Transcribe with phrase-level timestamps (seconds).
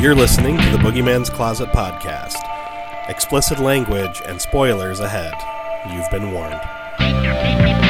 [0.00, 2.38] You're listening to the Boogeyman's Closet podcast.
[3.10, 5.34] Explicit language and spoilers ahead.
[5.92, 7.89] You've been warned.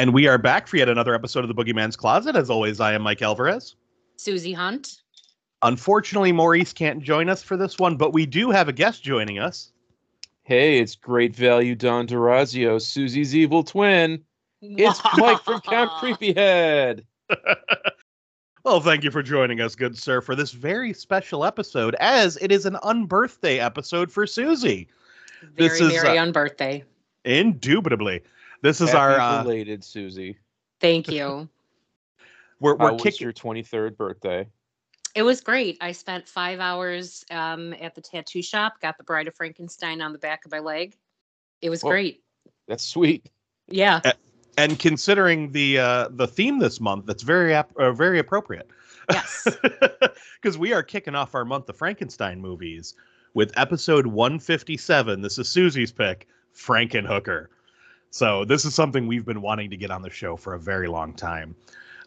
[0.00, 2.34] And we are back for yet another episode of the Boogeyman's Closet.
[2.34, 3.76] As always, I am Mike Alvarez.
[4.16, 5.02] Suzie Hunt.
[5.60, 9.38] Unfortunately, Maurice can't join us for this one, but we do have a guest joining
[9.38, 9.72] us.
[10.44, 14.24] Hey, it's great value Don Durazio, Suzie's evil twin.
[14.62, 17.04] It's Mike from Count Creepyhead.
[18.64, 22.50] well, thank you for joining us, good sir, for this very special episode, as it
[22.50, 24.86] is an unbirthday episode for Suzie.
[25.42, 26.84] Very, This is, very uh, on birthday.
[27.26, 28.22] Indubitably.
[28.62, 30.36] This is Happy our uh, belated Suzie.
[30.80, 31.48] Thank you.
[32.60, 34.46] we're we're was kicking your 23rd birthday?
[35.14, 35.76] it was great.
[35.80, 40.12] I spent five hours um, at the tattoo shop, got the Bride of Frankenstein on
[40.12, 40.94] the back of my leg.
[41.62, 41.88] It was Oh.
[41.88, 42.22] great.
[42.68, 43.28] That's sweet.
[43.66, 44.00] Yeah.
[44.56, 48.68] and considering the uh the theme this month, that's very ap- uh, very appropriate.
[49.10, 49.48] Yes.
[50.40, 52.94] because we are kicking off our month of Frankenstein movies
[53.34, 55.22] with episode 157.
[55.22, 57.46] This is Suzie's pick, Frankenhooker.
[58.10, 60.88] So this is something we've been wanting to get on the show for a very
[60.88, 61.54] long time.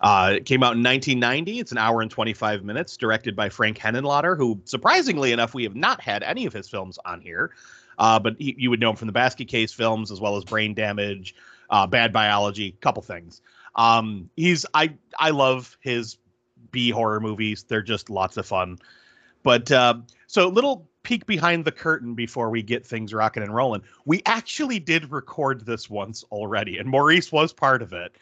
[0.02, 1.60] Uh, it came out in 1990.
[1.60, 5.76] It's an hour and 25 minutes, directed by Frank Henenlotter, who, surprisingly enough, we have
[5.76, 7.52] not had any of his films on here.
[7.98, 10.44] Uh, but he, you would know him from the Basket Case films, as well as
[10.44, 11.36] Brain Damage,
[11.70, 13.42] uh, Bad Biology, couple things.
[13.76, 16.18] Um, he's I I love his
[16.72, 17.64] B horror movies.
[17.64, 18.80] They're just lots of fun.
[19.44, 19.96] But uh,
[20.28, 23.82] so little peek behind the curtain before we get things rocking and rolling.
[24.06, 28.16] We actually did record this once already, and Maurice was part of it.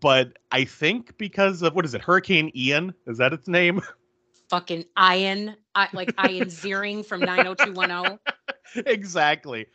[0.00, 2.92] But I think because of what is it, Hurricane Ian?
[3.06, 3.80] Is that its name?
[4.48, 8.18] Fucking Ian, I, like Ian Ziering from 90210.
[8.86, 9.66] exactly.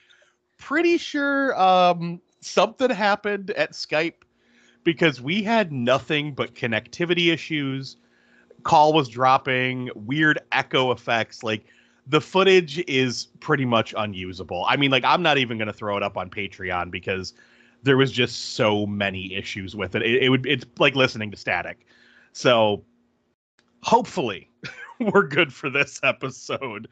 [0.57, 4.23] Pretty sure um, something happened at Skype
[4.83, 7.97] because we had nothing but connectivity issues.
[8.63, 11.43] Call was dropping, weird echo effects.
[11.43, 11.65] Like
[12.07, 14.65] the footage is pretty much unusable.
[14.67, 17.33] I mean, like I'm not even going to throw it up on Patreon because
[17.83, 20.01] there was just so many issues with it.
[20.03, 21.85] It, it would it's like listening to static.
[22.33, 22.83] So
[23.83, 24.49] hopefully
[24.99, 26.87] we're good for this episode.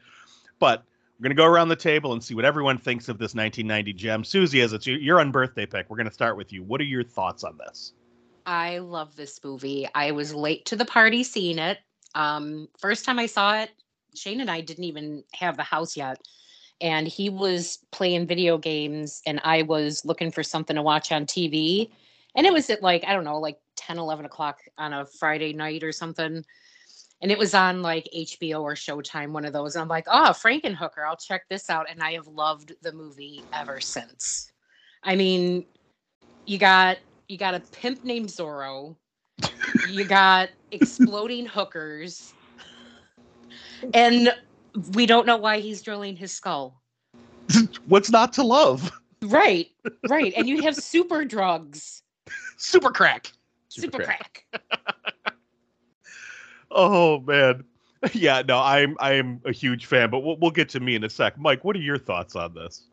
[0.58, 0.84] But
[1.18, 3.92] we're going to go around the table and see what everyone thinks of this 1990
[3.92, 4.22] gem.
[4.22, 6.62] Suzie, as it's your, your unbirthday pick, we're going to start with you.
[6.62, 7.92] What are your thoughts on this?
[8.46, 9.86] I love this movie.
[9.94, 11.78] I was late to the party seeing it.
[12.14, 13.70] Um, first time I saw it,
[14.14, 16.20] Shane and I didn't even have the house yet.
[16.80, 21.26] And he was playing video games, and I was looking for something to watch on
[21.26, 21.90] TV.
[22.34, 25.52] And it was at like, I don't know, like 10, 11 o'clock on a Friday
[25.52, 26.44] night or something.
[27.22, 29.74] And it was on like HBO or Showtime, one of those.
[29.74, 31.86] And I'm like, oh, Frankenhooker, I'll check this out.
[31.90, 34.50] And I have loved the movie ever since.
[35.02, 35.66] I mean,
[36.46, 36.98] you got
[37.28, 38.96] you got a pimp named Zorro.
[39.88, 42.34] you got exploding hookers.
[43.94, 44.34] And
[44.94, 46.80] we don't know why he's drilling his skull.
[47.86, 48.90] What's not to love?
[49.22, 49.68] Right,
[50.08, 50.32] right.
[50.36, 52.02] And you have super drugs,
[52.56, 53.32] Super crack.
[53.68, 54.46] super, crack.
[56.70, 57.64] Oh man.
[58.14, 61.10] Yeah, no, I'm I'm a huge fan, but we'll, we'll get to me in a
[61.10, 61.36] sec.
[61.38, 62.86] Mike, what are your thoughts on this?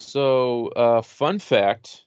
[0.00, 2.02] So, uh, fun fact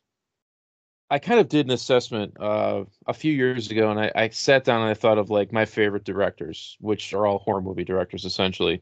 [1.14, 4.64] I kind of did an assessment uh, a few years ago, and I, I sat
[4.64, 8.26] down and I thought of like my favorite directors, which are all horror movie directors
[8.26, 8.82] essentially.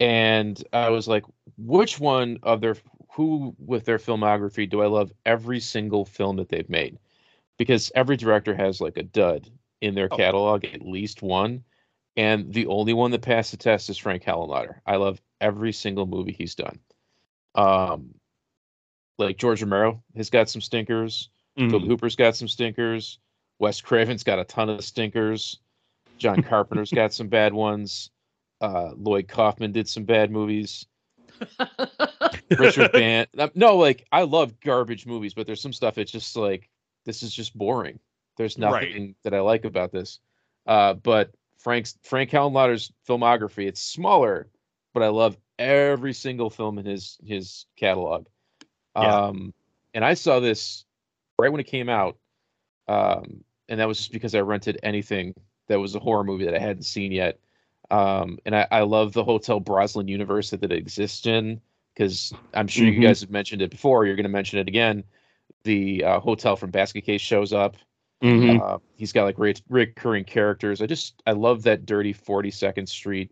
[0.00, 1.24] And I was like,
[1.58, 2.76] which one of their
[3.12, 6.98] who with their filmography do I love every single film that they've made?
[7.58, 9.50] Because every director has like a dud
[9.82, 10.16] in their Oh.
[10.16, 11.64] catalog, at least one.
[12.16, 14.80] And the only one that passed the test is Frank Henenlotter.
[14.86, 16.78] I love every single movie he's done.
[17.54, 18.14] Um,
[19.18, 21.28] like George Romero has got some stinkers.
[21.58, 21.70] Mm.
[21.70, 23.18] Tobe Hooper's got some stinkers.
[23.58, 25.58] Wes Craven's got a ton of stinkers.
[26.18, 28.10] John Carpenter's got some bad ones.
[28.60, 30.86] Uh, Lloyd Kaufman did some bad movies.
[32.58, 33.28] Richard Band.
[33.54, 36.68] No, like I love garbage movies, but there's some stuff it's just like
[37.04, 37.98] this is just boring.
[38.36, 38.88] There's Right.
[38.88, 40.20] nothing that I like about this.
[40.66, 44.48] Uh, but Frank's Frank Henenlotter's filmography, it's smaller,
[44.94, 48.26] but I love every single film in his his catalog.
[48.96, 49.26] Yeah.
[49.26, 49.54] Um,
[49.94, 50.84] and I saw this
[51.38, 52.16] right when it came out,
[52.88, 55.34] um, and that was just because I rented anything
[55.68, 57.38] that was a horror movie that I hadn't seen yet.
[57.90, 61.60] Um, and I, I love the Hotel Broslin universe that it exists in
[61.94, 62.94] because I'm sure Mhm.
[62.94, 64.04] you guys have mentioned it before.
[64.06, 65.04] You're going to mention it again.
[65.64, 67.76] The uh, hotel from Basket Case shows up.
[68.22, 68.60] Mhm.
[68.60, 70.82] Uh, he's got like re- recurring characters.
[70.82, 73.30] I just I love that dirty 42nd Street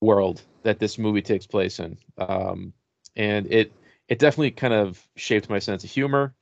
[0.00, 2.72] world that this movie takes place in, um,
[3.16, 3.72] and it
[4.08, 6.34] it definitely kind of shaped my sense of humor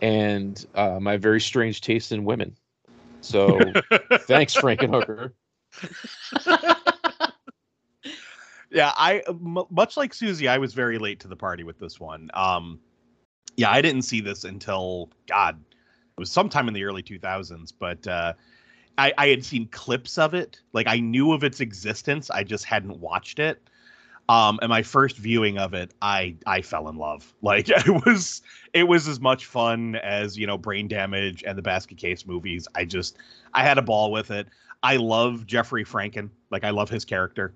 [0.00, 2.56] and uh, my very strange taste in women.
[3.20, 3.58] So
[4.20, 5.32] thanks, Frankenhooker.
[8.70, 12.00] yeah i m- much like suzie i was very late to the party with this
[12.00, 12.78] one um
[13.56, 18.06] yeah i didn't see this until god it was sometime in the early 2000s but
[18.06, 18.32] uh
[18.98, 22.64] i i had seen clips of it like i knew of its existence i just
[22.64, 23.62] hadn't watched it
[24.28, 28.42] um and my first viewing of it i i fell in love like it was
[28.72, 32.66] it was as much fun as you know brain damage and the basket case movies
[32.74, 33.16] i just
[33.54, 34.46] i had a ball with it
[34.82, 37.54] i love jeffrey franken like i love his character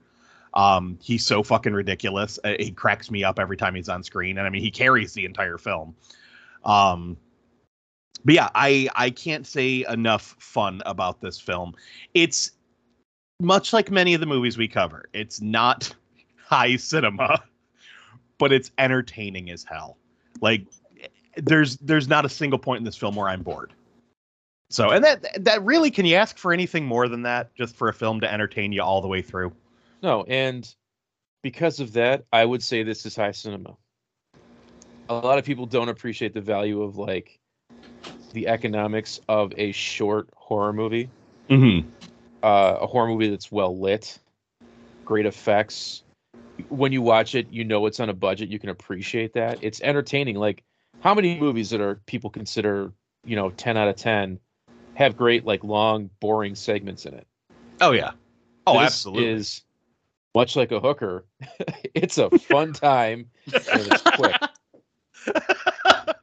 [0.55, 2.39] um, he's so fucking ridiculous.
[2.43, 5.13] Uh, he cracks me up every time he's on screen, and I mean, he carries
[5.13, 5.95] the entire film.
[6.65, 7.17] Um,
[8.25, 11.75] but yeah, I I can't say enough fun about this film.
[12.15, 12.53] It's
[13.41, 15.09] much like many of the movies we cover.
[15.13, 15.95] It's not
[16.51, 17.43] high cinema,
[18.39, 19.97] but it's entertaining as hell.
[20.41, 20.67] Like
[21.37, 23.73] there's there's not a single point in this film where I'm bored.
[24.69, 27.89] So, and that that really can you ask for anything more than that just for
[27.89, 29.53] a film to entertain you all the way through?
[30.03, 30.73] No, and
[31.43, 33.77] because of that, I would say this is high cinema.
[35.09, 37.39] A lot of people don't appreciate the value of like
[38.33, 41.11] the economics of a short horror movie.
[41.49, 41.89] Mm-hmm.
[42.43, 44.19] Uh, a horror movie that's well lit,
[45.05, 46.05] great effects.
[46.69, 48.49] When you watch it, you know it's on a budget.
[48.49, 49.59] You can appreciate that.
[49.63, 50.37] It's entertaining.
[50.37, 50.63] Like
[51.01, 52.93] how many movies that are people consider,
[53.25, 54.39] you know, 10 out of 10
[54.95, 57.27] have great like long boring segments in it.
[57.81, 58.13] Oh yeah.
[58.67, 59.29] Oh, This absolutely.
[59.29, 59.63] Is
[60.35, 61.25] much like a hooker.
[61.95, 64.37] it's a fun time and it's quick.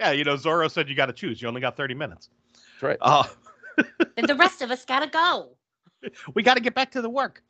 [0.00, 1.40] yeah, you know, Zorro said you got to choose.
[1.42, 2.30] You only got 30 minutes.
[2.52, 2.98] That's right.
[3.00, 3.24] Uh,
[4.16, 5.56] and the rest of us gotta go.
[6.34, 7.42] we got to get back to the work.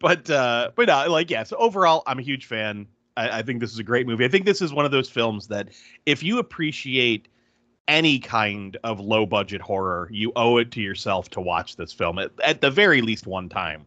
[0.00, 1.42] But uh, but uh, like yeah.
[1.42, 2.86] So overall, I'm a huge fan.
[3.16, 4.24] I, I think this is a great movie.
[4.24, 5.70] I think this is one of those films that
[6.06, 7.28] if you appreciate
[7.88, 12.18] any kind of low budget horror, you owe it to yourself to watch this film
[12.18, 13.86] at, at the very least one time.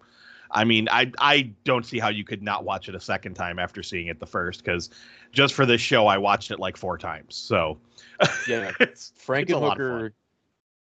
[0.54, 3.58] I mean, I I don't see how you could not watch it a second time
[3.58, 4.90] after seeing it the first because
[5.32, 7.36] just for this show, I watched it like four times.
[7.36, 7.80] So
[8.50, 8.72] Yeah.
[8.82, 10.12] it's It's a lot of Frankenhooker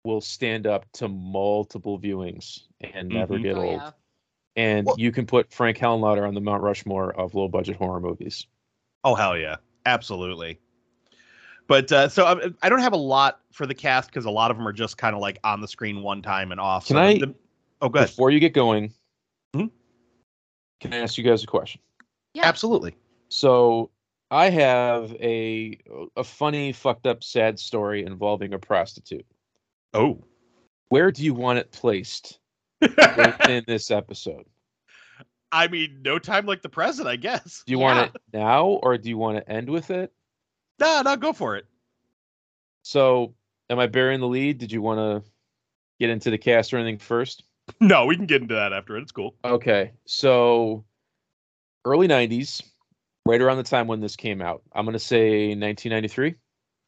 [0.05, 3.43] will stand up to multiple viewings and never Mhm.
[3.43, 3.81] get Oh, old.
[3.83, 3.91] yeah.
[4.57, 8.01] And Well- you can put Frank Henenlotter on the Mount Rushmore of low budget horror
[8.01, 8.47] movies.
[9.05, 9.57] Oh hell yeah,
[9.87, 10.61] absolutely.
[11.69, 14.51] But uh, so I, I don't have a lot for the cast because a lot
[14.51, 16.87] of them are just kind of like on the screen one time and off.
[16.87, 17.35] Can So I- the-
[17.81, 18.03] oh, good.
[18.09, 18.93] Before you get going,
[19.57, 19.71] Mhm.
[20.81, 21.81] can I ask you guys a question?
[22.35, 22.47] Yeah.
[22.47, 22.95] Absolutely.
[23.29, 23.91] So
[24.31, 25.79] I have a
[26.17, 29.27] a funny, fucked up, sad story involving a prostitute.
[29.95, 30.23] Oh.
[30.89, 32.39] Where do you want it placed
[33.17, 34.45] within this episode?
[35.51, 37.63] I mean, no time like the present, I guess.
[37.67, 37.85] Do you Yeah.
[37.85, 40.13] want it now or do you want to end with it?
[40.79, 41.67] No, no, go for it.
[42.83, 43.35] So,
[43.71, 44.59] am I bearing the lead?
[44.59, 45.31] Did you want to
[46.01, 47.45] get into the cast or anything first?
[47.81, 49.03] No, we can get into that after it.
[49.03, 49.37] It's cool.
[49.45, 50.85] Okay, so
[51.85, 52.63] early '90s,
[53.25, 54.63] right around the time when this came out.
[54.73, 56.35] I'm going to say 1993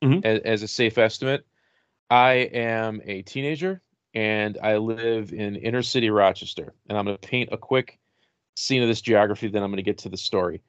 [0.02, 0.25] Mhm.
[0.25, 1.47] as, as a safe estimate.
[2.11, 3.83] I am a teenager
[4.14, 6.73] and I live in inner city Rochester.
[6.88, 7.99] And I'm going to paint a quick
[8.56, 10.62] scene of this geography, then I'm going to get to the story.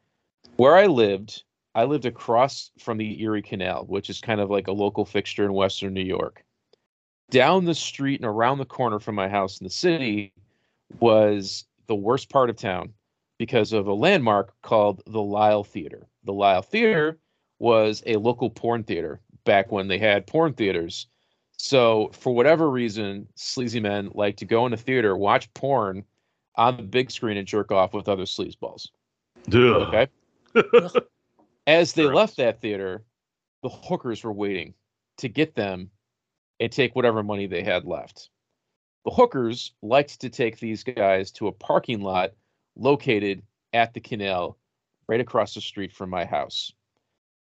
[0.56, 1.44] Where I lived,
[1.76, 5.46] I lived across from the Erie Canal, which is kind of like a local fixture
[5.46, 6.44] in Western New York.
[7.30, 10.34] Down the street and around the corner from my house in the city
[11.00, 12.94] was the worst part of town
[13.38, 16.08] because of a landmark called the Lyell Theater.
[16.24, 17.20] The Lyell Theater
[17.60, 21.08] was a local porn theater back when they had porn theaters.
[21.58, 26.04] So, for whatever reason, sleazy men like to go in a theater, watch porn
[26.56, 28.90] on the big screen, and jerk off with other sleazeballs.
[29.54, 30.08] Okay.
[31.68, 32.16] As they Gross.
[32.16, 33.04] left that theater,
[33.64, 34.74] the hookers were waiting
[35.18, 35.90] to get them
[36.60, 38.30] and take whatever money they had left.
[39.06, 42.32] The hookers liked to take these guys to a parking lot
[42.76, 43.44] located
[43.74, 44.58] at the canal
[45.08, 46.72] right across the street from my house.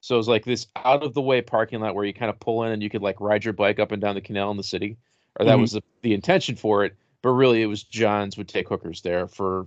[0.03, 2.37] So it was like this out of the way parking lot where you kind of
[2.37, 4.57] pull in and you could like ride your bike up and down the canal in
[4.57, 4.97] the city.
[5.39, 5.61] Or that Mhm.
[5.61, 6.93] was the, the intention for it.
[7.21, 9.65] But really it was John's would take hookers there for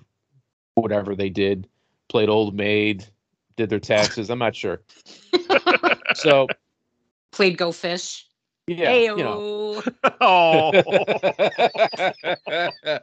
[0.75, 1.67] whatever they did.
[2.11, 3.07] Played old maid,
[3.57, 4.29] did their taxes.
[4.29, 4.83] I'm not sure.
[6.17, 6.49] So
[7.33, 8.27] Played Go Fish.
[8.67, 9.83] yeah, you know.
[10.21, 10.71] Oh.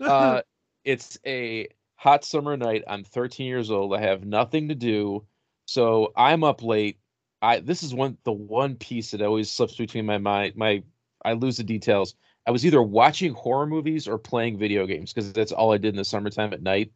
[0.00, 0.42] uh,
[0.84, 2.82] it's a hot summer night.
[2.88, 3.94] I'm 13 years old.
[3.94, 5.24] I have nothing to do,
[5.66, 6.98] so I'm up late.
[7.42, 10.56] I this is one the one piece that always slips between my mind.
[10.56, 10.82] My
[11.24, 12.14] I lose the details.
[12.46, 15.90] I was either watching horror movies or playing video games because that's all I did
[15.90, 16.92] in the summertime at night.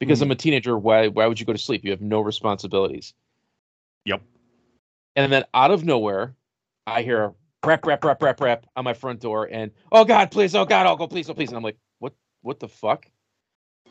[0.00, 0.32] Because I'm mm-hmm.
[0.32, 1.84] a teenager, why why would you go to sleep?
[1.84, 3.14] You have no responsibilities.
[4.04, 4.22] Yep.
[5.16, 6.34] And then out of nowhere,
[6.86, 7.32] I hear
[7.64, 10.86] rap, rap, rap, rap, rap on my front door, and oh God, please, oh God,
[10.86, 11.48] oh go, please, oh please.
[11.48, 13.06] And I'm like, what what the fuck?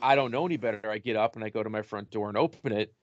[0.01, 0.81] I don't know any better.
[0.89, 2.93] I get up and I go to my front door and open it,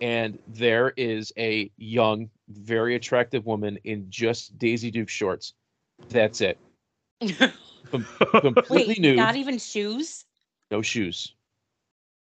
[0.00, 5.54] and there is a young, very attractive woman in just Daisy Duke shorts.
[6.08, 6.58] That's it.
[7.90, 10.24] Completely Wait, nude, not even shoes?
[10.70, 11.34] no shoes,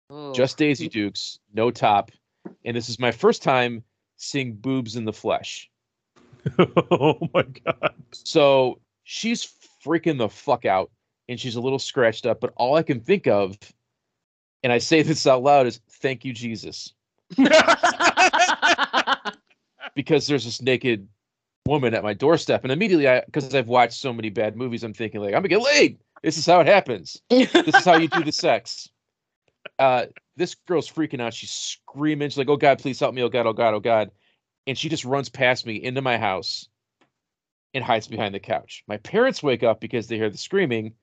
[0.10, 0.32] Oh.
[0.34, 2.12] just Daisy Dukes, no top.
[2.64, 3.84] And this is my first time
[4.16, 5.70] seeing boobs in the flesh.
[6.92, 7.94] oh my god.
[8.14, 9.52] So she's
[9.84, 10.92] freaking the fuck out
[11.28, 13.58] and she's a little scratched up, but all I can think of,
[14.64, 16.94] and I say this out loud, is thank you, Jesus.
[19.96, 21.08] Because there's this naked
[21.66, 22.64] woman at my doorstep.
[22.64, 25.48] And immediately I because I've watched so many bad movies, I'm thinking like, I'm gonna
[25.48, 25.98] get laid.
[26.24, 27.22] This is how it happens.
[27.30, 28.90] This is how you do the sex.
[29.80, 30.06] Uh
[30.36, 31.34] this girl's freaking out.
[31.34, 32.30] She's screaming.
[32.30, 33.24] She's like, Oh God, please help me.
[33.24, 34.12] Oh God, oh God, oh God.
[34.68, 36.68] And she just runs past me into my house
[37.74, 38.84] and hides behind the couch.
[38.88, 40.94] My parents wake up because they hear the screaming.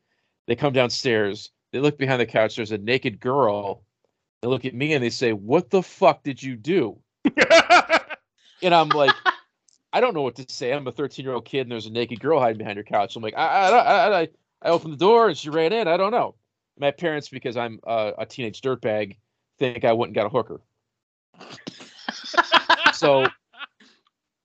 [0.47, 1.51] They come downstairs.
[1.73, 2.57] They look behind the couch.
[2.57, 3.85] There's a naked girl.
[4.45, 6.99] They look at me and they say, What the fuck did you do?
[8.63, 9.15] And I'm like,
[9.93, 10.73] I don't know what to say.
[10.73, 13.15] I'm a 13 year old kid and there's a naked girl hiding behind her couch.
[13.15, 14.29] I'm like, I, I, I,
[14.63, 15.87] I, opened the door and she ran in.
[15.87, 16.35] I don't know.
[16.79, 19.17] My parents, because I'm uh, a teenage dirtbag,
[19.59, 20.63] think I went and got a hooker.
[22.95, 23.27] So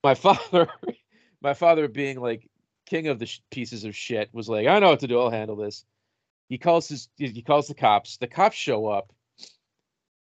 [0.03, 0.67] my father,
[1.41, 2.49] my father being like
[2.85, 5.19] king of the sh- pieces of shit, was like, I know what to do.
[5.19, 5.85] I'll handle this.
[6.49, 8.17] He calls his, he calls the cops.
[8.17, 9.13] The cops show up,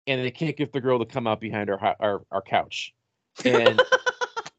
[0.06, 2.94] and they can't get the girl to come out behind our our, our couch.
[3.44, 3.80] And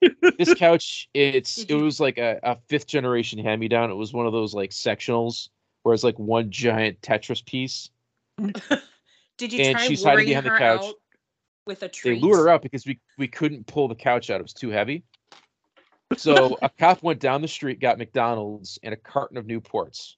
[0.38, 1.83] this couch, it's it mm-hmm.
[1.83, 3.91] was like a, a fifth generation hand me down.
[3.91, 5.50] It was one of those like sectionals
[5.83, 7.89] where it's like one giant Tetris piece.
[9.38, 10.83] Did you And try she's hiding luring behind the couch.
[10.83, 10.93] out
[11.65, 12.15] with a treat?
[12.15, 14.39] They lured her out because we we couldn't pull the couch out.
[14.39, 15.03] It was too heavy.
[16.17, 20.15] So a cop went down the street, got McDonald's and a carton of Newports,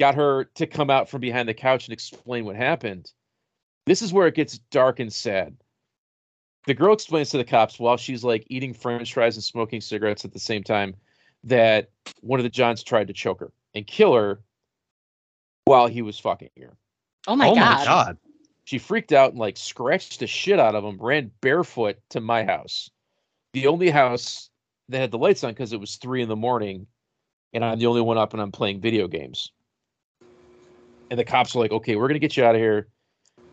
[0.00, 3.12] got her to come out from behind the couch and explain what happened.
[3.84, 5.56] This is where it gets dark and sad.
[6.66, 10.24] The girl explains to the cops while she's like eating french fries and smoking cigarettes
[10.24, 10.94] at the same time
[11.44, 11.90] that
[12.22, 14.40] one of the Johns tried to choke her and kill her
[15.66, 16.76] while he was fucking her.
[17.28, 17.78] Oh my oh god.
[17.78, 18.18] my god.
[18.64, 22.44] She freaked out and like scratched the shit out of him, ran barefoot to my
[22.44, 22.90] house.
[23.52, 24.48] The only house
[24.88, 26.86] that had the lights on because it was three in the morning
[27.52, 29.52] and I'm the only one up and I'm playing video games.
[31.10, 32.88] And the cops are like, okay, we're going to get you out of here.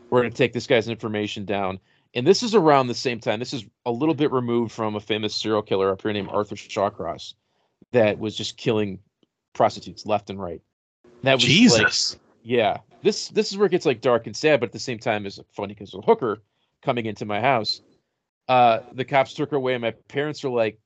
[0.10, 1.80] We're going to take this guy's information down.
[2.14, 3.40] And this is around the same time.
[3.40, 6.56] This is a little bit removed from a famous serial killer up here named Arthur
[6.56, 7.34] Shawcross
[7.92, 9.00] that was just killing
[9.54, 10.62] prostitutes left and right.
[11.24, 12.18] That was like, Jesus.
[12.44, 15.00] yeah, this this is where it gets like dark and sad, but at the same
[15.00, 16.42] time is funny because a hooker
[16.82, 17.82] coming into my house.
[18.48, 20.80] Uh, the cops took her away, and my parents are like,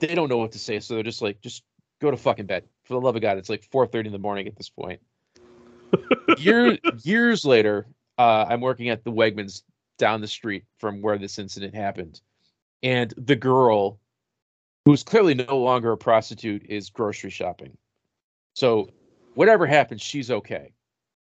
[0.00, 1.62] they don't know what to say, so they're just like, just
[2.00, 2.64] go to fucking bed.
[2.84, 5.00] For the love of God, it's like four thirty in the morning at this point.
[6.38, 7.86] Year, years later,
[8.18, 9.62] uh, I'm working at the Wegmans
[9.98, 12.20] down the street from where this incident happened,
[12.82, 13.98] and the girl,
[14.84, 17.76] who's clearly no longer a prostitute, is grocery shopping.
[18.54, 18.90] So,
[19.34, 20.72] whatever happens, she's okay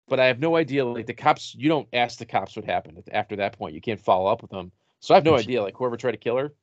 [0.08, 0.86] but I have no idea.
[0.86, 3.74] Like the cops, you don't ask the cops what happened after that point.
[3.74, 4.72] You can't follow up with them.
[5.00, 5.62] So I have no idea.
[5.62, 6.54] Like whoever tried to kill her,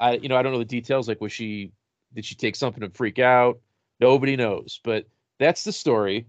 [0.00, 1.08] I you know I don't know the details.
[1.08, 1.72] Like was she
[2.14, 3.60] did she take something and freak out?
[4.00, 4.80] Nobody knows.
[4.84, 5.06] But
[5.38, 6.26] that's the story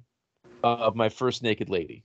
[0.63, 2.03] of my first naked lady.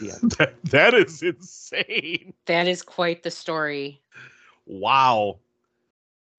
[0.00, 0.14] Yeah.
[0.38, 2.32] That, that is insane.
[2.46, 4.00] That is quite the story.
[4.66, 5.38] Wow.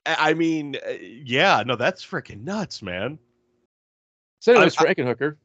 [0.05, 3.19] I I mean, uh, yeah, no, that's freaking nuts, man.
[4.39, 5.37] So anyways, I- Frankenhooker.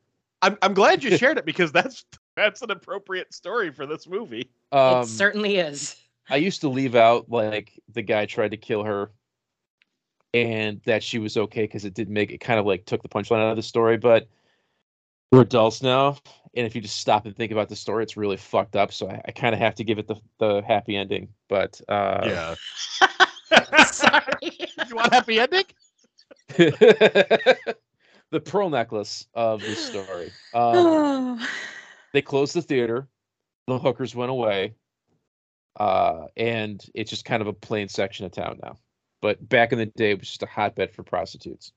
[0.42, 2.04] I'm I'm glad you shared it because that's
[2.36, 4.50] that's an appropriate story for this movie.
[4.72, 5.96] Um, it certainly is.
[6.30, 9.10] I used to leave out like the guy tried to kill her
[10.34, 13.08] and that she was okay because it did make it kind of like took the
[13.08, 13.96] punchline out of the story.
[13.96, 14.28] But
[15.30, 16.16] we're adults now.
[16.54, 18.92] And if you just stop and think about the story, it's really fucked up.
[18.92, 21.28] So I, I kind of have to give it the, the happy ending.
[21.49, 22.54] But uh, yeah.
[23.87, 24.25] Sorry.
[24.42, 25.64] you want a happy ending?
[26.56, 30.32] the pearl necklace of this story.
[30.54, 31.40] Um,
[32.12, 33.06] they closed the theater.
[33.66, 34.75] The hookers went away.
[35.78, 38.76] Uh, and it's just kind of a plain section of town now.
[39.20, 41.73] But back in the day, it was just a hotbed for prostitutes.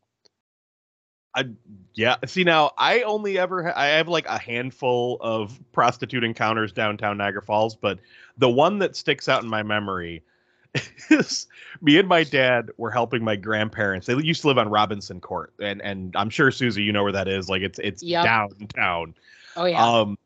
[1.36, 1.46] I
[1.94, 2.16] yeah.
[2.26, 7.18] See now, I only ever ha- I have like a handful of prostitute encounters downtown
[7.18, 8.00] Niagara Falls, but
[8.38, 10.24] the one that sticks out in my memory
[11.10, 11.48] is
[11.82, 14.08] me and my dad were helping my grandparents.
[14.08, 17.12] They used to live on Robinson Court, and and I'm sure Suzie, you know where
[17.12, 17.50] that is.
[17.50, 18.24] Like it's it's Yep.
[18.24, 19.16] downtown.
[19.56, 19.86] Oh yeah.
[19.86, 20.18] Um,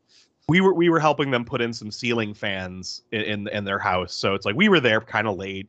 [0.48, 3.78] we were we were helping them put in some ceiling fans in in, in their
[3.78, 5.68] house, so it's like we were there kind of late.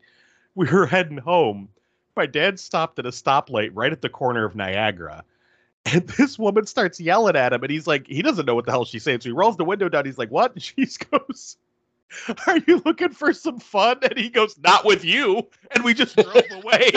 [0.56, 1.70] We were heading home.
[2.18, 5.24] My dad stopped at a stoplight right at the corner of Niagara.
[5.86, 8.72] And this woman starts yelling at him, and he's like, he doesn't know what the
[8.72, 9.22] hell she's saying.
[9.22, 10.06] So he rolls the window down.
[10.06, 10.76] He's like, "What?" And she
[11.12, 11.58] goes,
[12.48, 16.16] "Are you looking for some fun?" And he goes, "Not with you." And we just
[16.16, 16.92] drove away.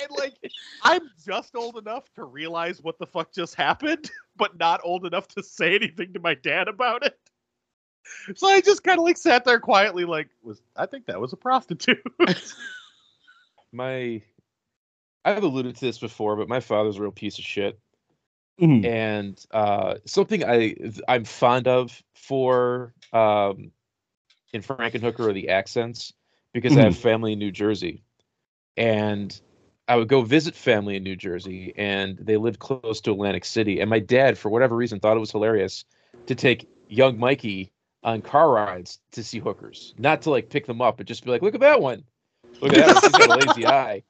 [0.00, 0.34] and like,
[0.82, 5.28] I'm just old enough to realize what the fuck just happened, but not old enough
[5.28, 7.18] to say anything to my dad about it.
[8.36, 11.32] So I just kind of like sat there quietly, like, was I think that was
[11.32, 12.02] a prostitute.
[13.72, 14.22] My,
[15.24, 17.78] I've alluded to this before, but my father's a real piece of shit.
[18.60, 18.84] Mhm.
[18.84, 20.76] and uh, something I
[21.08, 23.72] I'm fond of for um,
[24.52, 26.12] in Frankenhooker are the accents
[26.52, 28.04] because I have family in New Jersey,
[28.76, 29.38] and
[29.88, 33.80] I would go visit family in New Jersey, and they lived close to Atlantic City,
[33.80, 35.84] and my dad, for whatever reason, thought it was hilarious
[36.26, 37.72] to take young Mikey
[38.04, 41.30] on car rides to see hookers, not to like pick them up, but just be
[41.30, 42.04] like, look at that one,
[42.60, 44.02] look at that one, she's got a lazy eye.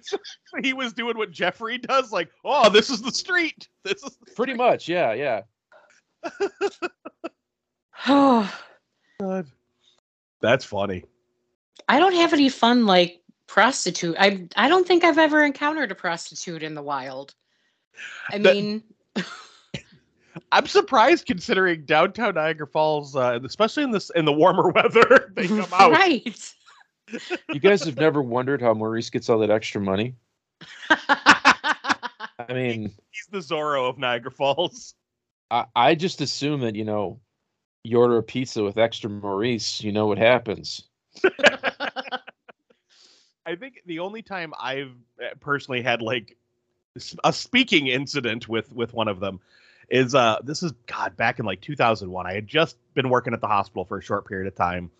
[0.62, 3.68] he was doing what Jeffrey does, like, oh, this is the street.
[3.82, 5.42] This is the Pretty much, yeah, yeah.
[8.06, 8.48] God.
[10.40, 11.04] That's funny.
[11.88, 14.16] I don't have any fun like prostitute.
[14.18, 17.34] I I don't think I've ever encountered a prostitute in the wild.
[18.30, 18.82] I That- mean,
[20.50, 25.48] I'm surprised considering downtown Niagara Falls, uh, especially in this in the warmer weather, they
[25.48, 25.92] come out.
[25.92, 26.54] right.
[27.52, 30.14] You guys have never wondered how Maurice gets all that extra money?
[30.90, 32.04] I
[32.48, 34.94] mean, He's the Zorro of Niagara Falls.
[35.50, 37.20] I, I just assume that, you know,
[37.84, 40.84] you order a pizza with extra Maurice, you know what happens.
[43.44, 46.36] I think the only time I've uh, personally had like
[47.24, 49.40] a speaking incident with with one of them
[49.88, 53.40] is uh this is god back in like 2001 i had just been working at
[53.40, 54.90] the hospital for a short period of time.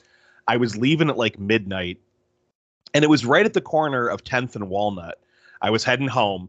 [0.48, 1.98] I was leaving at like midnight
[2.94, 5.18] and it was right at the corner of 10th and walnut.
[5.60, 6.48] I was heading home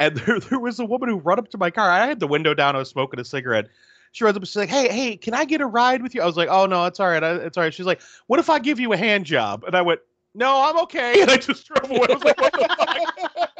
[0.00, 1.90] and there, there was a woman who run up to my car.
[1.90, 2.76] I had the window down.
[2.76, 3.68] I was smoking a cigarette.
[4.12, 6.20] She runs up and she's like hey hey can i get a ride with you?
[6.20, 7.24] I was like oh no it's all right.
[7.24, 7.72] I, it's all right.
[7.72, 9.64] She's like what if i give you a hand job?
[9.64, 10.00] And i went
[10.34, 11.22] no i'm okay.
[11.22, 12.06] And i just drove away.
[12.10, 13.50] I was like what the fuck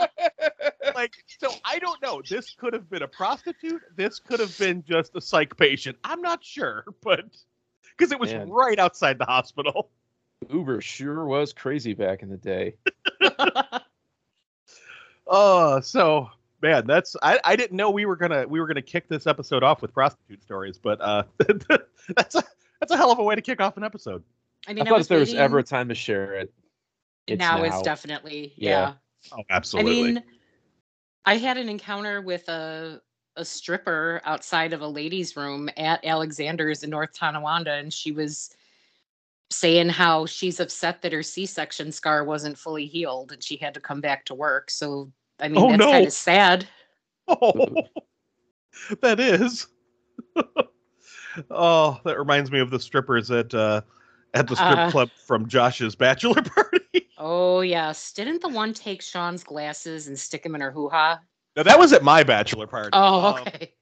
[1.27, 5.15] so i don't know this could have been a prostitute this could have been just
[5.15, 7.25] a psych patient i'm not sure but
[7.97, 8.51] because it was Man.
[8.51, 9.91] right outside the hospital
[10.51, 12.75] Uber sure was crazy back in the day.
[15.27, 16.29] oh so
[16.61, 19.63] man that's I, I didn't know we were gonna we were gonna kick this episode
[19.63, 22.43] off with prostitute stories but uh that's a
[22.81, 24.23] that's a hell of a way to kick off an episode
[24.67, 26.53] I I mean, I, thought was if there was ever a time to share it,
[27.27, 27.65] it's now, now.
[27.65, 28.71] is definitely Yeah.
[28.71, 29.33] yeah.
[29.33, 30.23] oh I absolutely mean,
[31.25, 33.01] I had an encounter with a
[33.37, 38.51] a stripper outside of a ladies' room at Alexander's in North Tonawanda, and she was
[39.51, 43.81] saying how she's upset that her C-section scar wasn't fully healed and she had to
[43.81, 44.71] come back to work.
[44.71, 45.91] So I mean, Oh, that's no.
[45.93, 46.67] kind of sad.
[47.29, 47.75] Oh,
[49.01, 49.67] that is.
[51.51, 53.83] oh, that reminds me of the strippers at uh,
[54.35, 54.91] at the strip Uh.
[54.91, 57.02] club from Josh's bachelor party.
[57.25, 61.21] Oh yes, didn't the one take Sean's glasses and stick him in her hoo ha?
[61.57, 62.91] no, that was at my bachelor party.
[62.95, 63.75] Oh, Um, okay.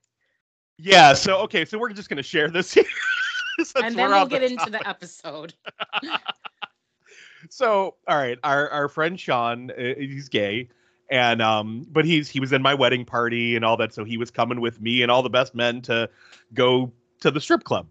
[0.76, 1.14] yeah.
[1.14, 2.84] So okay, so we're just gonna share this here.
[3.82, 4.72] and then we'll on the get into topic.
[4.72, 5.54] the episode.
[7.48, 10.68] so all right our our friend sean uh, he's gay
[11.10, 14.18] and um but he's he was in my wedding party and all that so he
[14.18, 16.08] was coming with me and all the best men to
[16.52, 17.86] go to the strip club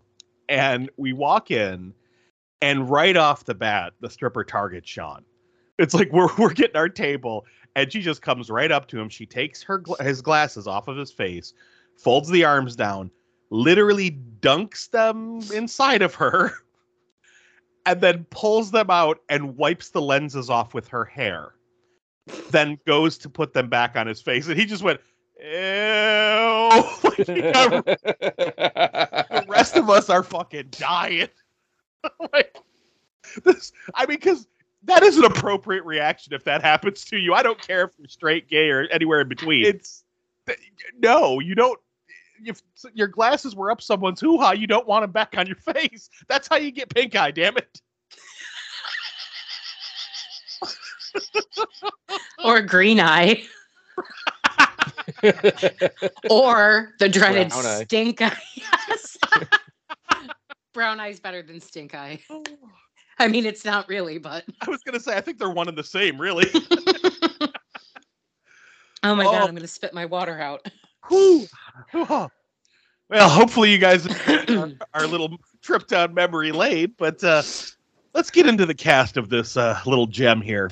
[0.49, 1.91] and we walk in
[2.62, 5.25] and right off the bat the stripper targets sean
[5.79, 9.09] it's like we're we're getting our table and she just comes right up to him
[9.09, 11.53] she takes her his glasses off of his face
[11.97, 13.09] folds the arms down
[13.49, 16.51] literally dunks them inside of her
[17.85, 21.53] and then pulls them out and wipes the lenses off with her hair.
[22.51, 24.99] Then goes to put them back on his face, and he just went,
[25.39, 31.29] "Ew!" Got- um, the rest of us are fucking dying.
[32.31, 32.55] like
[33.43, 34.47] this, I mean, because
[34.89, 37.34] that is an appropriate reaction if that happens to you.
[37.34, 39.65] I don't care if you're straight, gay, or anywhere in between.
[39.65, 40.04] It's
[40.97, 41.80] no, you don't.
[42.43, 42.62] If
[42.93, 46.10] your glasses were up someone's hoo ha, you don't want them back on your face.
[46.28, 47.32] That's how you get pink eye.
[47.32, 47.82] Damn it.
[52.43, 53.43] or green eye.
[56.30, 58.38] or the dreaded Brown stink eye.
[58.56, 59.17] yes.
[60.73, 62.19] Brown eye's better than stink eye.
[62.30, 62.43] Oh.
[63.19, 65.77] I mean, it's not really, but I was gonna say I think they're one and
[65.77, 66.45] the same, really.
[69.03, 69.32] oh my Oh.
[69.32, 70.67] god, I'm gonna spit my water out.
[71.08, 71.45] Whew.
[71.93, 72.29] well,
[73.12, 77.41] hopefully you guys enjoyed our, our little trip down memory lane, but uh,
[78.13, 80.71] let's get into the cast of this uh, little gem here.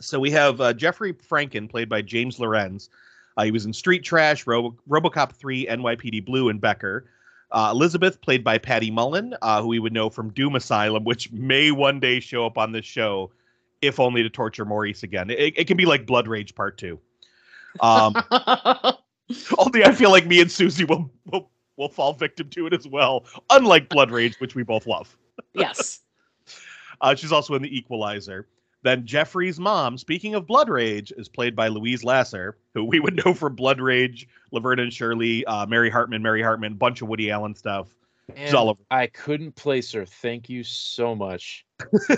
[0.00, 2.88] So we have uh, Jeffrey Franken, played by James Lorinz.
[3.36, 7.06] Uh, he was in Street Trash, Robo- RoboCop 3, NYPD Blue, and Becker.
[7.50, 11.32] Uh, Elizabeth, played by Patty Mullen, uh, who we would know from Doom Asylum, which
[11.32, 13.30] may one day show up on this show,
[13.80, 15.30] if only to torture Maurice again.
[15.30, 16.98] It, it can be like Blood Rage Part 2.
[17.80, 18.14] Um,
[19.58, 22.86] only I feel like me and Suzie will, will will fall victim to it as
[22.86, 23.24] well.
[23.50, 25.16] Unlike Blood Rage, which we both love.
[25.54, 26.00] yes.
[27.00, 28.48] Uh, she's also in The Equalizer.
[28.82, 33.24] Then Jeffrey's mom, speaking of Blood Rage, is played by Louise Lasser, who we would
[33.24, 37.30] know from Blood Rage, Laverne and Shirley, uh, Mary Hartman, Mary Hartman, bunch of Woody
[37.30, 37.88] Allen stuff.
[38.36, 38.80] She's all over.
[38.90, 40.04] I couldn't place her.
[40.04, 41.64] Thank you so much.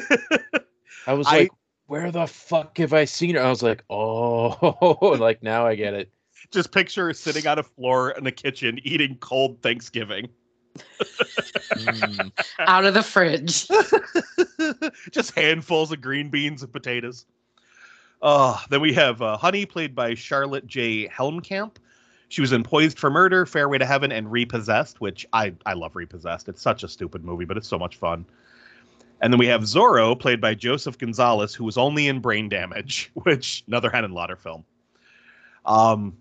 [1.07, 1.51] I was I- like,
[1.87, 3.43] where the fuck have I seen her?
[3.43, 6.13] I was like, oh, like now I get it.
[6.53, 10.29] Just picture her sitting on a floor in a kitchen eating cold Thanksgiving.
[10.79, 12.33] Mm.
[12.61, 13.69] Out of the fridge.
[15.11, 17.27] just handfuls of green beans and potatoes.
[18.23, 21.09] Uh, then we have uh, Honey, played by Charlotte J.
[21.09, 21.77] Helmkamp.
[22.29, 25.97] She was in Poised for Murder, Fairway to Heaven, and Repossessed, which I, I love
[25.97, 26.49] Repossessed.
[26.49, 28.25] It's such a stupid movie, but it's so much fun.
[29.21, 33.11] And then we have Zorro, played by Joseph Gonzalez, who was only in Brain Damage,
[33.15, 34.65] which another Henenlotter film.
[35.67, 36.17] Um,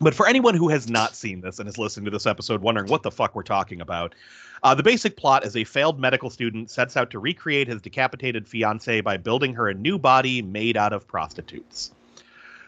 [0.00, 2.88] but for anyone who has not seen this and is listening to this episode wondering
[2.88, 4.14] what the fuck we're talking about,
[4.62, 8.48] uh, the basic plot is a failed medical student sets out to recreate his decapitated
[8.48, 11.92] fiancee by building her a new body made out of prostitutes.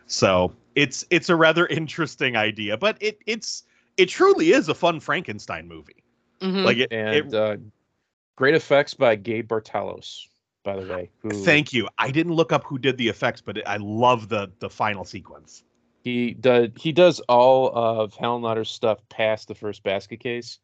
[0.06, 3.64] So it's it's a rather interesting idea, but it it's
[3.96, 6.04] it truly is a fun Frankenstein movie.
[6.40, 6.64] Mhm.
[6.64, 7.56] Like it, And it uh,
[8.36, 10.26] great effects by Gabe Bartalos,
[10.64, 11.10] by the way.
[11.20, 11.88] Who thank you.
[11.98, 15.64] I didn't look up who did the effects, but I love the the final sequence.
[16.06, 20.60] He does he does all of Henenlotter's stuff past the first basket case.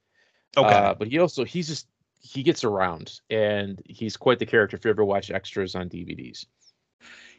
[0.56, 0.72] Okay.
[0.72, 1.88] Uh, but he also he's just
[2.20, 6.46] he gets around and he's quite the character if you ever watch extras on DVDs.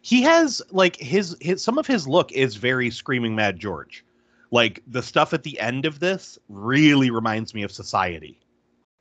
[0.02, 4.04] he has like his his some of his look is very screaming mad george
[4.52, 8.38] like the stuff at the end of this really reminds me of society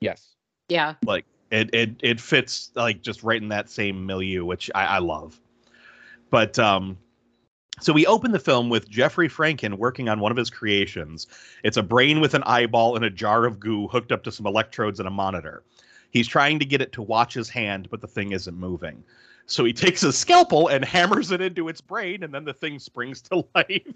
[0.00, 0.36] Yes.
[0.68, 0.94] yeah.
[1.04, 4.98] like it it it fits like just right in that same milieu which i, I
[5.00, 5.40] love
[6.30, 6.96] but um
[7.80, 11.26] so we open the film with Jeffrey Franken working on one of his creations.
[11.64, 14.46] It's a brain with an eyeball and a jar of goo hooked up to some
[14.46, 15.62] electrodes and a monitor.
[16.10, 19.02] He's trying to get it to watch his hand, but the thing isn't moving.
[19.46, 22.78] So he takes a scalpel and hammers it into its brain, and then the thing
[22.78, 23.94] springs to life.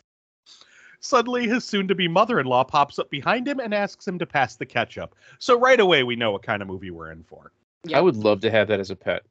[1.01, 4.19] Suddenly, his soon to be mother in law pops up behind him and asks him
[4.19, 5.15] to pass the ketchup.
[5.39, 7.53] So right away, we know what kind of movie we're in for.
[7.85, 7.99] Yeah.
[7.99, 9.23] I would love to have that as a pet.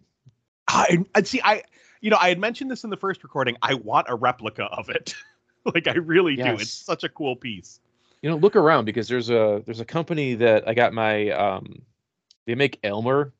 [0.68, 1.42] I, I see.
[1.44, 1.64] I,
[2.06, 3.58] you know, I had mentioned this in the first recording.
[3.64, 5.16] I want a replica of it.
[5.74, 6.54] like I really do.
[6.54, 7.80] It's such a cool piece.
[8.22, 11.82] You know, look around because there's a there's a company that I got my um
[12.46, 13.34] they make Aylmer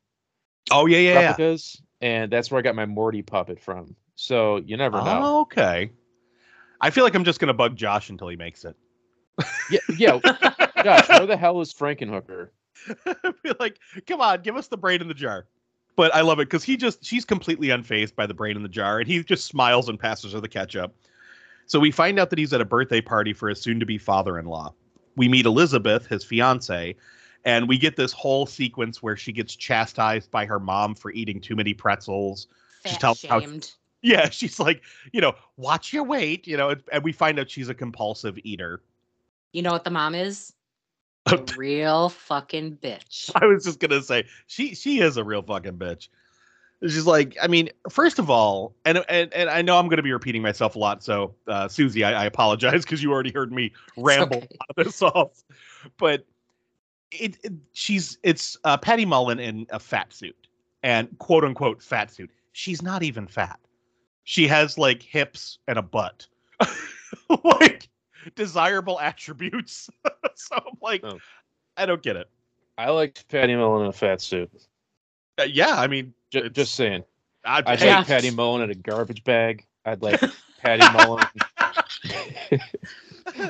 [0.72, 1.28] Oh yeah, yeah, yeah.
[1.28, 3.94] replicas, and that's where I got my Morty puppet from.
[4.16, 5.20] So you never know.
[5.22, 5.92] Oh, okay.
[6.80, 8.74] I feel like I'm just gonna bug Josh until he makes it.
[9.70, 10.18] Yeah, yeah.
[10.82, 12.48] Gosh, where the hell is Frankenhooker?
[13.06, 15.46] I feel like, come on, give us the brain in the jar.
[15.96, 18.68] But I love it because he just she's completely unfazed by the brain in the
[18.68, 20.94] jar, and he just smiles and passes her the ketchup.
[21.66, 24.72] So we find out that he's at a birthday party for his soon-to-be father-in-law.
[25.16, 26.94] We meet Elizabeth, his fiance,
[27.44, 31.40] and we get this whole sequence where she gets chastised by her mom for eating
[31.40, 32.46] too many pretzels.
[32.84, 33.72] She Fat tells how- shamed.
[34.02, 34.82] Yeah, she's like,
[35.12, 38.82] you know, watch your weight, you know, and we find out she's a compulsive eater.
[39.52, 40.52] You know what the mom is?
[41.32, 43.32] A real fucking bitch.
[43.34, 46.08] I was just gonna say she she is a real fucking bitch.
[46.82, 50.12] She's like, I mean, first of all, and and, and I know I'm gonna be
[50.12, 53.72] repeating myself a lot, so uh, Suzie, I, I apologize because you already heard me
[53.96, 54.46] ramble okay.
[54.50, 55.42] a lot of this off.
[55.96, 56.24] But
[57.10, 60.46] it, it she's it's uh, Patty Mullen in a fat suit
[60.84, 62.30] and quote unquote fat suit.
[62.52, 63.58] She's not even fat.
[64.22, 66.26] She has like hips and a butt,
[67.44, 67.88] like
[68.34, 69.88] desirable attributes.
[70.34, 71.18] so I'm like, Oh.
[71.76, 72.28] I don't get it.
[72.78, 74.50] I liked Patty Mullen in a fat suit.
[75.38, 77.04] Uh, yeah, I mean, J- just saying.
[77.44, 79.64] I'd, I'd like Patty Mullen in a garbage bag.
[79.84, 80.20] I'd like
[80.58, 81.24] Patty Mullen.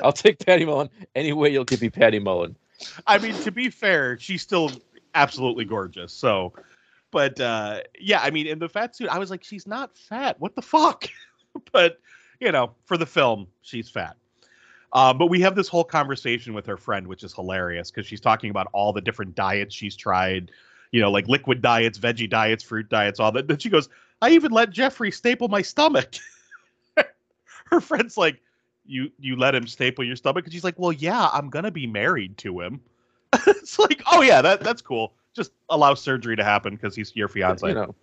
[0.03, 2.55] I'll take Patty Mullen any way you'll give me Patty Mullen.
[3.07, 4.71] I mean, to be fair, she's still
[5.15, 6.13] absolutely gorgeous.
[6.13, 6.53] So,
[7.11, 10.39] but uh, yeah, I mean, in the fat suit, I was like, she's not fat.
[10.39, 11.05] What the fuck?
[11.71, 11.99] but
[12.39, 14.15] you know, for the film, she's fat.
[14.97, 18.19] Um, but we have this whole conversation with her friend, which is hilarious because she's
[18.19, 20.49] talking about all the different diets she's tried,
[20.91, 23.47] you know, like liquid diets, veggie diets, fruit diets, all that.
[23.47, 23.89] Then she goes,
[24.23, 26.15] I even let Jeffrey staple my stomach.
[27.67, 28.41] her friend's like,
[28.87, 30.45] You you let him staple your stomach?
[30.45, 32.81] And she's like, Well, yeah, I'm gonna be married to him.
[33.45, 35.13] it's like, oh yeah, that that's cool.
[35.35, 37.67] Just allow surgery to happen because he's your fiance.
[37.67, 37.95] You know,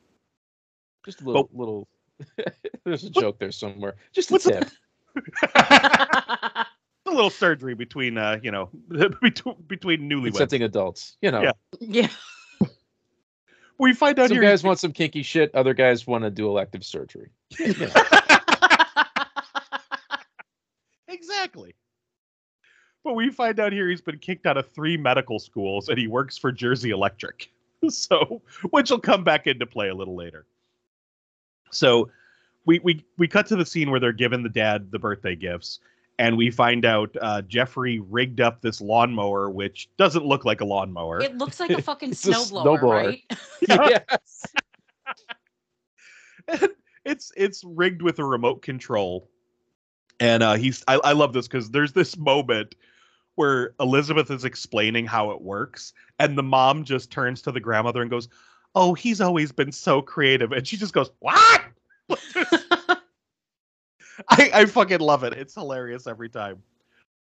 [1.05, 1.89] just a little, But- little.
[2.85, 3.97] There's a joke there somewhere.
[4.13, 4.69] Just a tip.
[7.07, 8.71] A little surgery between uh, you know,
[9.21, 10.37] between between newlyweds.
[10.37, 11.17] Consenting adults.
[11.21, 11.53] You know, Yeah.
[11.81, 12.09] yeah.
[13.77, 15.53] We find out some here guys want some kinky shit.
[15.53, 17.31] Other guys want to do elective surgery.
[21.09, 21.75] exactly.
[23.03, 26.07] But we find out here he's been kicked out of three medical schools and he
[26.07, 27.51] works for Jersey Electric.
[27.91, 28.41] So,
[28.71, 30.47] which will come back into play a little later.
[31.71, 32.11] So,
[32.65, 35.81] we we we cut to the scene where they're giving the dad the birthday gifts,
[36.19, 40.65] and we find out uh, Jeffrey rigged up this lawnmower, which doesn't look like a
[40.65, 41.21] lawnmower.
[41.21, 42.91] It looks like a fucking It's a snowblower, snowblower.
[42.91, 43.23] right?
[43.69, 44.45] yes.
[46.49, 46.69] and
[47.05, 49.29] it's it's rigged with a remote control
[50.21, 52.75] and uh he's i, I love this because there's this moment
[53.35, 58.01] where elizabeth is explaining how it works and the mom just turns to the grandmother
[58.03, 58.29] and goes
[58.75, 61.63] oh he's always been so creative and she just goes what
[64.29, 66.63] I, I fucking love it it's hilarious every time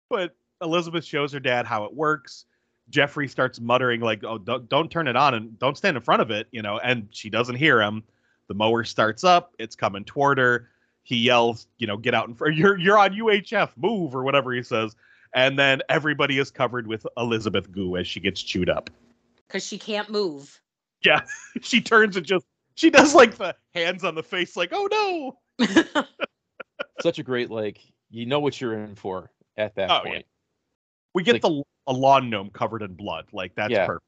[0.09, 2.47] but elizabeth shows her dad how it works
[2.89, 6.23] jeffrey starts muttering like oh don't, don't turn it on and don't stand in front
[6.23, 8.03] of it you know and she doesn't hear him
[8.49, 9.55] the mower starts up.
[9.59, 10.69] It's coming toward her.
[11.03, 12.57] He yells, you know, get out in front.
[12.57, 13.71] You're you're on UHF.
[13.77, 14.95] Move or whatever he says.
[15.35, 18.91] And then everybody is covered with Elizabeth goo as she gets chewed up.
[19.47, 20.61] Because she can't move.
[21.03, 21.21] Yeah,
[21.61, 25.67] she turns and just she does like the hands on the face, like oh no.
[27.07, 27.79] Such a great like.
[28.11, 30.11] You know what you're in for at that Oh, yeah.
[30.11, 30.27] point.
[31.15, 33.27] We get Like- the a lawn gnome covered in blood.
[33.33, 33.87] Like that's Yeah.
[33.87, 34.05] perfect.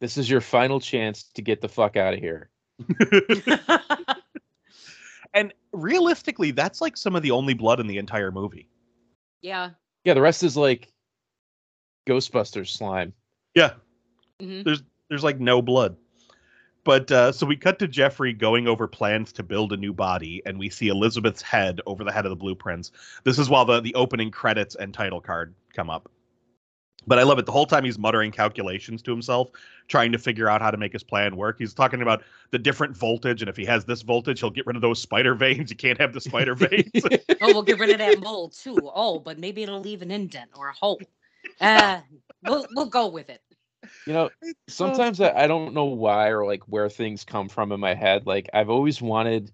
[0.00, 2.50] This is your final chance to get the fuck out of here.
[5.34, 8.68] And realistically, that's like some of the only blood in the entire movie.
[9.42, 9.70] yeah.
[10.04, 10.92] Yeah, the rest is like
[12.08, 13.12] Ghostbusters slime.
[13.54, 13.72] Yeah.
[14.40, 15.96] hmm there's like no blood.
[16.86, 20.40] But uh, so we cut to Jeffrey going over plans to build a new body,
[20.46, 22.92] and we see Elizabeth's head over the head of the blueprints.
[23.24, 26.08] This is while the, the opening credits and title card come up.
[27.04, 27.46] But I love it.
[27.46, 29.50] The whole time he's muttering calculations to himself,
[29.88, 31.56] trying to figure out how to make his plan work.
[31.58, 32.22] He's talking about
[32.52, 35.34] the different voltage, and if he has this voltage, he'll get rid of those spider
[35.34, 35.70] veins.
[35.70, 36.92] You can't have the spider veins.
[36.94, 38.78] Oh, we'll get rid of that mole too.
[38.94, 41.00] Oh, but maybe it'll leave an indent or a hole.
[41.60, 42.00] Uh,
[42.44, 43.42] we'll we'll go with it.
[44.06, 44.30] You know,
[44.68, 48.26] sometimes I, I don't know why or like where things come from in my head.
[48.26, 49.52] Like I've always wanted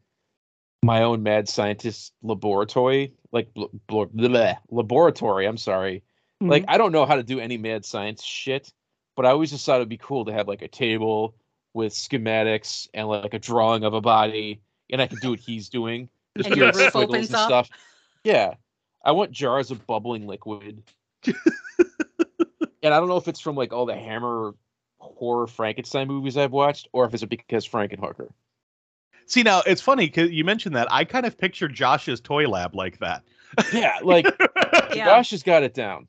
[0.85, 5.47] my own mad scientist laboratory, like bl- bl- bleh, laboratory.
[5.47, 6.03] I'm sorry.
[6.41, 8.73] Like I don't know how to do any mad science shit,
[9.17, 11.37] but I always just thought it'd be cool to have like a table
[11.73, 15.69] with schematics and like a drawing of a body, and I can do what he's
[15.69, 16.09] doing.
[16.37, 17.47] Just And do, like, squiggles and up?
[17.47, 17.71] stuff.
[18.25, 18.55] Yeah,
[19.05, 20.83] I want jars of bubbling liquid.
[22.83, 24.55] and I don't know if it's from like all the Hammer
[24.99, 28.31] horror Frankenstein movies I've watched, or if it's because Frankenhooker.
[29.27, 30.89] See now, it's funny because you mentioned that.
[30.91, 33.23] I kind of pictured Josh's toy lab like that.
[33.73, 34.27] Yeah, like
[34.95, 35.07] Yeah.
[35.07, 36.09] Josh has got it down.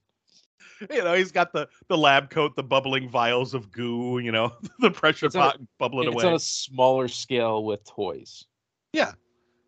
[0.91, 4.51] you know, he's got the the lab coat, the bubbling vials of goo, you know,
[4.79, 6.21] the pressure It's on a- pot bubbling It's away.
[6.23, 8.45] It's on a smaller scale with toys.
[8.91, 9.13] Yeah,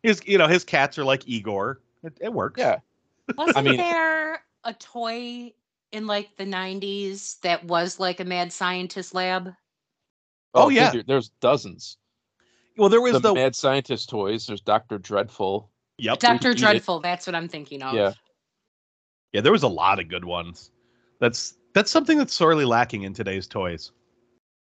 [0.04, 1.82] his, you know, his cats are like Igor.
[2.04, 2.60] It, it works.
[2.60, 2.80] Yeah,
[3.38, 5.54] Wasn't mean- there a toy
[5.96, 9.52] in like the '90s that was like a mad scientist lab?
[10.54, 10.92] Oh, dude, yeah.
[10.92, 11.98] there- there's dozens.
[12.78, 14.48] Well, there was The the, Mad Scientist toys.
[14.48, 15.72] There's Doctor Dreadful.
[15.98, 16.20] yep.
[16.20, 16.54] Doctor.
[16.54, 17.00] Dreadful.
[17.00, 17.94] That's what I'm thinking of.
[17.94, 18.12] Yeah,
[19.32, 20.72] Yeah, there was a lot of good ones.
[21.22, 23.92] That's that's something that's sorely lacking in today's toys.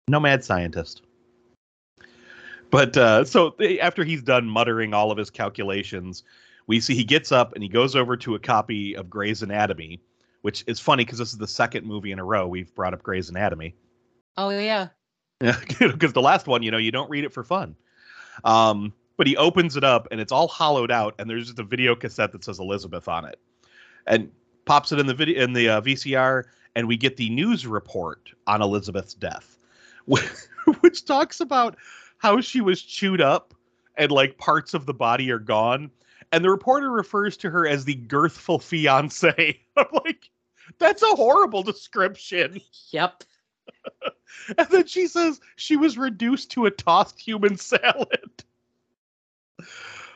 [0.09, 1.02] No mad scientist.
[2.70, 6.24] But uh, so they, after he's done muttering all of his calculations,
[6.68, 10.00] we see he gets up and he goes over to a copy of Gray's Anatomy,
[10.42, 13.03] which is funny because this is the second movie in a row we've brought up
[13.03, 13.74] Gray's Anatomy.
[14.37, 14.88] Oh yeah.
[15.42, 17.74] Yeah, because the last one, you know, you don't read it for fun.
[18.44, 21.62] Um, but he opens it up and it's all hollowed out, and there's just a
[21.62, 23.38] video cassette that says Elizabeth on it,
[24.07, 24.31] and
[24.66, 26.44] pops it in the video in the uh, VCR,
[26.76, 29.57] and we get the news report on Elizabeth's death,
[30.05, 31.76] which talks about
[32.18, 33.55] how she was chewed up
[33.96, 35.90] and like parts of the body are gone,
[36.32, 39.60] and the reporter refers to her as the girthful fiance.
[39.76, 40.30] I'm like,
[40.78, 42.60] that's a horrible description.
[42.90, 43.24] Yep.
[44.56, 48.44] And then she says she was reduced to a tossed human salad.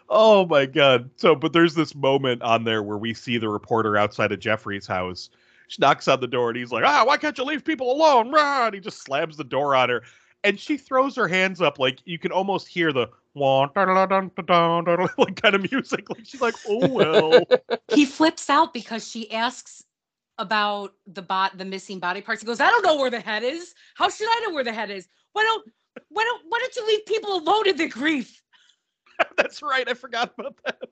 [0.09, 1.11] Oh my god.
[1.17, 4.87] So, but there's this moment on there where we see the reporter outside of Jeffrey's
[4.87, 5.31] house.
[5.69, 8.31] She knocks on the door and he's like, "Ah, why can't you leave people alone?"
[8.31, 8.67] Rah!
[8.67, 10.03] And he just slams the door on her,
[10.43, 13.09] and she throws her hands up like you can almost hear the
[15.19, 16.09] like kind of music.
[16.11, 17.47] Like she's like, "Oh well."
[17.89, 19.85] he flips out because she asks
[20.39, 22.41] about the bot the missing body parts.
[22.43, 23.75] He goes, I don't know where the head is.
[23.95, 25.09] How should I know where the head is?
[25.33, 25.71] Why don't
[26.09, 28.43] why don't why don't you leave people alone in the grief?
[29.37, 29.89] That's right.
[29.89, 30.83] I forgot about that.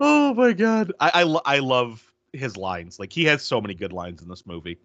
[0.00, 0.92] Oh my god.
[1.00, 2.98] I I, lo- I love his lines.
[2.98, 4.78] Like he has so many good lines in this movie.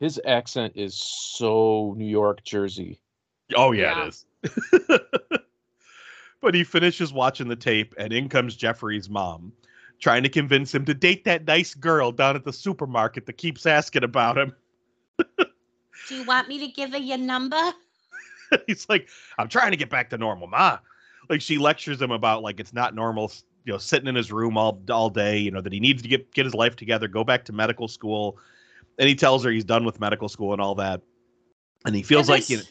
[0.00, 3.00] His accent is so New York, Jersey.
[3.54, 4.04] Oh yeah, Yeah.
[4.04, 4.24] it is.
[6.44, 9.50] but he finishes watching the tape, and in comes Jeffrey's mom,
[9.98, 13.64] trying to convince him to date that nice girl down at the supermarket that keeps
[13.64, 14.54] asking about him.
[15.18, 17.60] Do you want me to give her your number?
[18.66, 20.78] He's like, "I'm trying to get back to normal, ma."
[21.30, 23.32] Like she lectures him about like it's not normal,
[23.64, 25.38] you know, sitting in his room all all day.
[25.38, 27.88] You know that he needs to get get his life together, go back to medical
[27.88, 28.36] school,
[28.98, 31.00] and he tells her he's done with medical school and all that,
[31.86, 32.64] and he feels And like you know.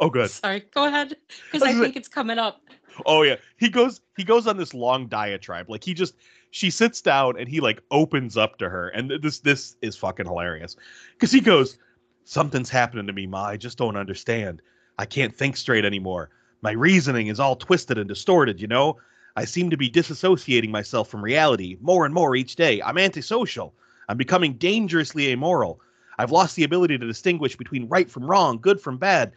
[0.00, 0.30] Oh, good.
[0.30, 1.16] Sorry, go ahead.
[1.50, 2.62] Because I think it's coming up.
[3.06, 5.68] Oh yeah, he goes he goes on this long diatribe.
[5.68, 6.14] Like he just
[6.50, 10.26] she sits down and he like opens up to her, and this this is fucking
[10.26, 10.76] hilarious
[11.12, 11.78] because he goes,
[12.24, 13.44] "Something's happening to me, ma.
[13.44, 14.62] I just don't understand.
[14.98, 16.30] I can't think straight anymore.
[16.62, 18.60] My reasoning is all twisted and distorted.
[18.60, 18.98] You know,
[19.36, 22.82] I seem to be disassociating myself from reality more and more each day.
[22.82, 23.74] I'm antisocial.
[24.08, 25.80] I'm becoming dangerously amoral.
[26.18, 29.32] I've lost the ability to distinguish between right from wrong, good from bad.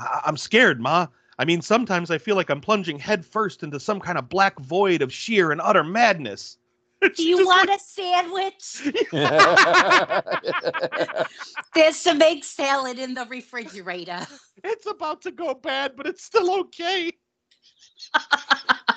[0.00, 1.06] I- I'm scared, ma."
[1.38, 5.02] I mean, sometimes I feel like I'm plunging headfirst into some kind of black void
[5.02, 6.58] of sheer and utter madness.
[7.02, 8.80] It's Do you want a sandwich?
[11.74, 14.26] There's some egg salad in the refrigerator.
[14.62, 17.12] it's about to go bad, but it's still okay.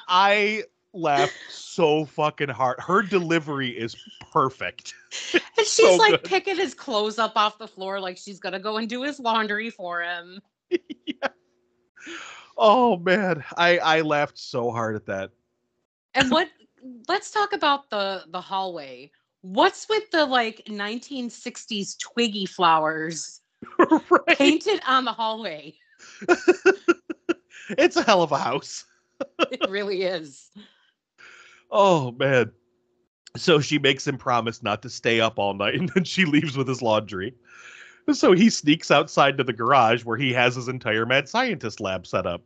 [0.08, 2.80] I laughed so fucking hard.
[2.80, 3.96] Her delivery is
[4.32, 4.94] perfect.
[5.34, 6.24] And she's So like good.
[6.24, 9.70] picking his clothes up off the floor like she's gonna go and do his laundry
[9.70, 10.40] for him.
[10.70, 11.28] yeah.
[12.58, 15.32] Oh man, I I laughed so hard at that.
[16.14, 16.50] And what
[17.08, 19.12] let's talk about the the hallway.
[19.42, 23.42] What's with the like 1960s twiggy flowers
[23.80, 24.38] right?
[24.38, 25.76] painted on the hallway?
[27.70, 28.86] it's a hell of a house.
[29.50, 30.50] It really is.
[31.72, 32.52] Oh man.
[33.36, 36.58] So she makes him promise not to stay up all night and then she leaves
[36.58, 37.34] with his laundry.
[38.14, 42.08] So he sneaks outside to the garage where he has his entire mad scientist lab
[42.08, 42.42] set up.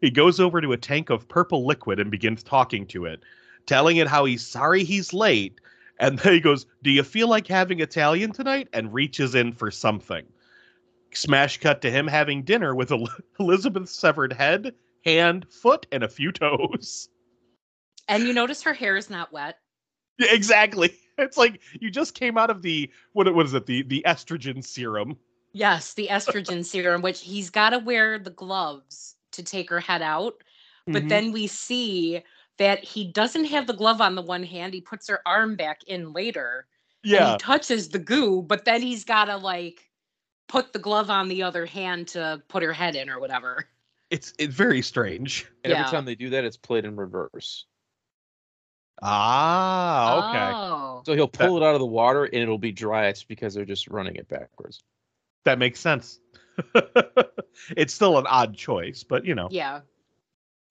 [0.00, 3.22] He goes over to a tank of purple liquid and begins talking to it,
[3.66, 5.60] telling it how he's sorry he's late.
[5.98, 8.68] And then he goes, Do you feel like having Italian tonight?
[8.72, 10.24] And reaches in for something.
[11.12, 14.74] Smash cut to him having dinner with El- Elizabeth's severed head,
[15.04, 17.08] hand, foot, and a few toes.
[18.08, 19.58] And you notice her hair is not wet.
[20.26, 20.94] Yeah, exactly.
[21.18, 23.66] It's like you just came out of the what what is it?
[23.66, 25.18] The the estrogen serum.
[25.52, 30.00] Yes, the estrogen serum, which he's got to wear the gloves to take her head
[30.00, 30.42] out.
[30.86, 31.08] But Mhm.
[31.10, 32.22] then we see
[32.56, 34.72] that he doesn't have the glove on the one hand.
[34.72, 36.66] He puts her arm back in later.
[37.12, 39.90] And yeah, he touches the goo, but then he's got to like
[40.48, 43.66] put the glove on the other hand to put her head in or whatever.
[44.10, 45.46] it's it's very strange.
[45.64, 45.80] And Yeah.
[45.80, 47.66] every time they do that, it's played in reverse.
[49.02, 50.56] Ah, okay.
[50.56, 51.02] Oh.
[51.06, 53.06] So he'll pull it out of the water and it'll be dry.
[53.06, 54.82] It's because they're just running it backwards.
[55.44, 56.20] That makes sense.
[57.76, 59.48] it's still an odd choice, but you know.
[59.50, 59.80] Yeah.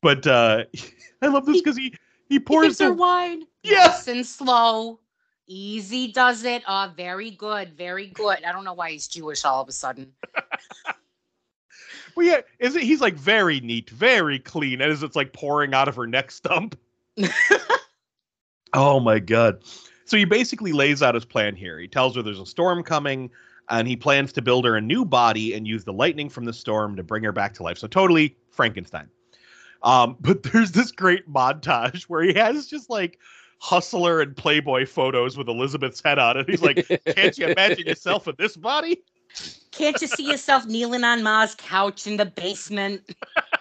[0.02, 0.66] But uh
[1.22, 1.94] I love this because he
[2.28, 3.44] he He pours gives her the wine.
[3.64, 4.00] Yeah.
[4.08, 5.00] And slow.
[5.48, 6.62] Easy does it.
[6.68, 7.76] Oh, very good.
[7.76, 8.44] Very good.
[8.44, 10.14] I don't know why he's Jewish all of a sudden.
[12.16, 15.88] well, yeah, is it he's like very neat, very clean, as it's like pouring out
[15.88, 16.78] of her neck stump.
[18.74, 19.64] Oh my god.
[20.06, 21.80] So he basically lays out his plan here.
[21.80, 23.30] He tells her there's a storm coming
[23.70, 26.54] and he plans to build her a new body and use the lightning from the
[26.54, 27.78] storm to bring her back to life.
[27.78, 29.08] So totally Frankenstein.
[29.84, 33.20] Um, but there's this great montage where he has just like
[33.60, 36.50] hustler and playboy photos with Elizabeth's head on it.
[36.50, 39.04] He's like, "Can't you imagine yourself in this body?"
[39.72, 43.04] Can't you see yourself kneeling on Ma's couch in the basement?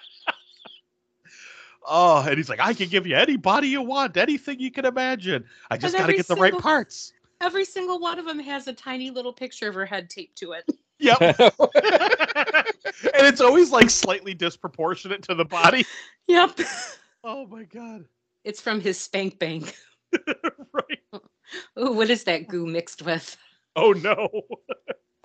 [1.90, 4.84] Oh, and he's like, "I can give you any body you want, anything you can
[4.84, 5.44] imagine.
[5.70, 8.66] I just got to every get the right parts." Every single one of them has
[8.66, 10.68] a tiny little picture of her head taped to it.
[10.98, 11.18] Yep.
[11.38, 15.86] and it's always like slightly disproportionate to the body.
[16.26, 16.60] Yep.
[17.24, 18.04] Oh my god.
[18.44, 19.76] It's from his spank bank.
[20.72, 21.22] right.
[21.78, 23.36] Ooh, what is that goo mixed with?
[23.76, 24.28] Oh no.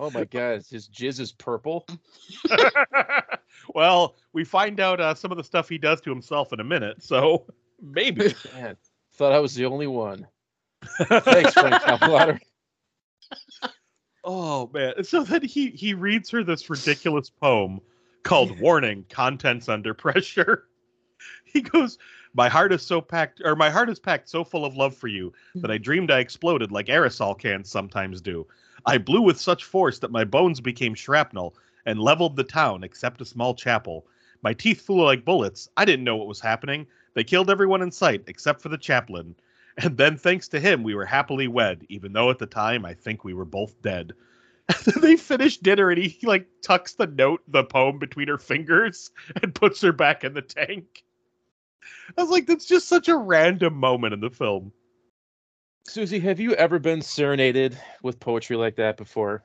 [0.00, 1.86] oh my god, his jizz is purple.
[3.74, 6.64] Well, we find out uh, some of the stuff he does to himself in a
[6.64, 7.46] minute, so
[7.82, 8.34] maybe.
[8.54, 8.76] Man,
[9.14, 10.26] thought I was the only one.
[11.08, 12.40] Thanks, Frank Calplotter.
[14.22, 15.04] Oh man!
[15.04, 17.80] So then he he reads her this ridiculous poem
[18.22, 20.66] called "Warning: Contents Under Pressure."
[21.44, 21.98] He goes,
[22.34, 25.08] "My heart is so packed, or my heart is packed so full of love for
[25.08, 28.46] you that I dreamed I exploded like aerosol cans sometimes do.
[28.86, 31.54] I blew with such force that my bones became shrapnel
[31.86, 34.06] and leveled the town except a small chapel.
[34.42, 35.68] My teeth flew like bullets.
[35.76, 36.86] I didn't know what was happening.
[37.14, 39.34] They killed everyone in sight except for the chaplain.
[39.76, 42.94] And then, thanks to him, we were happily wed, even though at the time I
[42.94, 44.12] think we were both dead.
[45.00, 49.10] they finish dinner and he like tucks the note, the poem between her fingers
[49.42, 51.02] and puts her back in the tank.
[52.16, 54.72] I was like, that's just such a random moment in the film.
[55.88, 59.44] Suzie, have you ever been serenaded with poetry like that before?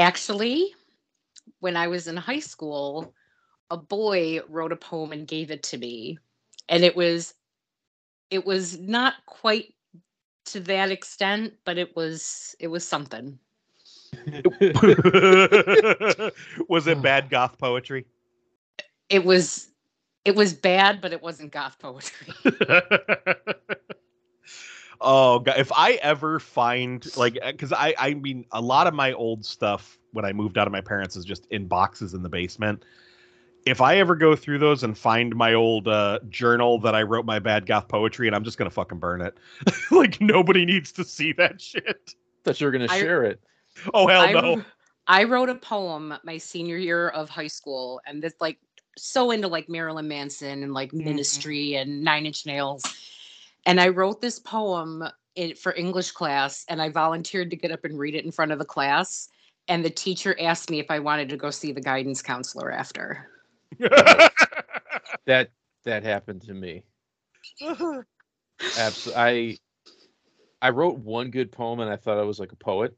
[0.00, 0.74] Actually,
[1.58, 3.12] when I was in high school,
[3.70, 6.18] a boy wrote a poem and gave it to me.
[6.70, 7.34] And it was
[8.30, 9.74] it was not quite
[10.46, 13.38] to that extent, but it was it was something.
[16.68, 18.06] was it bad goth poetry?
[19.10, 19.68] It was
[20.24, 22.34] it was bad, but it wasn't goth poetry.
[25.00, 29.12] oh god if i ever find like because i i mean a lot of my
[29.12, 32.28] old stuff when i moved out of my parents is just in boxes in the
[32.28, 32.84] basement.
[33.66, 37.24] If i ever go through those and find my old uh, journal that i wrote
[37.24, 39.36] my bad goth poetry and i'm just gonna fucking burn it.
[39.90, 42.14] Like nobody needs to see that shit.
[42.44, 43.40] That you're gonna share it.
[43.94, 44.64] oh hell I, no.
[45.06, 48.58] I wrote a poem my senior year of high school, and this like
[48.96, 51.04] so into like Marilyn Manson and like Mhm.
[51.04, 52.84] Ministry and Nine Inch Nails,
[53.66, 55.04] and I wrote this poem
[55.34, 58.52] in, for English class, and I volunteered to get up and read it in front
[58.52, 59.28] of the class,
[59.68, 63.28] and the teacher asked me if I wanted to go see the guidance counselor after.
[65.26, 65.50] That
[65.84, 66.82] that happened to me.
[68.76, 69.14] Absolutely.
[69.14, 69.58] I
[70.62, 72.96] I wrote one good poem and I thought I was like a poet.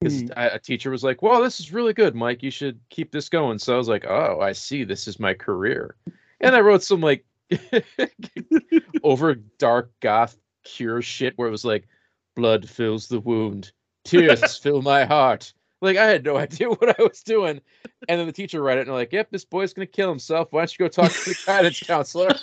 [0.00, 0.54] Because Mhm.
[0.54, 2.42] a teacher was like, "Well, this is really good, Mike.
[2.42, 4.84] You should keep this going." So I was like, "Oh, I see.
[4.84, 5.96] This is my career."
[6.40, 7.24] And I wrote some like
[9.02, 11.86] over dark goth cure shit where it was like,
[12.34, 13.72] "Blood fills the wound,
[14.04, 17.60] tears fill my heart." Like I had no idea what I was doing.
[18.08, 20.48] And then the teacher read it and they're like, "Yep, this boy's gonna kill himself.
[20.50, 22.34] Why don't you go talk to the guidance counselor?"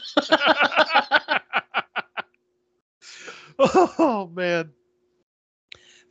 [3.59, 4.71] oh man.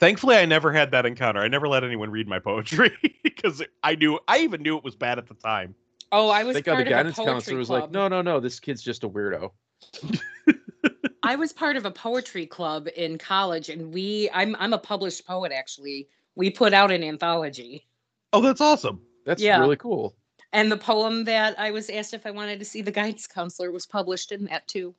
[0.00, 1.40] Thankfully, I never had that encounter.
[1.40, 2.90] I never let anyone read my poetry
[3.22, 5.76] because I knew I even knew it was bad at the time.
[6.12, 7.82] Oh, I was Thank God the of guidance counselor was club.
[7.84, 8.38] like, "No, no, no.
[8.38, 9.50] This kid's just a weirdo."
[11.22, 15.26] I was part of a poetry club in college, and we I'm I'm a published
[15.26, 16.08] poet actually.
[16.34, 17.86] We put out an anthology.
[18.32, 19.00] Oh, that's awesome.
[19.24, 19.58] That's Yeah.
[19.60, 20.14] really cool.
[20.52, 23.70] And the poem that I was asked if I wanted to see the guidance counselor
[23.70, 24.94] was published in that too.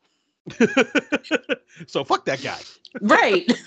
[1.87, 2.59] so fuck that guy.
[3.01, 3.51] Right.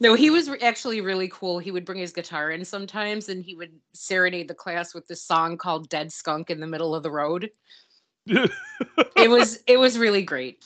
[0.00, 1.58] no, he was actually really cool.
[1.58, 5.22] He would bring his guitar in sometimes and he would serenade the class with this
[5.22, 7.50] song called Dead Skunk in the Middle of the Road.
[9.16, 10.64] It was it was really great.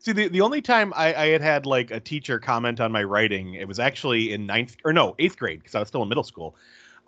[0.00, 3.02] See, the, the only time I, I had had like a teacher comment on my
[3.02, 6.08] writing, it was actually in ninth or no eighth grade because I was still in
[6.08, 6.54] middle school.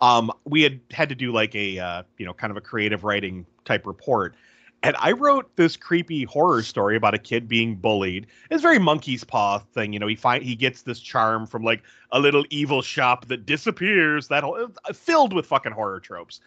[0.01, 3.03] Um, we had had to do like a uh, you know kind of a creative
[3.03, 4.35] writing type report,
[4.83, 8.27] and I wrote this creepy horror story about a kid being bullied.
[8.49, 10.07] It's very monkey's paw thing, you know.
[10.07, 14.27] He find he gets this charm from like a little evil shop that disappears.
[14.29, 16.39] That whole uh, filled with fucking horror tropes.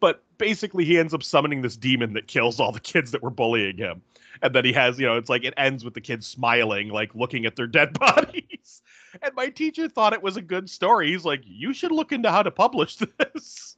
[0.00, 3.30] But basically, he ends up summoning this demon that kills all the kids that were
[3.30, 4.02] bullying him
[4.42, 7.14] and then he has you know it's like it ends with the kids smiling like
[7.14, 8.82] looking at their dead bodies
[9.22, 12.30] and my teacher thought it was a good story he's like you should look into
[12.30, 13.76] how to publish this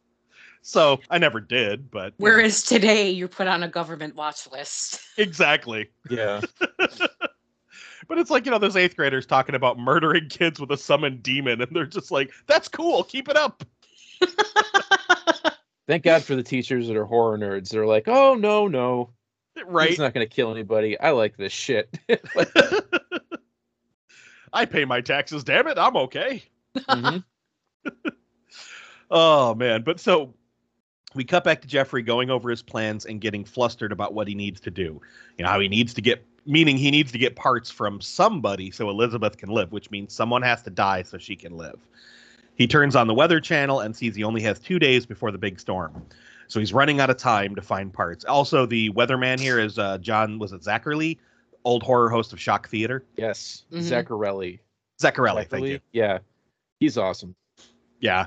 [0.62, 4.50] so i never did but you know, Whereas today you're put on a government watch
[4.50, 5.00] list.
[5.16, 6.40] exactly Yeah.
[8.08, 11.22] but it's like you know those eighth graders talking about murdering kids with a summoned
[11.22, 13.64] demon and they're just like that's cool keep it up
[15.86, 17.70] Thank God for the teachers that are horror nerds.
[17.70, 19.10] They're like, "Oh no, no,
[19.66, 21.00] right he's not going to kill anybody.
[21.00, 21.98] I like this shit."
[22.36, 22.48] Like,
[24.52, 26.42] i pay my taxes damn it i'm okay
[26.76, 27.24] mhm.
[29.10, 30.34] Oh man, but so
[31.14, 34.34] we cut back to Jeffrey going over his plans and getting flustered about what he
[34.34, 35.00] needs to do.
[35.38, 38.70] You know how he needs to get meaning he needs to get parts from somebody
[38.70, 41.78] so Elizabeth can live, which means someone has to die so she can live.
[42.54, 45.38] He turns on the weather channel and sees he only has 2 days before the
[45.38, 46.04] big storm.
[46.48, 48.24] So he's running out of time to find parts.
[48.24, 51.18] Also the weatherman here is uh, John was it Zacherley,
[51.64, 53.04] old horror host of Shock Theater.
[53.16, 53.82] Yes, Mhm.
[54.06, 54.60] Zacharelli.
[55.00, 55.80] Zacharelli, thank you.
[55.92, 56.18] Yeah,
[56.80, 57.34] he's awesome.
[58.00, 58.26] Yeah.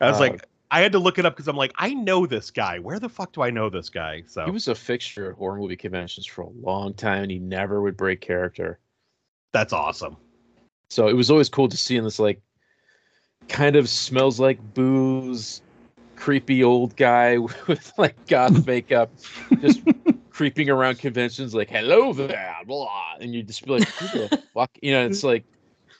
[0.00, 2.26] I was Uh, like, I had to look it up because I'm like, I know
[2.26, 2.80] this guy.
[2.80, 4.24] Where the fuck do I know this guy?
[4.26, 7.38] So He was a fixture at horror movie conventions for a long time, and he
[7.38, 8.80] never would break character.
[9.52, 10.16] that's awesome.
[10.88, 12.42] So it was always cool to see him this like
[13.48, 15.62] kind of smells like booze,
[16.16, 19.12] creepy old guy with like goth makeup,
[19.60, 19.80] just
[20.30, 24.76] creeping around conventions like "Hello there," blah, and you just be like, "Who the fuck?"
[24.82, 25.44] You know, it's like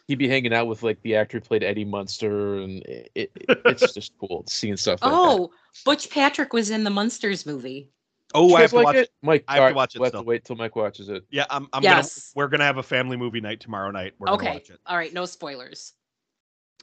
[0.09, 3.31] he'd be hanging out with like the actor who played Eddie Munster, and it, it,
[3.65, 5.03] it's just cool seeing stuff.
[5.03, 5.19] Like that.
[5.19, 5.51] Oh,
[5.85, 7.91] Butch Patrick was in the Munsters movie.
[8.35, 9.45] Oh, You I have guys to like watch it, Mike.
[9.47, 11.25] I have to alright, watch it We'll have to wait till Mike watches it.
[11.31, 11.69] Yeah, I'm.
[11.73, 12.33] I'm Yes.
[12.33, 12.45] gonna.
[12.45, 14.15] We're gonna have a family movie night tomorrow night.
[14.19, 14.53] We're gonna Okay.
[14.55, 14.81] watch it.
[14.87, 15.13] All right.
[15.13, 15.93] No spoilers.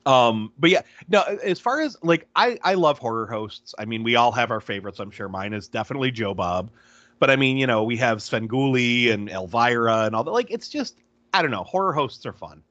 [0.05, 1.21] Um, but yeah, no.
[1.21, 3.75] As far as like, I I love horror hosts.
[3.77, 4.99] I mean, we all have our favorites.
[4.99, 6.71] I'm sure mine is definitely Joe Bob,
[7.19, 10.31] but I mean, you know, we have Svengoolie and Elvira and all that.
[10.31, 10.97] Like, it's just
[11.33, 11.63] I don't know.
[11.63, 12.63] Horror hosts are fun.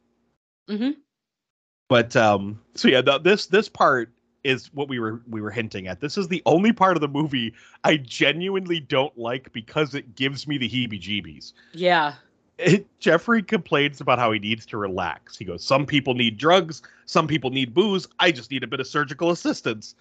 [0.71, 0.91] Hmm
[1.89, 4.11] But um, so yeah, the, this this part
[4.45, 6.01] is what we were we were hinting at.
[6.01, 7.55] This is the only part of the movie
[7.85, 11.53] I genuinely don't like because it gives me the heebie-jeebies.
[11.73, 12.15] Yeah.
[12.59, 15.37] It, Jeffrey complains about how he needs to relax.
[15.37, 18.07] He goes, "Some people need drugs, some people need booze.
[18.19, 19.95] I just need a bit of surgical assistance."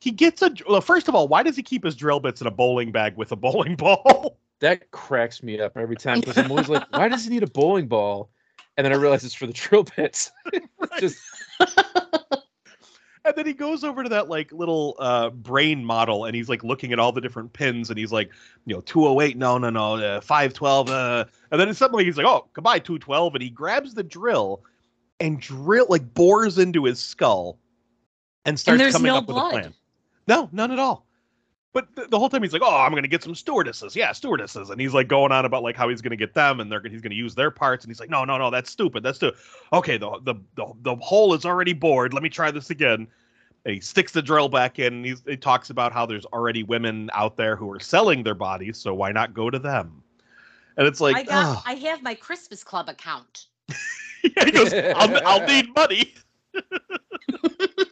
[0.00, 0.80] He gets a well.
[0.80, 3.32] First of all, why does he keep his drill bits in a bowling bag with
[3.32, 4.38] a bowling ball?
[4.60, 7.46] That cracks me up every time because I'm always like, why does he need a
[7.50, 8.30] bowling ball?
[8.76, 10.30] And then I realize it's for the drill bits.
[10.98, 11.18] Just
[13.22, 16.64] And then he goes over to that like little uh, brain model, and he's like
[16.64, 18.30] looking at all the different pins, and he's like,
[18.64, 22.04] you know, two oh eight, no, no, no, uh, five twelve, uh, and then suddenly
[22.04, 24.62] he's like, oh, goodbye, two twelve, and he grabs the drill
[25.20, 27.58] and drill like bores into his skull
[28.46, 29.74] and starts there's coming no up with a plan.
[30.26, 31.06] No, none at all.
[31.72, 34.70] But the, the whole time he's like, oh, I'm gonna get some stewardesses, yeah, stewardesses,
[34.70, 37.00] and he's like going on about like how he's gonna get them, and they're he's
[37.00, 39.32] gonna use their parts, and he's like, no, no, no, that's stupid, that's too
[39.72, 42.12] Okay, the the the, the hole is already bored.
[42.12, 43.06] Let me try this again.
[43.66, 44.94] And he sticks the drill back in.
[44.94, 48.34] And he's, he talks about how there's already women out there who are selling their
[48.34, 50.02] bodies, so why not go to them?
[50.78, 51.58] And it's like, I got.
[51.58, 51.62] ugh.
[51.66, 53.46] I have my Christmas Club account.
[54.24, 56.14] yeah, he goes, I'll, I'll need money.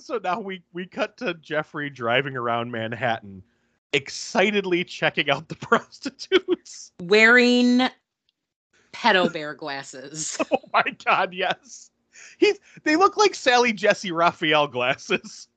[0.00, 3.42] so now we we cut to Jeffrey driving around Manhattan,
[3.92, 6.92] excitedly checking out the prostitutes.
[7.02, 7.88] Wearing
[8.92, 10.38] pedo bear glasses.
[10.52, 11.90] Oh my god, yes.
[12.38, 15.48] He's they look like Sally Jessy Raphael glasses.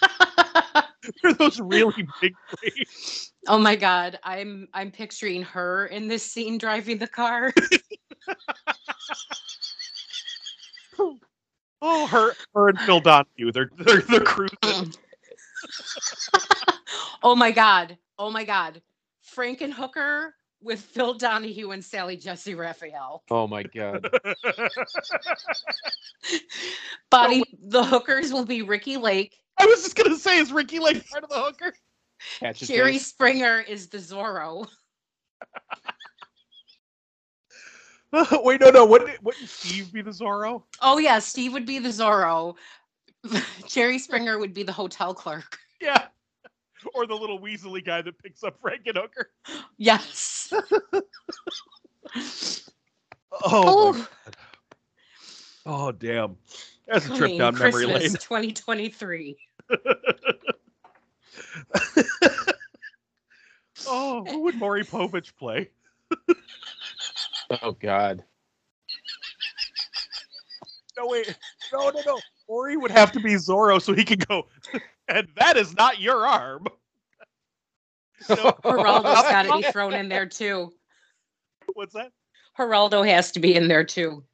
[1.22, 2.34] They're those really big
[3.48, 7.52] oh my god, I'm I'm picturing her in this scene driving the car.
[11.84, 13.50] Oh, her her and Phil Donahue.
[13.50, 14.94] They're they're they're cruising.
[17.24, 17.98] oh my god.
[18.18, 18.80] Oh my god.
[19.36, 20.30] Frankenhooker
[20.62, 23.24] with Phil Donahue and Sally Jessy Raphael.
[23.30, 24.08] oh my god.
[27.10, 29.36] Body the hookers will be Ricki Lake.
[29.58, 31.74] I was just gonna say, is Ricki Lake part of the hooker?
[32.38, 32.98] Catch Jerry.
[32.98, 34.68] Springer is the Zorro.
[38.32, 38.84] Wait, no, no.
[38.84, 40.62] Wouldn't wouldn't Steve be the Zorro?
[40.82, 42.54] Oh yeah, Steve would be the Zorro.
[43.66, 45.58] Jerry Springer would be the hotel clerk.
[45.80, 46.06] Yeah.
[46.94, 49.26] Or the little weaselly guy that picks up Frankenhooker.
[49.78, 50.52] Yes.
[53.30, 54.08] Oh, Oh,
[55.64, 56.36] oh, damn.
[56.88, 58.10] That's a trip down memory lane.
[58.10, 59.36] 2023.
[63.86, 65.70] Oh, who would Maury Povich play?
[67.60, 68.24] Oh god.
[70.96, 71.36] No, wait.
[71.72, 72.20] No, no, no.
[72.48, 74.46] Maury would have to be Zorro so he could go,
[75.08, 76.66] and that is not your arm.
[78.28, 80.72] No, Geraldo's got to be thrown in there too.
[81.74, 82.12] what's that?
[82.58, 84.24] Geraldo has to be in there too.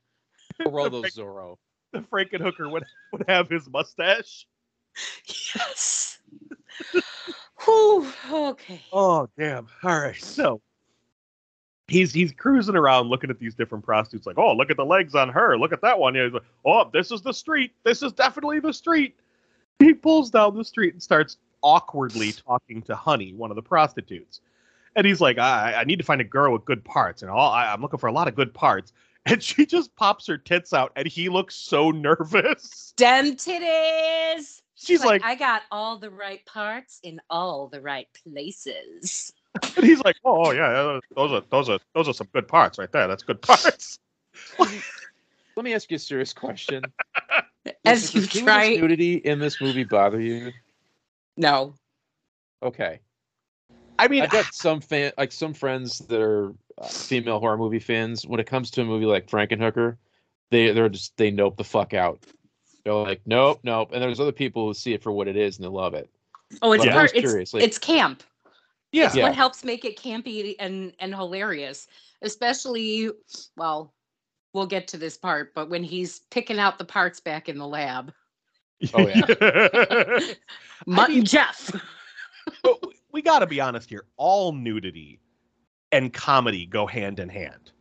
[0.60, 1.56] Geraldo Zorro.
[1.92, 4.46] The Frankenhooker would, would have his mustache.
[5.54, 6.18] Yes.
[7.64, 8.82] Whew, okay.
[8.92, 9.68] Oh damn!
[9.82, 10.60] All right, so
[11.88, 15.14] he's he's cruising around looking at these different prostitutes, like, oh, look at the legs
[15.14, 16.14] on her, look at that one.
[16.14, 17.72] Yeah, he's like, oh, this is the street.
[17.84, 19.16] This is definitely the street.
[19.78, 24.40] He pulls down the street and starts awkwardly talking to Honey, one of the prostitutes,
[24.94, 27.50] and he's like, I I need to find a girl with good parts, and all
[27.50, 28.92] I, I'm looking for a lot of good parts.
[29.26, 32.94] And she just pops her tits out, and he looks so nervous.
[32.96, 34.62] Dem titties.
[34.74, 39.32] She's like, I got all the right parts in all the right places.
[39.76, 42.48] And he's like, oh oh, yeah, yeah, those are those are those are some good
[42.48, 43.08] parts right there.
[43.08, 43.98] That's good parts.
[44.58, 46.84] Let me ask you a serious question.
[47.84, 48.68] As Does you the gratuitous try.
[48.76, 50.52] nudity in this movie bother you?
[51.36, 51.74] No.
[52.62, 53.00] Okay.
[53.98, 57.80] I mean, I've got some fan, like some friends that are uh, female horror movie
[57.80, 58.24] fans.
[58.24, 59.96] When it comes to a movie like Frankenhooker,
[60.50, 62.24] they they're just they nope the fuck out.
[62.84, 63.90] They're like, nope, nope.
[63.92, 66.08] And there's other people who see it for what it is and they love it.
[66.62, 66.94] Oh, it's But Yeah.
[66.94, 67.12] part.
[67.14, 68.22] It's it's camp.
[68.92, 69.06] Yeah.
[69.06, 69.24] It's Yeah.
[69.24, 71.86] what helps make it campy and and hilarious.
[72.22, 73.10] Especially,
[73.56, 73.94] well,
[74.52, 77.66] we'll get to this part, but when he's picking out the parts back in the
[77.66, 78.12] lab,
[78.94, 80.20] Oh, yeah.
[80.86, 81.70] Mutt mean- and Jeff.
[82.62, 84.04] but we- we got to be honest here.
[84.16, 85.18] All nudity
[85.92, 87.72] and comedy go hand in hand.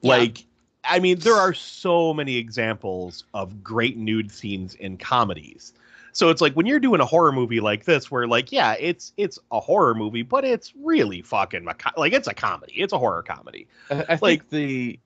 [0.00, 0.10] Yeah.
[0.10, 0.46] Like,
[0.84, 5.74] I mean, there are so many examples of great nude scenes in comedies.
[6.12, 9.12] So it's like when you're doing a horror movie like this, where like, yeah, it's
[9.16, 12.74] it's a horror movie, but it's really fucking like it's a comedy.
[12.76, 13.68] It's a horror comedy.
[13.90, 14.98] I, I think the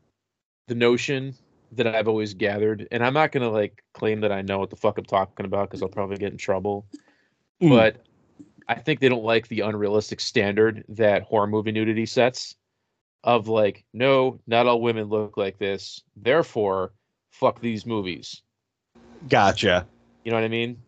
[0.68, 1.34] the notion
[1.72, 4.76] that I've always gathered, and I'm not gonna like claim that I know what the
[4.76, 6.86] fuck I'm talking about because I'll probably get in trouble.
[7.62, 7.70] Mm.
[7.70, 8.04] But
[8.68, 12.56] I think they don't like the unrealistic standard that horror movie nudity sets
[13.22, 16.02] of like, no, not all women look like this.
[16.16, 16.92] Therefore,
[17.30, 18.42] fuck these movies.
[19.28, 19.86] Gotcha.
[20.24, 20.78] You know what I mean?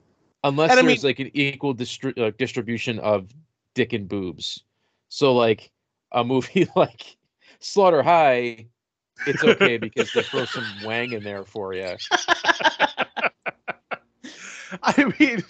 [0.46, 3.34] Unless And I there's like an equal distri- uh, distribution of
[3.74, 4.62] dick and boobs.
[5.08, 5.72] So like
[6.12, 7.16] a movie like
[7.58, 8.68] Slaughter High,
[9.26, 11.96] it's okay because they throw some wang in there for you.
[14.82, 15.42] I mean,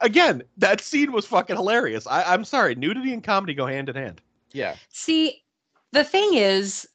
[0.00, 2.06] again, that scene was fucking hilarious.
[2.06, 4.20] I, I'm sorry, nudity and comedy go hand in hand.
[4.52, 4.76] Yeah.
[4.90, 5.42] See,
[5.90, 6.88] the thing is,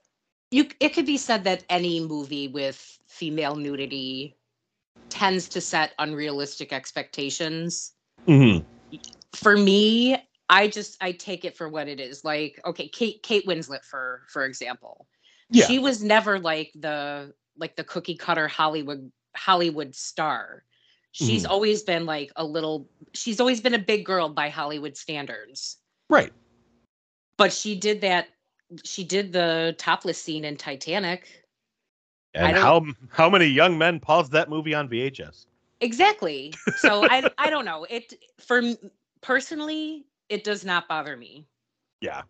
[0.52, 4.38] you it could be said that any movie with female nudity
[5.14, 7.94] tends to set unrealistic expectations.
[8.28, 8.66] Mm-hmm.
[9.36, 10.18] For me,
[10.50, 12.24] I just I take it for what it is.
[12.24, 15.06] Like, okay, Kate Kate Winslet for for example.
[15.52, 15.68] Yeah.
[15.68, 20.64] She was never like the like the cookie cutter Hollywood Hollywood star.
[21.12, 21.50] She's Mhm.
[21.52, 25.78] always been like a little she's always been a big girl by Hollywood standards.
[26.10, 26.34] Right.
[27.38, 28.30] But she did that
[28.84, 31.43] she did the topless scene in Titanic.
[32.36, 35.46] And how how many young men paused that movie on VHS?
[35.82, 36.54] Exactly.
[36.78, 37.86] So I I don't know.
[37.90, 38.62] It for
[39.22, 41.46] personally, it does not bother me.
[42.02, 42.24] Yeah.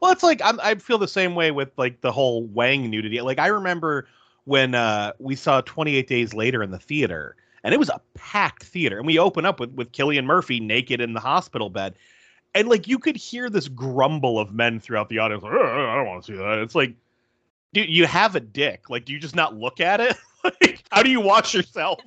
[0.00, 3.20] Well, it's like I'm, I feel the same way with like the whole Wang nudity.
[3.20, 4.08] Like I remember
[4.44, 8.64] when uh, we saw 28 Days Later in the theater, and it was a packed
[8.64, 11.94] theater, and we open up with with Cillian Murphy naked in the hospital bed,
[12.54, 15.42] and like you could hear this grumble of men throughout the audience.
[15.42, 16.58] Like, "Oh, I don't want to see that.
[16.58, 16.94] It's like,
[17.72, 18.90] dude, you have a dick.
[18.90, 20.16] Like, do you just not look at it?
[20.44, 22.00] like, how do you watch yourself?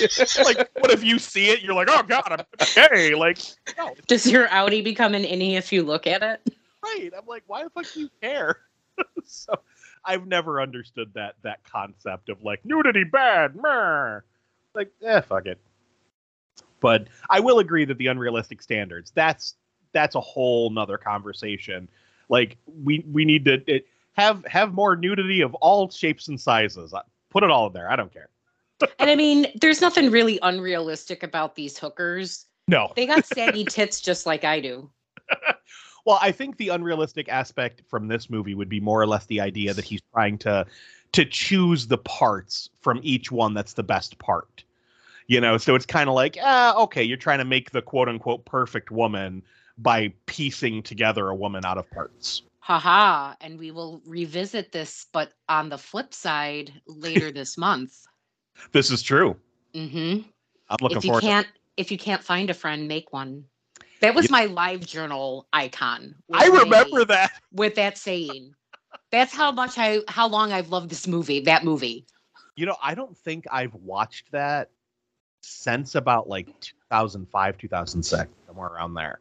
[0.44, 1.62] like, what if you see it?
[1.62, 3.14] You're like, oh god, I'm gay.
[3.14, 3.38] Like,
[3.76, 6.54] no, Does your Audi become an innie if you look at it?
[6.84, 7.10] right.
[7.16, 8.58] I'm like, why the fuck do you care?
[9.24, 9.54] so
[10.04, 13.56] I've never understood that that concept of like nudity bad.
[13.56, 14.20] Meh.
[14.74, 15.58] Like, eh, fuck it.
[16.80, 19.54] But I will agree that the unrealistic standards, that's
[19.92, 21.88] that's a whole nother conversation.
[22.28, 26.94] Like we we need to it, have have more nudity of all shapes and sizes.
[27.30, 27.90] Put it all in there.
[27.90, 28.28] I don't care.
[28.98, 32.46] And I mean, there's nothing really unrealistic about these hookers.
[32.68, 32.92] No.
[32.96, 34.90] They got saggy tits just like I do.
[36.04, 39.40] Well, I think the unrealistic aspect from this movie would be more or less the
[39.40, 40.66] idea that he's trying to
[41.12, 44.64] to choose the parts from each one that's the best part.
[45.28, 48.08] You know, so it's kind of like, ah, okay, you're trying to make the quote
[48.08, 49.42] unquote perfect woman
[49.78, 52.42] by piecing together a woman out of parts.
[52.64, 53.34] Haha.
[53.42, 57.92] And we will revisit this, but on the flip side, later this month.
[58.72, 59.36] This is true.
[59.74, 60.20] hmm
[60.70, 61.46] I'm looking If you can't
[61.76, 63.44] if you can't find a friend, make one.
[64.00, 64.32] That was Yeah.
[64.32, 66.14] my live journal icon.
[66.32, 67.32] I remember that.
[67.52, 68.54] with that saying.
[69.10, 72.06] That's how much I how long I've loved this movie, that movie.
[72.56, 74.70] You know, I don't think I've watched that
[75.42, 79.20] since about like 2005, 2006, somewhere around there.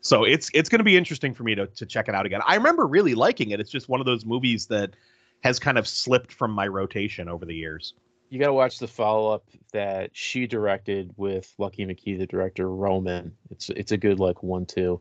[0.00, 2.40] So it's it's going to be interesting for me to to check it out again.
[2.46, 3.60] I remember really liking it.
[3.60, 4.94] It's just one of those movies that
[5.42, 7.94] has kind of slipped from my rotation over the years.
[8.30, 12.70] You got to watch the follow up that she directed with Lucky McKee, the director
[12.70, 13.32] Roman.
[13.50, 15.00] It's it's a good like one two.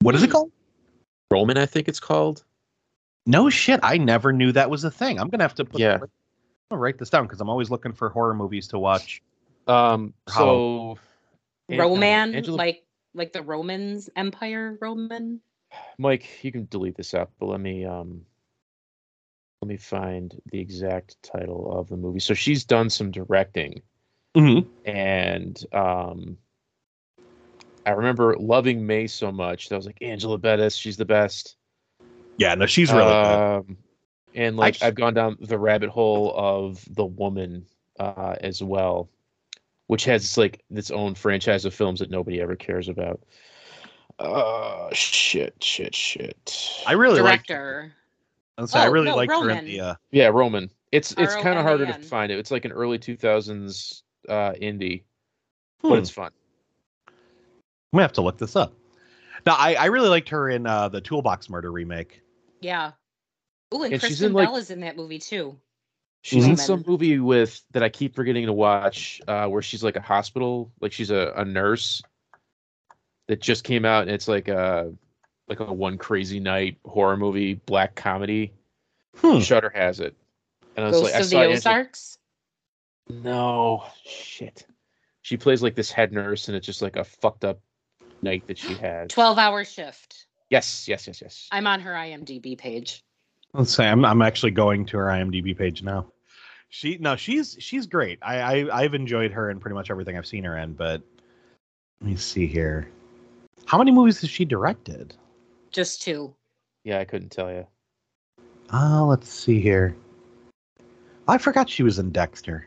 [0.00, 0.52] What is it called?
[1.30, 2.44] Roman, I think it's called.
[3.26, 5.18] No shit, I never knew that was a thing.
[5.18, 5.94] I'm gonna have to put Yeah.
[5.94, 6.08] I'm
[6.70, 9.22] gonna write this down because I'm always looking for horror movies to watch.
[9.66, 10.98] Um, so
[11.68, 12.84] Roman, Angela- like
[13.18, 15.40] like the Romans Empire Roman.
[15.98, 18.22] Mike, you can delete this out, but let me um
[19.60, 22.20] let me find the exact title of the movie.
[22.20, 23.82] So she's done some directing
[24.36, 24.68] Mm-hmm.
[24.88, 26.38] and um
[27.86, 31.56] I remember loving May so much that I was like Angela Bettis, she's the best.
[32.36, 33.66] Yeah, no, she's really good.
[33.68, 33.76] um,
[34.34, 37.64] and like I- I've gone down the rabbit hole of the woman
[37.98, 39.08] uh, as well,
[39.88, 43.20] which has like its own franchise of films that nobody ever cares about.
[44.18, 46.82] Uh shit, shit, shit.
[46.86, 47.44] I really like.
[47.46, 47.92] Director.
[48.56, 49.80] I, I Oh, really no, liked her in the.
[49.80, 50.70] Uh, yeah, Roman.
[50.90, 52.38] It's it's kind of harder to find it.
[52.38, 55.02] It's like an early 2000s uh, indie,
[55.82, 55.90] Hmm.
[55.90, 56.30] but it's fun.
[57.06, 57.14] I'm
[57.96, 58.72] gonna have to look this up.
[59.46, 62.20] Now, I, I really liked her in uh, the Toolbox Murder remake.
[62.60, 62.90] Yeah.
[63.72, 65.56] Ooh, and, And she's Kristen in, like- Bell is in that movie too.
[66.22, 66.58] She's in Mhm.
[66.58, 70.70] some movie with that I keep forgetting to watch, uh, where she's like a hospital,
[70.80, 72.02] like she's a, a nurse
[73.28, 74.92] that just came out, and it's like a
[75.48, 78.52] like a one crazy night horror movie, black comedy.
[79.16, 79.40] Hmm.
[79.40, 80.14] Shutter has it,
[80.76, 82.18] and I was Ghost like, I of saw the it, and like, Ozarks.
[83.08, 84.66] no shit.
[85.22, 87.60] She plays like this head nurse, and it's just like a fucked up
[88.22, 89.08] night that she had.
[89.10, 90.26] Twelve hour shift.
[90.50, 91.48] Yes, yes, yes, yes.
[91.52, 93.02] I'm on her IMDb page.
[93.54, 96.06] Let's say I'm I'm actually going to her IMDb page now.
[96.68, 98.18] She no, she's she's great.
[98.22, 100.74] I, I I've enjoyed her in pretty much everything I've seen her in.
[100.74, 101.02] But
[102.00, 102.90] let me see here.
[103.64, 105.14] How many movies has she directed?
[105.70, 106.34] Just two.
[106.84, 107.66] Yeah, I couldn't tell you.
[108.72, 109.96] Uh, let's see here.
[111.26, 112.66] I forgot she was in Dexter.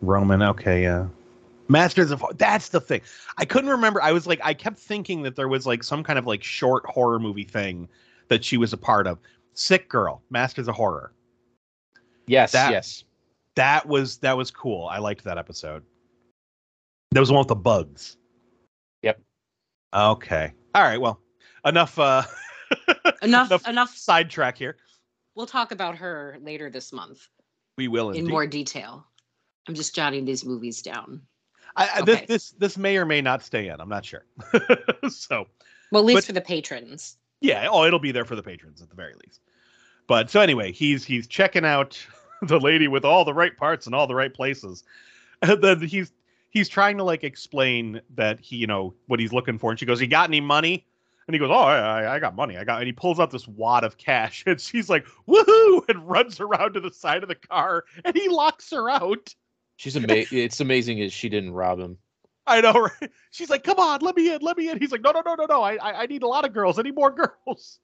[0.00, 1.06] Roman, okay, yeah.
[1.68, 3.00] Masters of that's the thing.
[3.38, 4.02] I couldn't remember.
[4.02, 6.84] I was like, I kept thinking that there was like some kind of like short
[6.86, 7.88] horror movie thing
[8.28, 9.18] that she was a part of.
[9.54, 11.12] Sick Girl, Masters of Horror.
[12.26, 13.04] Yes, That- yes.
[13.54, 14.86] That was that was cool.
[14.86, 15.82] I liked that episode.
[17.10, 18.16] That was the one with the bugs.
[19.02, 19.20] Yep.
[19.94, 20.54] Okay.
[20.74, 20.98] All right.
[20.98, 21.20] Well,
[21.66, 21.98] enough.
[21.98, 22.22] uh
[23.22, 24.78] Enough Enough enough sidetrack here.
[25.34, 27.28] we'll talk about her later this month
[27.76, 29.06] We will in more detail.
[29.68, 31.20] I'm just jotting these movies down.
[31.76, 33.78] I, I- this this this may or may not stay in.
[33.82, 34.24] I'm not sure.
[35.10, 35.46] so
[35.90, 37.18] Well, at least But- for the patrons.
[37.42, 39.40] Yeah, oh, it'll be there for the patrons at the very least.
[40.06, 42.04] But so anyway, he's he's checking out
[42.42, 44.84] the lady with all the right parts and all the right places.
[45.42, 46.12] And then he's
[46.50, 49.84] he's trying to like explain that he you know what he's looking for, and she
[49.86, 50.86] goes, "You got any money?"
[51.26, 52.56] And he goes, "Oh, I, I- got money.
[52.56, 56.08] I got." And he pulls out this wad of cash, and she's like, "Woohoo!" and
[56.08, 59.34] runs around to the side of the car, and he locks her out.
[59.76, 60.38] She's amazing.
[60.38, 61.98] it's amazing is she didn't rob him.
[62.46, 63.10] I know, right?
[63.30, 65.34] She's like, "Come on, let me in, let me in." He's like, "No, no, no,
[65.34, 65.62] no, no.
[65.62, 66.78] I, I, I need a lot of girls.
[66.78, 67.10] I need more
[67.46, 67.78] girls."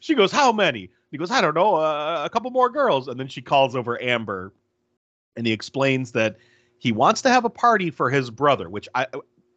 [0.00, 3.18] She goes, "How many?" He goes, "I don't know, uh, a couple more girls." And
[3.18, 4.52] then she calls over Amber,
[5.36, 6.36] and he explains that
[6.78, 9.06] he wants to have a party for his brother, which I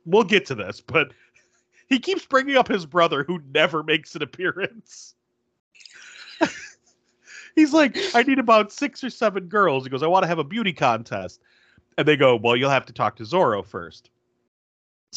[0.05, 1.11] we'll get to this, but
[1.89, 5.15] he keeps bringing up his brother who never makes an appearance.
[7.55, 9.83] He's like, I need about six or seven girls.
[9.83, 11.41] He goes, I want to have a beauty contest.
[11.97, 14.11] And they go, Well, you'll have to talk to Zorro first.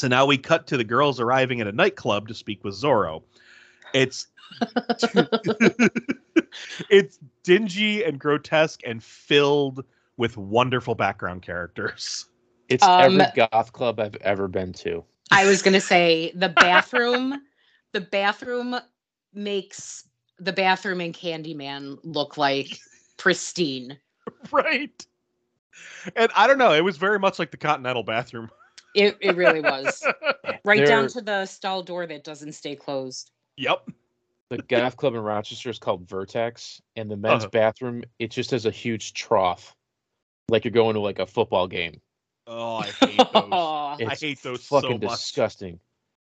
[0.00, 3.22] So now we cut to the girls arriving at a nightclub to speak with Zorro.
[3.92, 4.28] It's
[6.88, 9.84] it's dingy and grotesque and filled
[10.16, 12.24] with wonderful background characters.
[12.70, 15.04] It's Um, every goth club I've ever been to.
[15.32, 17.42] I was gonna say the bathroom.
[17.92, 18.76] the bathroom
[19.34, 22.80] makes the bathroom in Candyman look like
[23.18, 23.98] pristine.
[24.50, 25.06] right.
[26.16, 28.50] And I don't know, it was very much like the Continental bathroom.
[28.94, 30.04] It it really was.
[30.64, 33.30] Right down They're- to the stall door that doesn't stay closed.
[33.56, 33.88] yep.
[34.50, 37.50] the golf club in Rochester is called Vertex, and the men's Uh-huh.
[37.50, 39.74] bathroom it just has a huge trough,
[40.50, 42.00] like you're going to like a football game.
[42.46, 43.52] Oh, I hate those.
[43.52, 45.10] I hate those so fucking much.
[45.18, 45.80] disgusting.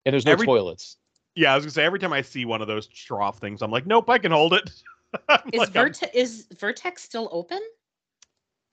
[0.06, 0.98] And there's no Every- toilets.
[1.36, 3.72] Yeah, I was gonna say every time I see one of those trough things, I'm
[3.72, 4.70] like, nope, I can hold it.
[4.70, 7.60] is, I'm like, I'm- Vertex is Vertex still open?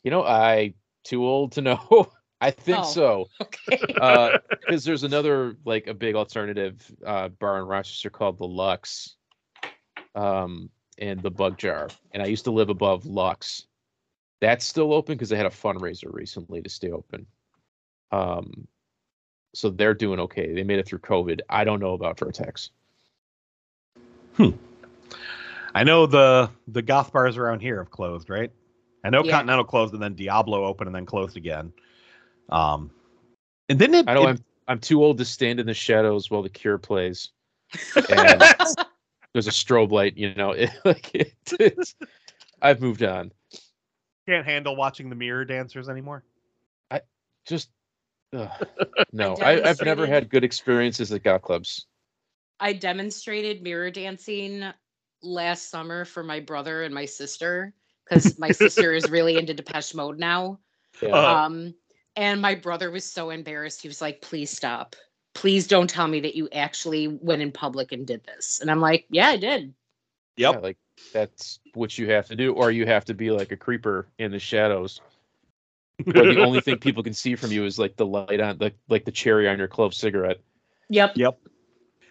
[0.05, 0.75] You know, I
[1.05, 2.13] too old to know.
[2.41, 2.85] I think Oh.
[2.85, 3.29] so.
[3.41, 4.39] Okay.
[4.61, 9.17] because there's another like a big alternative uh, bar in Rochester called the Lux,
[10.15, 11.89] um, and the Bug Jar.
[12.13, 13.67] And I used to live above Lux.
[14.41, 17.27] That's still open because they had a fundraiser recently to stay open.
[18.13, 18.69] Um,
[19.55, 20.53] so they're doing okay.
[20.55, 21.41] They made it through COVID.
[21.49, 22.71] I don't know about Vertex.
[24.37, 24.51] Hmm.
[25.75, 28.51] I know the the goth bars around here have closed, right?
[29.05, 29.33] I know Yeah.
[29.33, 31.73] Continental closed and then Diablo opened and then closed again.
[32.49, 32.91] Um,
[33.69, 36.31] and then it, I know it- I'm I'm too old to stand in the shadows
[36.31, 37.31] while the Cure plays.
[38.11, 38.43] And
[39.33, 40.53] there's a strobe light, you know.
[40.57, 41.95] It, like it, it's,
[42.63, 43.33] I've moved on.
[44.27, 46.25] can't handle watching the mirror dancers anymore.
[46.91, 47.01] I
[47.47, 47.71] just
[48.35, 48.51] ugh.
[49.13, 51.87] no I, i've never had good experiences at goth clubs
[52.61, 54.65] I demonstrated mirror dancing
[55.23, 57.73] last summer for my brother and my sister
[58.05, 60.59] because my sister is really into Depeche Mode now.
[61.01, 61.09] yeah.
[61.15, 61.75] Uh, Um,
[62.19, 63.81] and my brother was so embarrassed.
[63.81, 64.97] He was like, "Please stop.
[65.35, 68.81] Please don't tell me that you actually went in public and did this." And I'm
[68.81, 69.73] like, "Yeah, I did."
[70.37, 70.55] Yep.
[70.55, 70.79] yeah, like
[71.13, 74.31] that's what you have to do or you have to be like a creeper in
[74.31, 75.01] the shadows
[76.05, 78.73] where the only thing people can see from you is like the light on the
[78.89, 80.39] like the cherry on your clove cigarette
[80.89, 81.17] Yep.
[81.17, 81.39] Yep.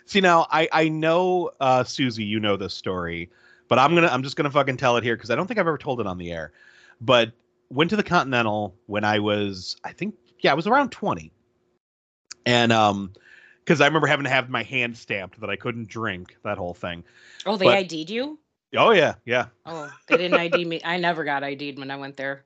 [0.06, 3.30] See now, I I know uh, Suzie, you know this story,
[3.68, 5.68] but I'm gonna I'm just gonna fucking tell it here because I don't think I've
[5.68, 6.54] ever told it on the air.
[7.02, 7.32] but
[7.70, 11.32] went to the Continental when I was, I think, yeah, I was around 20.
[12.46, 13.12] And um,
[13.60, 16.74] because I remember having to have my hand stamped that I couldn't drink, that whole
[16.74, 17.04] thing.
[17.46, 18.40] Oh, they But- ID'd you?
[18.76, 19.46] Oh yeah, yeah.
[19.66, 20.82] Oh, they didn't ID me.
[20.84, 22.44] I never got ID'd when I went there.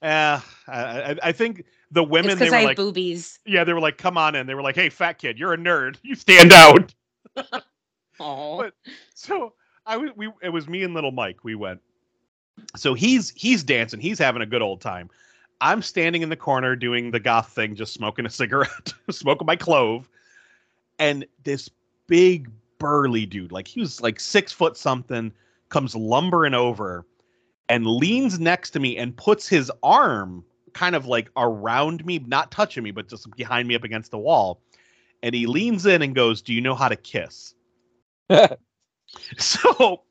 [0.00, 0.80] Uh, I,
[1.12, 3.40] I, I think the It's women they because were I like, boobies.
[3.44, 4.46] yeah, they were like, come on in.
[4.46, 5.96] They were like, hey, fat kid, you're a nerd.
[6.02, 6.94] You stand out.
[8.18, 8.70] Oh,
[9.14, 9.52] So
[9.84, 11.44] I was we it was me and little Mike.
[11.44, 11.80] We went.
[12.76, 14.00] So he's he's dancing.
[14.00, 15.10] He's having a good old time.
[15.60, 19.56] I'm standing in the corner doing the goth thing, just smoking a cigarette, smoking my
[19.56, 20.08] clove,
[20.98, 21.70] and this
[22.06, 25.32] big burly dude, like he was like six foot something,
[25.68, 27.06] comes lumbering over
[27.68, 30.44] and leans next to me and puts his arm
[30.74, 34.18] kind of like around me, not touching me, but just behind me up against the
[34.18, 34.60] wall.
[35.22, 37.54] And he leans in and goes, Do you know how to kiss?
[39.38, 40.02] So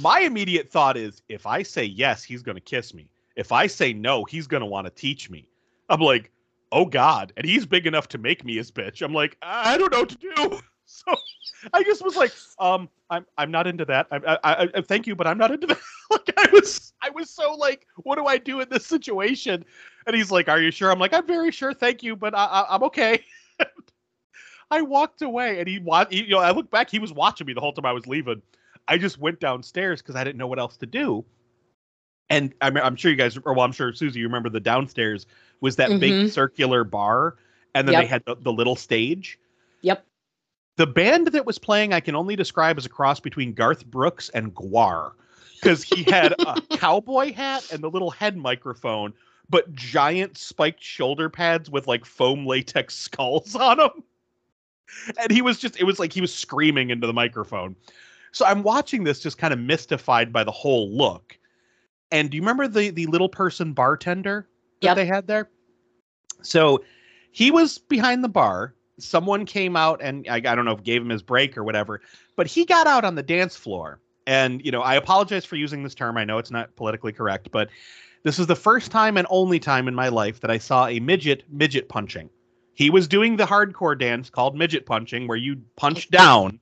[0.00, 3.08] my immediate thought is if I say yes, he's going to kiss me.
[3.36, 5.46] If I say no, he's going to want to teach me.
[5.88, 6.30] I'm like,
[6.72, 7.32] oh God.
[7.36, 9.02] And he's big enough to make me his bitch.
[9.02, 10.60] I'm like, I don't know what to do.
[10.92, 11.14] So
[11.72, 14.08] I just was like, um, I'm I'm not into that.
[14.10, 15.78] I, I, I, thank you, but I'm not into that.
[16.10, 19.64] like I was I was so like, what do I do in this situation?
[20.08, 20.90] And he's like, Are you sure?
[20.90, 23.22] I'm like, I'm very sure, thank you, but I, I, I'm okay.
[24.72, 25.74] I walked away, and he.
[25.74, 28.42] You know, I look back, he was watching me the whole time I was leaving.
[28.90, 31.24] I just went downstairs because I didn't know what else to do.
[32.28, 35.26] And I'm, I'm sure you guys, or well, I'm sure Suzie, you remember the downstairs
[35.60, 36.30] was that big Mhm.
[36.30, 37.36] circular bar,
[37.74, 38.02] and then Yep.
[38.02, 39.38] they had the, the little stage.
[39.82, 40.04] yep.
[40.76, 44.28] The band that was playing, I can only describe as a cross between Garth Brooks
[44.30, 45.12] and Gwar,
[45.54, 49.12] because he had a cowboy hat and the little head microphone,
[49.50, 54.02] but giant spiked shoulder pads with like foam latex skulls on them.
[55.20, 57.76] And he was just, it was like he was screaming into the microphone.
[58.32, 61.38] So I'm watching this just kind of mystified by the whole look.
[62.12, 64.48] And do you remember the the little person bartender
[64.80, 64.96] that Yep.
[64.96, 65.48] they had there?
[66.42, 66.82] So
[67.32, 68.74] he was behind the bar.
[68.98, 72.00] Someone came out and I, I don't know if gave him his break or whatever,
[72.36, 74.00] but he got out on the dance floor.
[74.26, 76.16] And you know, I apologize for using this term.
[76.16, 77.68] I know it's not politically correct, but
[78.22, 81.00] this is the first time and only time in my life that I saw a
[81.00, 82.28] midget midget punching.
[82.74, 86.59] He was doing the hardcore dance called midget punching, where you punch down,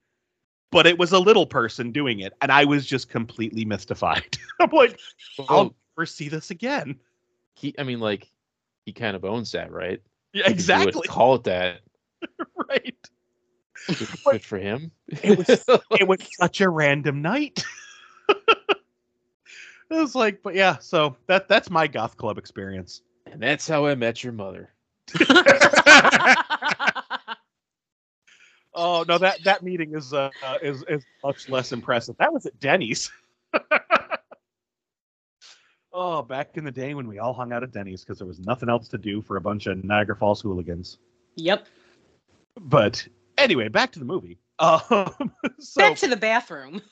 [0.71, 4.37] but it was a little person doing it, and I was just completely mystified.
[4.61, 4.99] I'm like,
[5.49, 6.97] I'll never see this again.
[7.55, 8.31] he, I mean, like,
[8.85, 10.01] he kind of owns that, right?
[10.33, 11.09] Yeah, He can do exactly.
[11.09, 11.81] Call it that.
[12.69, 12.97] right.
[13.87, 14.91] Good, But- good for him.
[15.23, 15.49] It was
[15.99, 17.65] it was such a random night.
[18.29, 18.37] it
[19.91, 23.01] was like, but yeah, so that that's my goth club experience.
[23.27, 24.71] and that's how I met your mother.
[28.81, 30.31] Oh no, that that meeting is uh,
[30.63, 32.15] is is much less impressive.
[32.19, 33.11] That was at Denny's.
[35.93, 38.39] oh, back in the day when we all hung out at Denny's because there was
[38.39, 40.99] nothing else to do for a bunch of Niagara Falls hooligans.
[41.35, 41.67] yep.
[42.61, 43.05] But
[43.37, 44.39] anyway, back to the movie.
[44.61, 46.83] Um, so Back to the bathroom.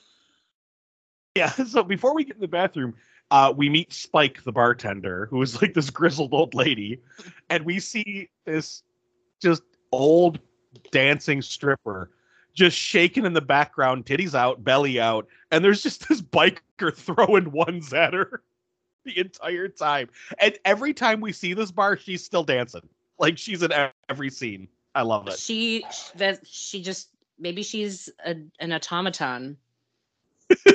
[1.35, 2.93] yeah, so before we get in the bathroom,
[3.29, 7.01] uh, we meet Spike, the bartender, who is like this grizzled old lady,
[7.49, 8.83] and we see this
[9.41, 10.39] just old
[10.91, 12.09] dancing stripper
[12.57, 17.51] just shaking in the background, titties out, belly out, and there's just this biker throwing
[17.51, 18.41] ones at her
[19.05, 20.09] the entire time.
[20.39, 22.89] And every time we see this bar, she's still dancing.
[23.19, 23.71] Like she's in
[24.09, 24.67] every scene.
[24.95, 25.37] I love it.
[25.37, 27.09] She that she just
[27.39, 29.57] maybe she's a, an automaton.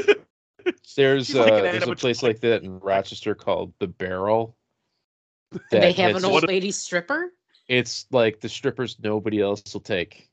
[0.94, 4.54] There's She's like uh, there's a place like that in Rochester called the Barrel.
[5.72, 7.32] they have an old lady stripper.
[7.72, 10.28] It's like the strippers nobody else will take,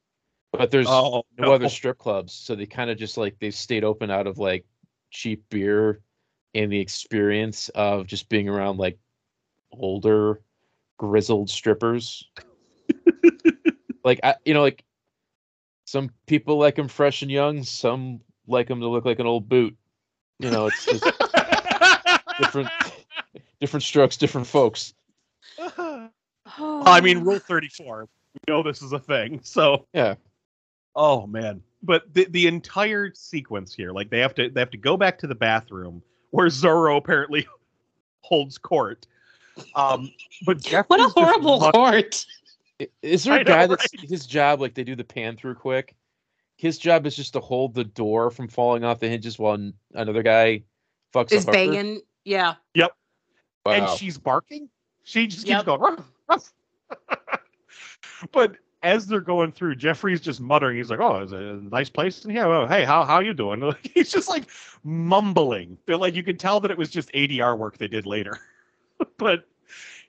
[0.51, 3.85] but there's Oh, no other strip clubs, so they kind of just like they've stayed
[3.85, 4.65] open out of like
[5.09, 6.01] cheap beer
[6.53, 8.99] and the experience of just being around like
[9.71, 10.41] older
[10.97, 12.29] grizzled strippers.
[14.03, 14.83] like I, you know, like
[15.85, 19.47] some people like them fresh and young, some like them to look like an old
[19.47, 19.77] boot.
[20.39, 21.05] You know, it's just
[22.37, 22.69] different,
[23.61, 24.93] different strokes, different folks.
[26.57, 28.07] Oh, I mean, Rule 34.
[28.33, 29.39] We know this is a thing.
[29.43, 30.15] So Yeah.
[30.95, 31.61] Oh man.
[31.83, 35.17] But the the entire sequence here, like they have to they have to go back
[35.19, 37.47] to the bathroom where Zorro apparently
[38.21, 39.07] holds court.
[39.75, 40.11] Um
[40.45, 42.25] but Jeffrey's what a horrible run- court.
[43.01, 44.09] Is there I a know, guy that's right?
[44.09, 45.95] his job like they do the pan through quick?
[46.55, 49.57] His job is just to hold the door from falling off the hinges while
[49.93, 50.63] another guy
[51.13, 51.51] fucks Is a hooker?
[51.53, 52.01] banging.
[52.25, 52.55] Yeah.
[52.75, 52.87] Wow.
[53.73, 54.69] and she's barking.
[55.09, 55.65] She just keeps Yep.
[55.65, 56.53] going ruff, ruff.
[58.31, 60.77] but as they're going through, Jeffrey's just muttering.
[60.77, 62.45] He's like, "Oh, it's a nice place in here.
[62.45, 64.43] Oh, hey, how how you doing?" Like, he's just like
[64.83, 65.79] mumbling.
[65.87, 68.37] They're like you can tell that it was just ADR work they did later.
[69.17, 69.45] but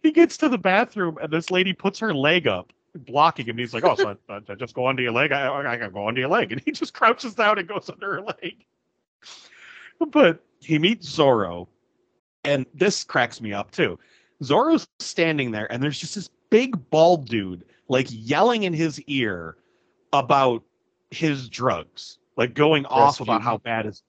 [0.02, 3.56] he gets to the bathroom and this lady puts her leg up, blocking him.
[3.56, 5.32] He's like, "Oh, so uh, I, I just go under your leg.
[5.32, 7.88] I, I, I can go under your leg," and he just crouches down and goes
[7.88, 8.66] under her leg.
[10.10, 11.68] But he meets Zorro,
[12.44, 13.98] and this cracks me up too.
[14.42, 19.56] Zorro's standing there, and there's just this big bald dude like yelling in his ear
[20.12, 20.62] about
[21.10, 24.02] his drugs, like going off about how bad is.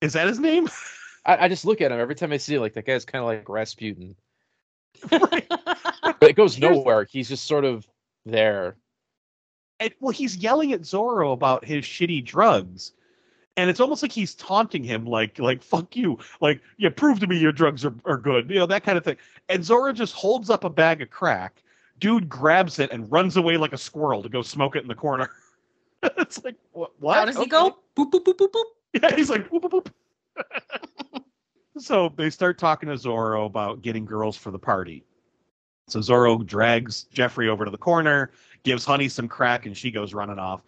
[0.00, 0.68] Is that his name?
[1.26, 3.22] I, I just look at him every time I see it, like that guy's kind
[3.22, 4.16] of like Rasputin,
[5.12, 5.46] Right.
[6.02, 7.04] but it goes nowhere.
[7.04, 7.86] He's just sort of
[8.26, 8.76] there.
[9.80, 12.92] and well, he's yelling at Zorro about his shitty drugs,
[13.56, 17.26] and it's almost like he's taunting him, like like fuck you, like yeah, prove to
[17.26, 19.16] me your drugs are, are good, you know that kind of thing.
[19.48, 21.62] And Zorro just holds up a bag of crack.
[21.98, 24.94] Dude grabs it and runs away like a squirrel to go smoke it in the
[24.94, 25.30] corner.
[26.02, 26.92] it's like what?
[27.00, 27.14] what?
[27.16, 27.78] How does he go?
[27.96, 28.64] Boop boop boop boop boop.
[29.02, 29.94] Yeah, he's like whoop, whoop, whoop.
[31.78, 35.04] so they start talking to Zorro about getting girls for the party.
[35.88, 38.30] So Zorro drags Jeffrey over to the corner,
[38.62, 40.62] gives Honey some crack, and she goes running off.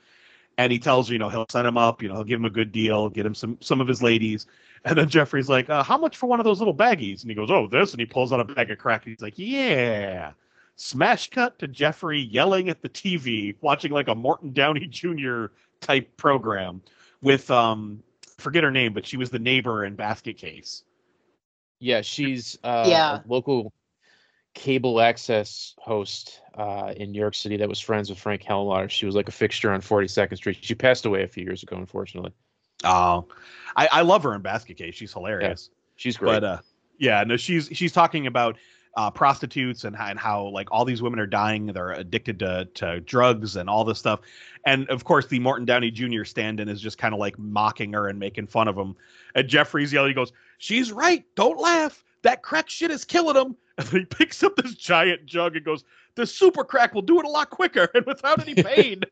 [0.56, 2.44] And he tells her, you know, he'll set him up, you know, he'll give him
[2.44, 4.46] a good deal, get him some some of his ladies.
[4.84, 7.34] And then Jeffrey's like, uh, "How much for one of those little baggies?" And he
[7.34, 9.04] goes, "Oh, this." And he pulls out a bag of crack.
[9.04, 10.32] He's like, "Yeah."
[10.76, 15.46] Smash cut to Jeffrey yelling at the TV, watching like a Morton Downey Jr.
[15.80, 16.82] type program
[17.22, 18.02] with um,
[18.38, 20.82] forget her name, but she was the neighbor in Basket Case.
[21.80, 23.16] Yeah, she's uh, Yeah.
[23.18, 23.72] a local
[24.54, 28.88] cable access host uh, in New York City that was friends with Frank Helmar.
[28.88, 30.58] She was like a fixture on 42nd Street.
[30.60, 32.32] She passed away a few years ago, unfortunately.
[32.84, 33.26] Oh,
[33.76, 34.94] I, I love her in Basket Case.
[34.94, 35.70] She's hilarious.
[35.96, 36.40] She's great.
[36.40, 36.58] But uh,
[36.98, 38.56] yeah, no, she's she's talking about
[38.96, 41.66] uh, prostitutes and how, and how like all these women are dying.
[41.66, 44.20] They're addicted to to drugs and all this stuff.
[44.66, 46.24] And of course, the Morton Downey Jr.
[46.24, 48.96] stand-in is just kind of like mocking her and making fun of him.
[49.34, 51.24] And Jeffrey's yelling, he goes, "She's right.
[51.34, 52.04] Don't laugh.
[52.22, 55.64] That crack shit is killing him." And then he picks up this giant jug and
[55.64, 59.02] goes, "The super crack will do it a lot quicker and without any pain."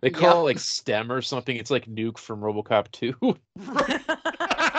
[0.00, 0.40] they call Yeah.
[0.40, 1.56] it like STEM or something.
[1.56, 3.14] It's like Nuke from RoboCop 2.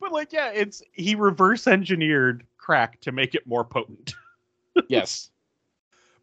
[0.00, 4.14] but like, yeah, it's he reverse engineered crack to make it more potent.
[4.88, 5.30] yes.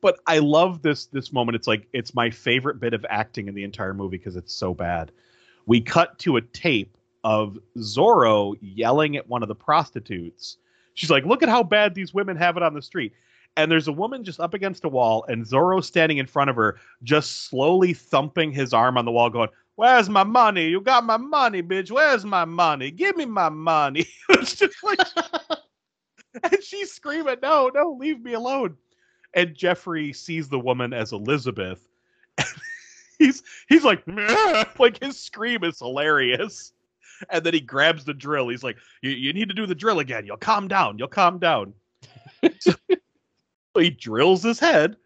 [0.02, 1.56] but I love this this moment.
[1.56, 4.74] It's like it's my favorite bit of acting in the entire movie because it's so
[4.74, 5.12] bad.
[5.66, 10.58] We cut to a tape of Zorro yelling at one of the prostitutes.
[10.94, 13.14] She's like, "Look at how bad these women have it on the street."
[13.58, 16.56] And there's a woman just up against a wall, and Zorro standing in front of
[16.56, 20.68] her, just slowly thumping his arm on the wall, going, "Where's my money?
[20.68, 21.92] You got my money, bitch.
[21.92, 22.92] Where's my money?
[22.92, 25.00] Give me my money." it's just like,
[26.44, 28.78] and she's screaming, "No, no, leave me alone."
[29.34, 31.88] and Jeffrey sees the woman as Elizabeth.
[33.20, 36.74] he's he's like "Meh." like his scream is hilarious.
[37.30, 38.50] And then he grabs the drill.
[38.50, 40.26] He's like, "You you need to do the drill again.
[40.26, 40.98] You'll calm down.
[40.98, 41.74] You'll calm down."
[42.60, 42.74] so
[43.76, 44.98] he drills his head,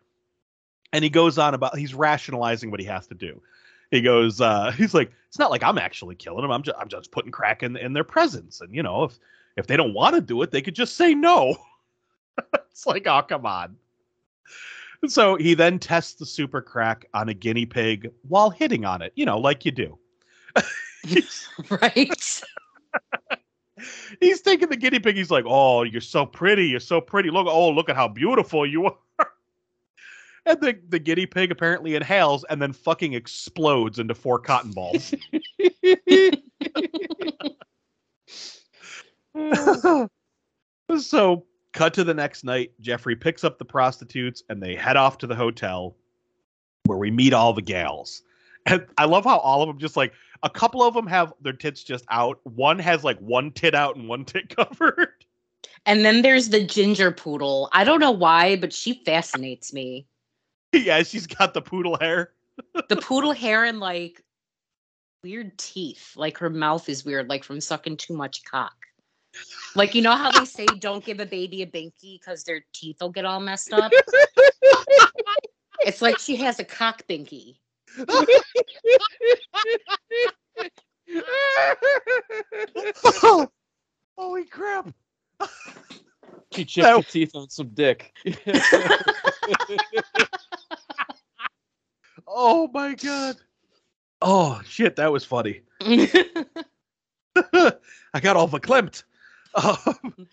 [0.93, 3.41] and he goes on about he's rationalizing what he has to do.
[3.91, 6.51] He goes, uh, he's like, "It's not like I'm actually killing him.
[6.51, 8.61] I'm just I'm just putting crack in in their presence.
[8.61, 9.19] And you know, if
[9.57, 11.55] if they don't want to do it, they could just say no."
[12.53, 13.77] it's like, oh come on.
[15.07, 19.13] So he then tests the super crack on a guinea pig while hitting on it,
[19.15, 19.97] you know, like you do.
[21.69, 22.41] right?
[24.19, 25.15] He's taking the guinea pig.
[25.15, 26.67] He's like, "Oh, you're so pretty.
[26.67, 27.29] You're so pretty.
[27.29, 28.97] Look, oh, look at how beautiful you are."
[30.47, 35.11] And the, the guinea pig apparently inhales and then fucking explodes into four cotton balls.
[40.99, 42.73] so, cut to the next night.
[42.79, 45.95] Jeffrey picks up the prostitutes and they head off to the hotel
[46.85, 48.21] where we meet all the gals.
[48.67, 50.13] And I love how all of them just like
[50.43, 52.39] a couple of them have their tits just out.
[52.43, 55.13] One has like one tit out and one tit covered.
[55.85, 57.69] And then there's the ginger poodle.
[57.71, 60.07] I don't know why, but she fascinates me.
[60.73, 62.31] yeah, she's got the poodle hair.
[62.87, 64.23] The poodle hair and like
[65.23, 66.13] weird teeth.
[66.15, 68.75] Like her mouth is weird, like from sucking too much cock.
[69.75, 72.97] Like you know how they say don't give a baby a binky because their teeth
[73.01, 73.91] will get all messed up.
[75.81, 77.57] it's like she has a cock binky.
[84.17, 84.93] Holy crap.
[86.53, 88.13] She chipped her teeth on some dick.
[92.27, 93.37] Oh my god.
[94.21, 95.61] Oh shit, that was funny.
[95.81, 96.35] I
[98.21, 99.03] got all verklempt.
[99.55, 100.27] Um,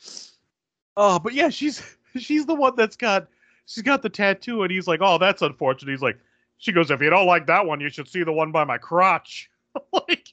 [0.96, 1.82] oh, but yeah, she's
[2.18, 3.28] she's the one that's got
[3.66, 6.18] she's got the tattoo, and he's like, "Oh, that's unfortunate." He's like,
[6.62, 8.78] she goes, "If you don't like that one, you should see the one by my
[8.78, 9.50] crotch."
[9.92, 10.32] like,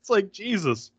[0.00, 0.90] it's like Jesus.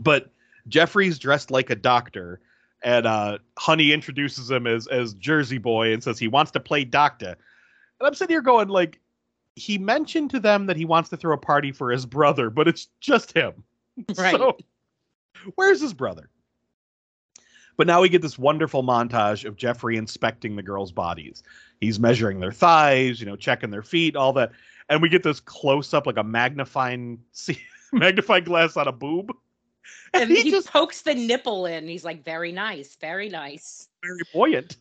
[0.00, 0.32] But
[0.66, 2.40] Jeffrey's dressed like a doctor,
[2.82, 6.84] and uh, Honey introduces him as as Jersey Boy and says he wants to play
[6.84, 7.36] doctor.
[8.00, 8.98] And I'm sitting here going like,
[9.54, 12.66] he mentioned to them that he wants to throw a party for his brother, but
[12.66, 13.64] it's just him.
[14.16, 14.36] Right.
[14.36, 14.56] So,
[15.56, 16.28] where's his brother?
[17.78, 21.44] But now we get this wonderful montage of Jeffrey inspecting the girls' bodies.
[21.80, 24.50] He's measuring their thighs, you know, checking their feet, all that,
[24.88, 27.58] and we get this close up, like a magnifying see,
[27.92, 29.30] magnifying glass on a boob,
[30.12, 31.86] and, and he, he, just pokes the nipple in.
[31.86, 33.88] He's like, very nice, very nice.
[34.02, 34.76] very buoyant.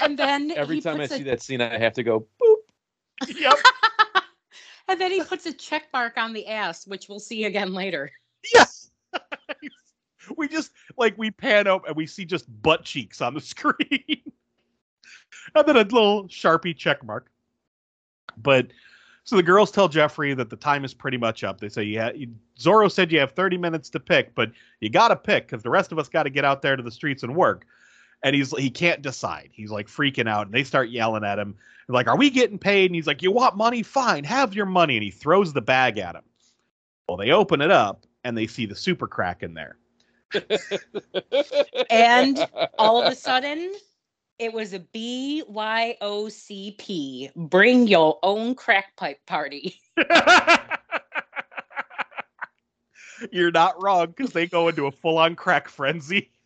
[0.00, 2.26] And then Every he time I puts a- see that scene, I have to go
[2.42, 3.28] boop.
[3.28, 3.58] Yep.
[4.88, 8.10] and then he puts a check mark on the ass, which we'll see again later.
[8.52, 8.87] yes.
[10.38, 14.22] We just like we pan up and we see just butt cheeks on the screen,
[15.54, 17.30] and then a little sharpie check mark.
[18.36, 18.68] But
[19.24, 21.60] so the girls tell Jeffrey that the time is pretty much up.
[21.60, 22.12] They say, "Yeah,
[22.58, 25.70] Zorro said you have 30 minutes to pick, but you got to pick because the
[25.70, 27.66] rest of us got to get out there to the streets and work."
[28.22, 29.50] And he's he can't decide.
[29.52, 31.56] He's like freaking out, and they start yelling at him.
[31.86, 33.82] They're like, "Are we getting paid?" And he's like, "You want money?
[33.82, 36.24] Fine, have your money." And he throws the bag at him.
[37.08, 39.76] Well, they open it up and they see the super crack in there.
[41.90, 42.46] And
[42.78, 43.72] all of a sudden,
[44.38, 45.44] it was a BYOCP.
[47.34, 49.80] Bring your own crack pipe party.
[53.32, 56.30] You're not wrong because they go into a full-on crack frenzy.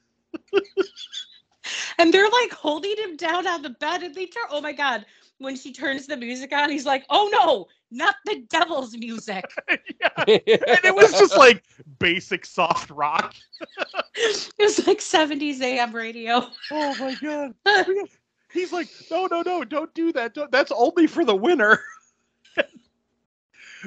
[1.98, 4.02] And they're like holding him down on the bed.
[4.02, 5.06] And they turn, oh my God,
[5.38, 9.44] when she turns the music on, he's like, oh no, not the devil's music.
[9.68, 9.76] yeah.
[10.16, 11.62] And it was just like
[11.98, 13.34] basic soft rock.
[14.14, 16.46] it was like 70s AM radio.
[16.70, 17.54] Oh my god.
[18.52, 20.34] He's like, no, no, no, don't do that.
[20.34, 21.80] Don't, that's only for the winner.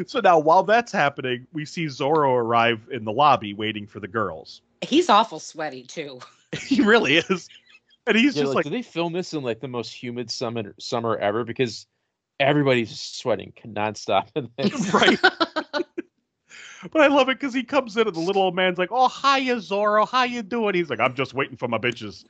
[0.08, 4.08] so now, while that's happening, we see Zorro arrive in the lobby waiting for the
[4.08, 4.62] girls.
[4.82, 6.20] He's awful sweaty too.
[6.60, 7.49] He really is.
[8.08, 10.30] And he's Yeah, just like, like, did they film this in like the most humid
[10.30, 11.43] summer summer ever?
[11.43, 11.88] Because
[12.40, 14.28] everybody's sweating nonstop.
[14.36, 14.94] in this.
[14.94, 15.20] right.
[16.92, 19.08] but I love it because he comes in and the little old man's like, "Oh,
[19.10, 20.08] hiya, Zorro.
[20.08, 22.26] How you doing?" He's like, "I'm just waiting for my bitches."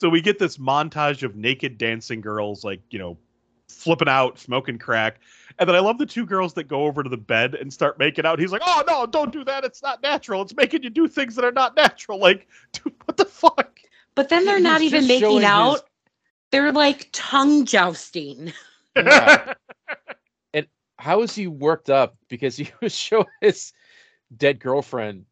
[0.00, 3.16] So we get this montage of naked dancing girls, like you know,
[3.68, 5.20] flipping out, smoking crack,
[5.58, 7.98] and then I love the two girls that go over to the bed and start
[7.98, 8.38] making out.
[8.38, 9.64] He's like, "Oh no, don't do that.
[9.64, 10.42] It's not natural.
[10.42, 13.78] It's making you do things that are not natural." Like, dude, what the fuck?
[14.14, 15.88] But then they're He's not even just showing making his- out.
[16.50, 18.52] They're like tongue jousting.
[18.96, 19.54] Yeah.
[20.98, 22.16] How is he worked up?
[22.28, 23.72] Because he was showing his
[24.36, 25.26] dead girlfriend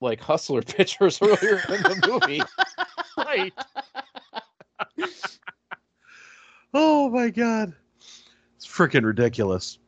[0.00, 2.42] like hustler pictures earlier in the movie.
[3.18, 3.52] right.
[6.74, 7.74] oh my god.
[8.56, 9.78] It's freaking ridiculous.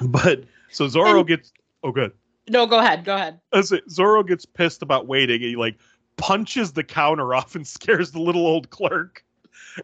[0.00, 1.52] But so Zorro And- gets
[1.82, 2.12] oh good.
[2.48, 3.04] No, go ahead.
[3.04, 3.40] Go ahead.
[3.54, 5.78] As it, Zorro gets pissed about waiting and he like
[6.16, 9.23] punches the counter off and scares the little old clerk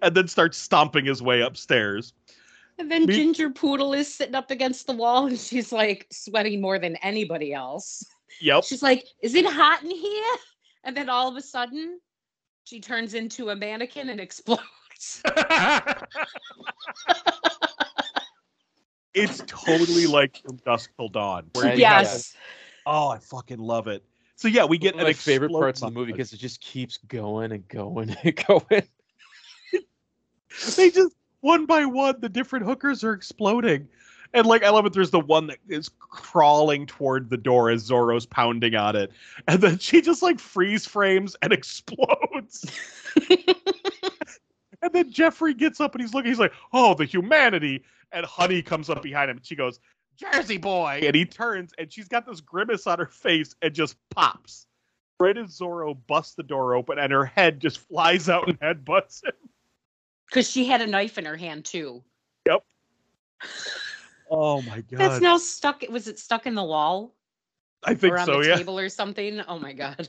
[0.03, 2.13] and then starts stomping his way upstairs.
[2.79, 6.61] And then Me- Ginger Poodle is sitting up against the wall and she's like sweating
[6.61, 8.05] more than anybody else.
[8.41, 8.65] Yep.
[8.65, 10.35] She's like, Is it hot in here?
[10.85, 12.01] And then all of a sudden,
[12.65, 15.23] she turns into a mannequin and explodes.
[19.15, 21.51] it's totally like from dusk till dawn.
[21.55, 21.79] where Right.
[21.79, 22.35] you have- yes.
[22.87, 24.03] Oh, I fucking love it.
[24.37, 26.63] So yeah, we get One of my favorite parts of the movie because it just
[26.63, 28.83] keeps going and going and going.
[30.77, 33.89] they just one by one the different hookers are exploding.
[34.33, 37.89] And like i love it there's the one that is crawling toward the door as
[37.89, 39.11] zorro's pounding on it.
[39.49, 42.71] And then she just like freeze frames and explodes.
[44.83, 47.85] And then jeffrey gets up and he's looking he's like oh the humanity.
[48.13, 49.37] And honey comes up behind him.
[49.37, 49.79] And she goes
[50.17, 51.03] jersey boy.
[51.05, 54.67] And he turns and she's got this grimace on her face and just pops.
[55.19, 59.23] Right as zorro busts the door open and her head just flies out and headbutts
[59.23, 59.35] him
[60.31, 62.03] Because she had a knife in her hand too.
[62.47, 62.65] Yep.
[64.31, 65.83] oh my god That's now stuck.
[65.91, 67.15] Was it stuck in the wall
[67.83, 68.57] I think or on so, the yeah.
[68.57, 69.41] table or something?
[69.49, 70.09] Oh my god.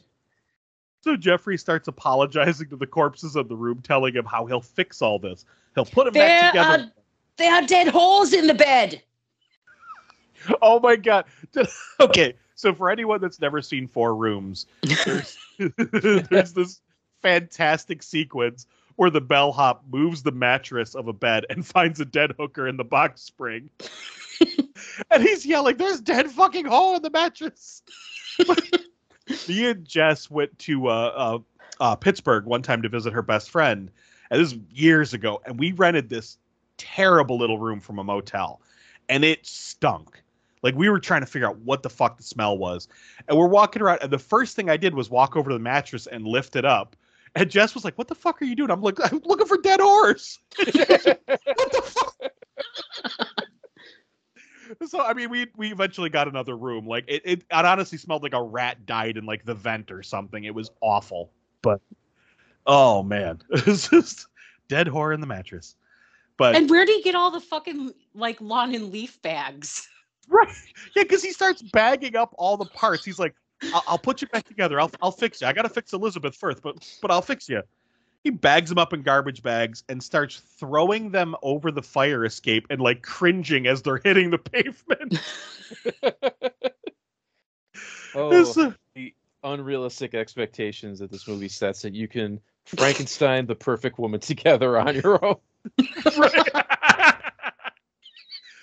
[1.03, 5.01] So Jeffrey starts apologizing to the corpses in the room, telling him how he'll fix
[5.01, 5.45] all this.
[5.73, 6.83] He'll put them back There together.
[6.83, 6.91] are
[7.37, 9.01] there are dead holes in the bed.
[10.63, 11.25] Oh my god.
[11.99, 14.65] Okay, so for anyone that's never seen Four Rooms,
[15.05, 15.37] there's,
[15.77, 16.81] there's this
[17.21, 18.65] fantastic sequence
[18.95, 22.77] where the bellhop moves the mattress of a bed and finds a dead hooker in
[22.77, 23.69] the box spring.
[25.11, 27.83] and he's yelling, There's dead fucking hole in the mattress.
[29.47, 31.39] Me and Jess went to uh, uh,
[31.79, 33.91] uh, Pittsburgh one time to visit her best friend.
[34.29, 35.41] And this was years ago.
[35.45, 36.37] And we rented this
[36.77, 38.61] terrible little room from a motel.
[39.09, 40.21] And it stunk.
[40.63, 42.87] Like we were trying to figure out what the fuck the smell was.
[43.27, 45.59] And we're walking around and the first thing I did was walk over to the
[45.59, 46.95] mattress and lift it up.
[47.35, 49.57] And Jess was like, "What the fuck are you doing?" I'm like, "I'm looking for
[49.57, 52.31] dead horse." what the fuck?
[54.87, 56.85] so I mean, we we eventually got another room.
[56.85, 60.03] Like it, it, it honestly smelled like a rat died in like the vent or
[60.03, 60.43] something.
[60.43, 61.31] It was awful.
[61.61, 61.81] But
[62.67, 64.27] oh man, it was just
[64.67, 65.75] dead whore in the mattress.
[66.37, 69.87] But And where do you get all the fucking like lawn and leaf bags?
[70.27, 70.47] right,
[70.95, 73.05] yeah, because he starts bagging up all the parts.
[73.05, 73.35] He's like,
[73.73, 74.79] I'll, "I'll put you back together.
[74.79, 75.47] I'll I'll fix you.
[75.47, 77.61] I gotta fix Elizabeth first, but but I'll fix you."
[78.23, 82.67] He bags them up in garbage bags and starts throwing them over the fire escape
[82.69, 85.19] and like cringing as they're hitting the pavement.
[88.15, 89.13] oh, uh, the
[89.43, 94.95] unrealistic expectations that this movie sets that you can Frankenstein the perfect woman together on
[94.95, 95.37] your own.
[96.17, 96.49] right.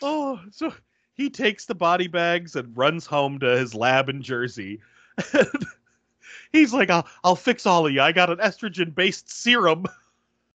[0.02, 0.72] oh, so
[1.18, 4.80] he takes the body bags and runs home to his lab in Jersey.
[6.52, 8.00] He's like, I'll, I'll fix all of you.
[8.00, 9.84] I got an estrogen based serum.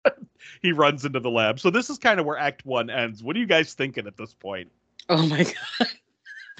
[0.61, 1.59] he runs into the lab.
[1.59, 3.23] So this is kind of where Act One ends.
[3.23, 4.71] What are you guys thinking at this point?
[5.09, 5.87] Oh my god.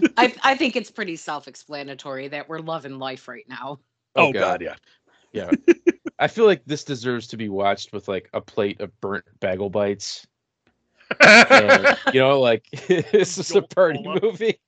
[0.17, 3.79] I I think it's pretty self-explanatory that we're loving life right now.
[4.15, 4.75] Oh, oh god, yeah.
[5.31, 5.51] Yeah.
[6.17, 9.69] I feel like this deserves to be watched with like a plate of burnt bagel
[9.69, 10.25] bites.
[11.19, 14.59] And, you know, like this is a party movie.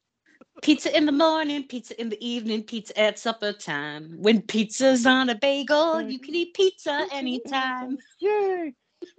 [0.62, 4.16] Pizza in the morning, pizza in the evening, pizza at supper time.
[4.18, 7.98] When pizza's on a bagel, you can eat pizza anytime.
[8.20, 8.74] Yay.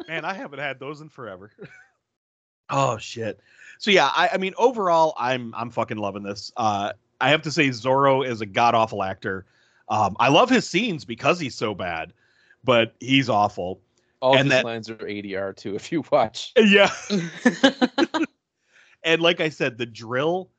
[0.08, 1.50] Man, I haven't had those in forever.
[2.70, 3.40] oh shit.
[3.78, 6.50] So yeah, I, I mean overall I'm I'm fucking loving this.
[6.56, 9.44] Uh I have to say Zorro is a god awful actor.
[9.88, 12.12] Um I love his scenes because he's so bad,
[12.62, 13.80] but he's awful.
[14.24, 16.52] All And these that- lines are ADR too if you watch.
[16.58, 16.90] Yeah.
[19.06, 20.50] And like I said, the drill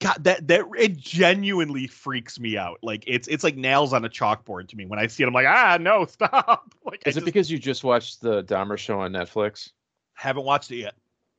[0.00, 2.78] God, that that it genuinely freaks me out.
[2.82, 4.84] Like it's it's like nails on a chalkboard to me.
[4.84, 6.74] When I see it, I'm like, ah, no, stop.
[6.84, 9.70] Like I Is it just because you just watched the Dahmer show on Netflix?
[10.12, 10.94] haven't watched it yet.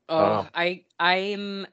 [0.10, 0.48] oh, Oh.
[0.56, 1.68] I I'm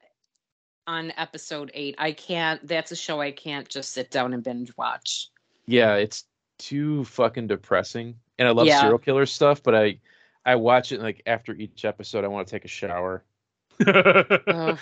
[0.86, 1.94] on episode eight.
[1.98, 2.64] I can't.
[2.68, 5.30] That's a show I can't just sit down and binge watch.
[5.66, 6.24] Yeah, it's
[6.58, 8.14] too fucking depressing.
[8.38, 8.80] And I love Yeah.
[8.80, 9.98] serial killer stuff, but I
[10.44, 13.24] I watch it like after each episode I want to take a shower.
[13.86, 14.78] Ugh.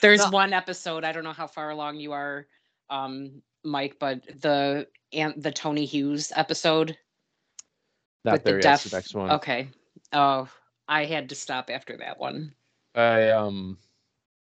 [0.00, 0.30] There's No.
[0.30, 1.04] one episode.
[1.04, 2.46] I don't know how far along you are,
[2.90, 6.96] um, Mike, but the and the Tony Hughes episode.
[8.24, 8.62] Not With the yet.
[8.62, 9.30] That's the next one.
[9.32, 9.68] Okay.
[10.12, 10.48] Oh,
[10.88, 12.54] I had to stop after that one.
[12.94, 13.78] I um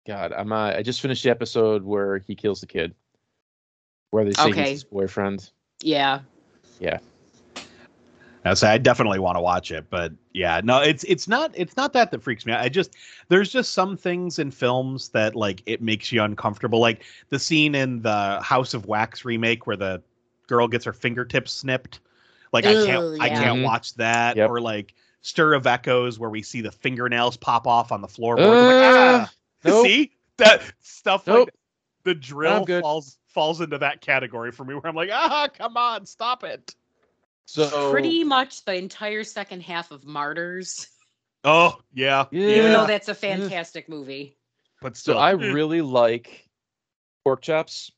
[0.08, 2.94] God, I'm uh, I just finished the episode where he kills the kid.
[4.12, 4.62] Where they say Okay.
[4.62, 5.52] he's his boyfriend.
[5.82, 6.22] Yeah.
[6.80, 7.00] Yeah.
[8.46, 11.76] I say I definitely want to watch it, but yeah, no, it's it's not it's
[11.76, 12.62] not that that freaks me out.
[12.62, 12.96] I just
[13.28, 16.80] there's just some things in films that like it makes you uncomfortable.
[16.80, 20.02] Like the scene in the House of Wax remake where the
[20.48, 22.00] girl gets her fingertips snipped.
[22.54, 24.38] Like I can't Ugh, I can't watch that.
[24.38, 24.50] Yep.
[24.50, 28.62] Or like Stir of Echoes where we see the fingernails pop off on the floorboard.
[28.62, 29.32] I'm like, Uh, ah,
[29.66, 29.86] nope.
[29.86, 31.50] see that stuff like Nope.
[32.06, 36.06] the drill falls falls into that category for me where I'm like, ah, come on,
[36.06, 36.74] stop it.
[37.52, 40.88] So Pretty much the entire second half of Martyrs.
[41.44, 42.48] Oh yeah, yeah.
[42.48, 44.38] Even though that's a fantastic movie.
[44.84, 45.52] but so still, I eh.
[45.52, 46.48] really like
[47.24, 47.92] pork chops.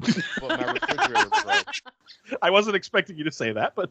[0.40, 1.66] But my refrigerator broke.
[2.42, 3.90] I wasn't expecting you to say that, but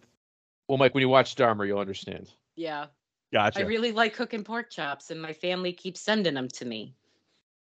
[0.68, 2.30] Well, Mike, when you watch Dahmer, you'll understand.
[2.56, 2.86] Yeah.
[3.34, 3.62] gotcha.
[3.62, 6.94] I really like cooking pork chops, and my family keeps sending them to me.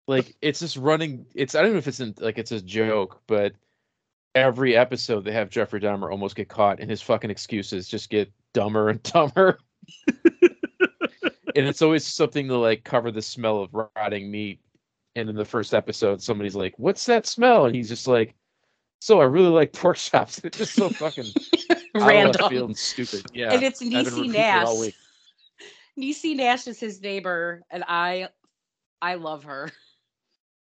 [0.08, 1.26] Like it's just running.
[1.36, 3.54] It's I don't know if it's in, like it's a joke, but
[4.36, 8.32] every episode they have Jeffrey Dahmer almost get caught, and his fucking excuses just get
[8.54, 9.60] dumber and dumber.
[11.56, 14.60] and it's always something to like cover the smell of rotting meat.
[15.16, 18.34] And in the first episode, somebody's like, "What's that smell?" And he's just like,
[19.00, 21.26] "So I really like pork chops." It's just so fucking
[21.96, 22.50] Random.
[22.50, 23.26] feeling stupid.
[23.34, 24.68] Yeah, And it's Niecy Nash.
[26.00, 28.30] Niecy Nash is his neighbor, and I,
[29.02, 29.70] I love her.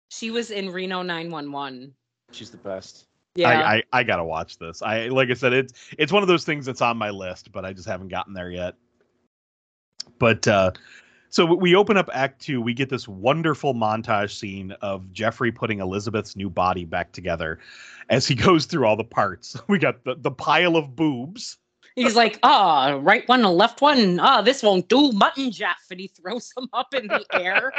[0.09, 1.94] She was in Reno 911.
[2.32, 3.06] She's the best.
[3.35, 3.49] Yeah.
[3.49, 4.83] I, I I gotta watch this.
[4.83, 7.65] I like I said, it's it's one of those things that's on my list, but
[7.65, 8.75] I just haven't gotten there yet.
[10.19, 10.73] But uh
[11.31, 12.61] so we open up Act Two.
[12.61, 17.59] We get this wonderful montage scene of Jeffrey putting Elizabeth's new body back together
[18.11, 19.57] as he goes through all the parts.
[19.69, 21.57] We got the, the pile of boobs.
[21.95, 24.19] He's like, ah, right one, a left one.
[24.21, 25.13] Ah, this won't do.
[25.13, 25.83] Mutt and Jeff.
[25.91, 27.73] And he throws them up in the air.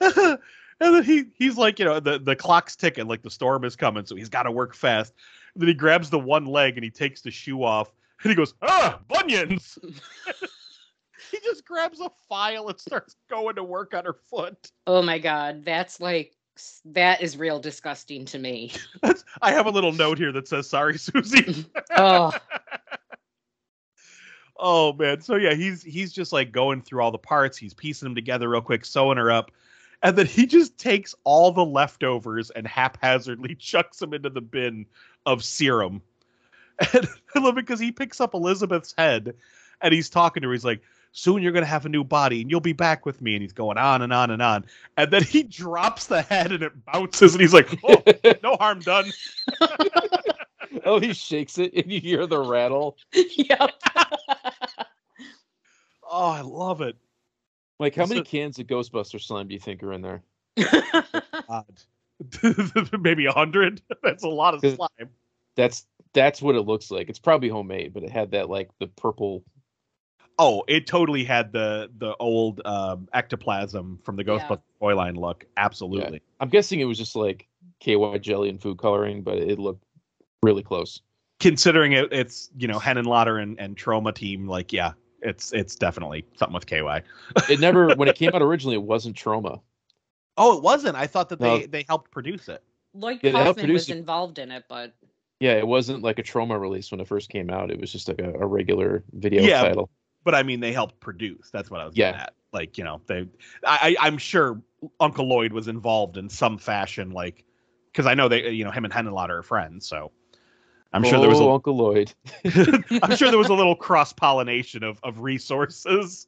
[0.80, 3.76] and then he he's like, you know, the, the clock's ticking, like the storm is
[3.76, 5.14] coming, so he's got to work fast.
[5.54, 7.92] And then he grabs the one leg and he takes the shoe off,
[8.22, 9.78] and he goes, "Ah, bunions."
[11.32, 14.70] He just grabs a file and starts going to work on her foot.
[14.86, 16.36] Oh my god, that's like
[16.84, 18.72] that is real disgusting to me.
[19.02, 21.66] That's, I have a little note here that says, "Sorry, Suzie."
[21.96, 22.32] Oh,
[24.58, 25.20] Oh man.
[25.20, 28.48] So yeah, he's he's just like going through all the parts, he's piecing them together
[28.48, 29.50] real quick, sewing her up.
[30.02, 34.86] And then he just takes all the leftovers and haphazardly chucks them into the bin
[35.24, 36.02] of serum.
[36.92, 39.34] And I love it because he picks up Elizabeth's head
[39.80, 40.52] and he's talking to her.
[40.52, 40.82] He's like,
[41.12, 43.32] Soon you're gonna have a new body and you'll be back with me.
[43.34, 44.66] And he's going on and on and on.
[44.98, 48.02] And then he drops the head and it bounces and he's like, Oh,
[48.42, 49.10] no harm done.
[50.84, 52.98] oh, he shakes it and you hear the rattle.
[53.14, 53.70] yep.
[56.08, 56.96] Oh, I love it.
[57.78, 60.22] Like, how It's many cans of Ghostbuster slime do you think are in there?
[62.98, 63.82] Maybe a hundred.
[64.02, 65.10] That's a lot of slime.
[65.56, 67.08] That's that's what it looks like.
[67.08, 69.44] It's probably homemade, but it had that like the purple.
[70.38, 74.38] Oh, it totally had the the old um, ectoplasm from the Yeah.
[74.38, 75.44] Ghostbusters toy line look.
[75.56, 76.22] Absolutely.
[76.40, 77.46] I'm guessing it was just like
[77.80, 79.84] KY jelly and food coloring, but it looked
[80.42, 81.00] really close.
[81.40, 84.46] Considering it, it's you know Henenlotter and Lauder and Troma team.
[84.46, 84.92] Like, yeah,
[85.22, 87.02] it's it's definitely something with KY.
[87.48, 89.60] It never when it came out originally, it wasn't Troma.
[90.36, 90.96] Oh, it wasn't.
[90.96, 91.58] I thought that No.
[91.58, 92.62] they they helped produce it.
[92.94, 93.96] Lloyd Yeah, they helped Kaufman was it.
[93.96, 94.94] involved in it, but
[95.40, 97.70] Yeah, it wasn't like a Troma release when it first came out.
[97.70, 99.62] It was just like a, a regular video Yeah.
[99.62, 99.90] title.
[100.24, 101.50] But I mean, they helped produce.
[101.52, 102.10] That's what I was Yeah.
[102.12, 102.34] getting at.
[102.52, 103.28] Like, you know, they.
[103.66, 104.60] I, I I'm sure
[105.00, 107.44] Uncle Lloyd was involved in some fashion, like
[107.92, 109.86] because I know they, you know, him and Henenlotter are friends.
[109.86, 110.12] So
[110.92, 112.12] I'm sure there was Oh, a Uncle Lloyd.
[112.44, 116.26] I'm sure there was a little cross pollination of of resources.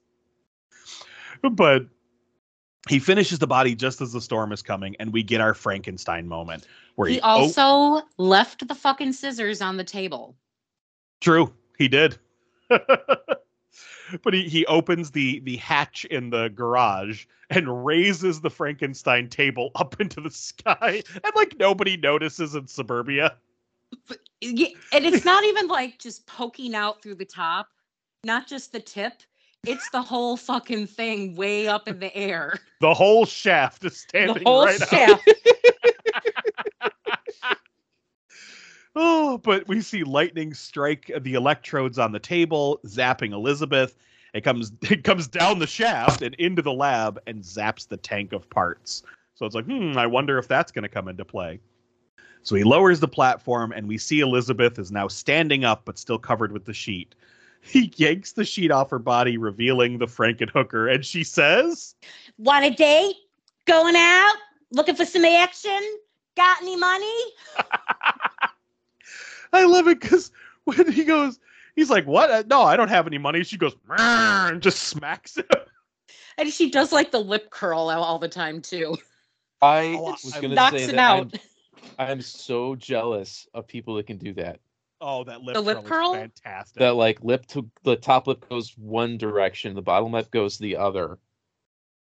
[1.43, 1.87] But
[2.89, 6.27] he finishes the body just as the storm is coming, and we get our Frankenstein
[6.27, 6.67] moment
[6.97, 10.37] where he, he oh, also left the fucking scissors on the table.
[11.21, 12.19] true, he did.
[12.69, 19.71] but he, he opens the the hatch in the garage and raises the Frankenstein table
[19.75, 23.37] up into the sky, and like nobody notices in suburbia.
[24.11, 27.69] And it's not even like just poking out through the top,
[28.25, 29.15] not just the tip.
[29.67, 32.59] It's the whole fucking thing way up in the air.
[32.81, 35.29] The whole shaft is standing The whole right shaft.
[39.01, 43.97] Oh, but we see lightning strike the electrodes on the table, zapping Elizabeth.
[44.35, 48.33] It comes it comes down the shaft and into the lab and zaps the tank
[48.33, 49.05] of parts.
[49.37, 51.61] So it's like, hmm, I wonder if that's going to come into play.
[52.43, 56.19] So he lowers the platform and we see Elizabeth is now standing up but still
[56.19, 57.15] covered with the sheet.
[57.61, 61.97] He yanks the sheet off her body, revealing the Frankenhooker, and she says,
[62.39, 63.17] Want a date?
[63.67, 64.35] Going out?
[64.71, 65.79] Looking for some action?
[66.37, 67.21] Got any money?
[69.53, 70.31] I love it because
[70.65, 71.41] when he goes,
[71.75, 72.31] he's like, "What?
[72.31, 75.47] Uh, No, I don't have any money." She goes "Meow," and just smacks him.
[76.39, 78.97] And she does like the lip curl all all the time too.
[79.61, 81.35] I was going to Knocks say that out.
[81.35, 81.41] I'm,
[81.99, 84.61] I'm so jealous of people that can do that.
[85.01, 86.81] Oh, that lip The lip curl, is fantastic.
[86.81, 90.77] That like lip to the top lip goes one direction, the bottom lip goes the
[90.77, 91.19] other.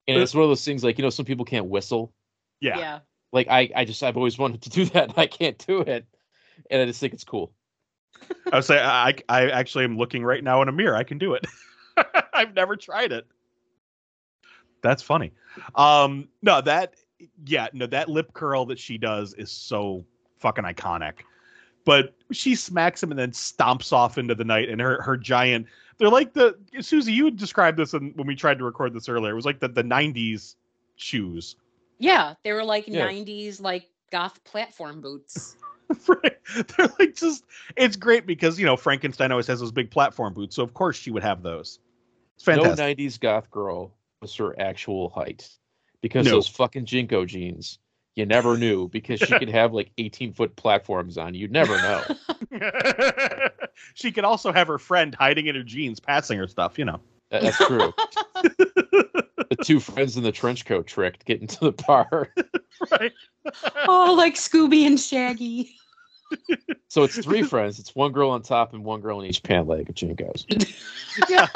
[0.08, 2.14] And it's one of those things like you know some people can't whistle.
[2.62, 3.00] yeah.
[3.32, 6.06] Like I, I just I've always wanted to do that and I can't do it,
[6.72, 7.54] and I just think it's cool.
[8.52, 10.96] I would say I, I actually am looking right now in a mirror.
[10.96, 11.46] I can do it.
[12.34, 13.28] I've never tried it.
[14.82, 15.34] That's funny.
[15.76, 16.96] Um, no, that
[17.46, 20.06] yeah, no, that lip curl that she does is so
[20.38, 21.14] fucking iconic.
[21.86, 25.68] But she smacks him and then stomps off into the night, and her her giant.
[25.98, 27.14] They're like the Suzie.
[27.14, 29.32] You described this in, when we tried to record this earlier.
[29.32, 30.56] It was like the the '90s
[30.98, 31.56] shoes.
[31.98, 33.08] Yeah, they were like Yeah.
[33.08, 35.56] 90s like goth platform boots.
[36.08, 36.38] right.
[36.78, 37.44] They're like just
[37.76, 40.98] it's great because you know Frankenstein always has those big platform boots, so of course
[40.98, 41.80] she would have those.
[42.36, 42.78] It's fantastic.
[42.78, 45.50] No '90s goth girl was her actual height,
[46.02, 46.32] because No.
[46.34, 47.80] those fucking JNCO jeans.
[48.16, 51.34] You never knew because she could have like 18 foot platforms on.
[51.36, 52.04] You'd never know.
[53.94, 56.78] she could also have her friend hiding in her jeans, passing her stuff.
[56.78, 57.00] You know.
[57.32, 57.94] That's true.
[58.34, 62.34] the two friends in the trench coat trick getting to the bar.
[62.92, 63.14] right.
[63.88, 65.76] oh, like Scooby and Shaggy.
[66.88, 67.80] So it's three friends.
[67.80, 70.74] It's one girl on top and one girl in each pant leg of JNCOs.
[71.30, 71.48] Yeah.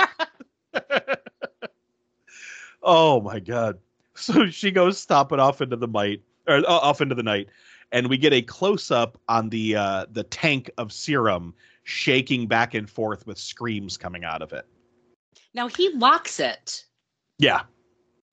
[2.83, 3.79] oh my god.
[4.33, 7.49] So she goes stomping off into the night or uh, off into the night
[7.91, 12.73] and we get a close up on the uh the tank of serum shaking back
[12.73, 14.65] and forth with screams coming out of it.
[15.53, 16.85] Now he locks it.
[17.37, 17.61] Yeah.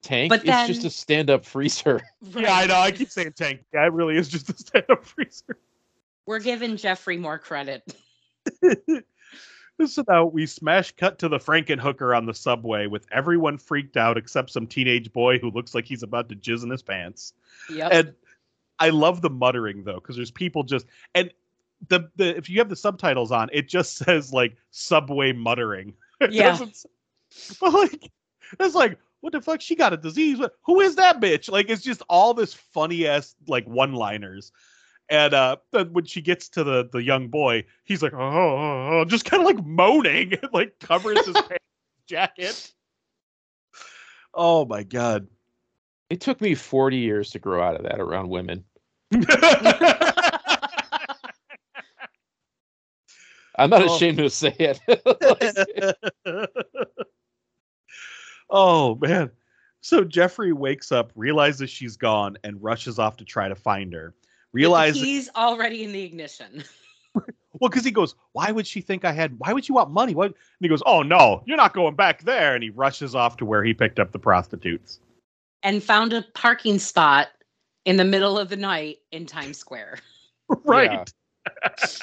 [0.01, 2.01] Tank But is just a stand up freezer.
[2.35, 2.75] Yeah, I know.
[2.75, 3.63] I keep saying tank.
[3.73, 5.57] Yeah, it really is just a stand up freezer.
[6.25, 7.83] We're giving Jeffrey more credit.
[9.87, 14.17] So now we smash cut to the Frankenhooker on the subway with everyone freaked out
[14.17, 17.33] except some teenage boy who looks like he's about to jizz in his pants.
[17.69, 17.89] Yep.
[17.91, 18.13] And
[18.79, 20.85] I love the muttering though, because there's people just
[21.15, 21.31] and
[21.87, 25.93] the the if you have the subtitles on, it just says like subway muttering.
[26.29, 26.55] Yeah.
[27.59, 28.11] But like
[28.59, 29.61] it's like what the fuck?
[29.61, 30.39] She got a disease.
[30.63, 31.49] Who is that bitch?
[31.49, 34.51] Like it's just all this funny ass like one liners.
[35.11, 38.89] And uh then when she gets to the the young boy, he's like, oh, oh,
[39.01, 41.57] oh," just kind of like moaning, like covers his pants,
[42.07, 42.71] jacket.
[44.33, 45.27] Oh my god.
[46.09, 48.63] It took me 40 years to grow out of that around women.
[53.57, 53.95] I'm not Oh.
[53.95, 54.79] ashamed to say it.
[58.49, 59.29] oh man.
[59.81, 64.13] So Jeffrey wakes up, realizes she's gone, and rushes off to try to find her.
[64.53, 66.63] Realize he's already in the ignition.
[67.13, 70.13] well, because he goes, Why would she think I had why would you want money?
[70.13, 72.53] What and he goes, Oh no, you're not going back there.
[72.53, 74.99] And he rushes off to where he picked up the prostitutes.
[75.63, 77.29] and found a parking spot
[77.85, 79.99] in the middle of the night in Times Square.
[80.65, 81.11] right.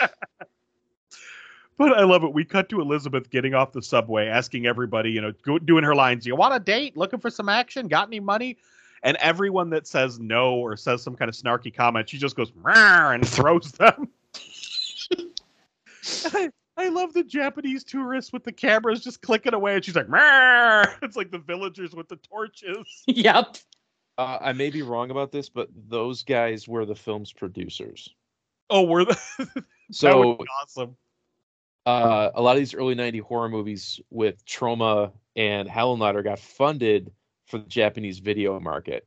[1.77, 2.33] but I love it.
[2.33, 6.27] We cut to Elizabeth getting off the subway, asking everybody, you know, doing her lines.
[6.27, 6.97] You want a date?
[6.97, 7.89] Looking for some action?
[7.89, 8.57] Got any money?
[9.03, 12.53] And everyone that says no or says some kind of snarky comment, she just goes
[12.65, 14.09] "Meow," and throws them.
[16.35, 20.09] I, I love the Japanese tourists with the cameras just clicking away, and she's like,
[20.09, 22.87] "Meow." it's like the villagers with the torches.
[23.07, 23.57] yep.
[24.17, 28.09] uh, I may be wrong about this, but those guys were the film's producers.
[28.71, 30.97] Oh, we're the that would So be awesome.
[31.87, 37.11] uh, a lot of these early 90 horror movies with Troma and Henenlotter got funded
[37.49, 39.07] for the Japanese video market.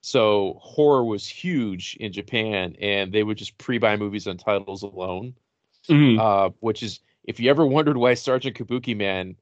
[0.00, 5.34] So horror was huge in Japan, and they would just pre-buy movies on titles alone.
[6.18, 9.36] Uh, which is, if you ever wondered why Sergeant Kabuki Man,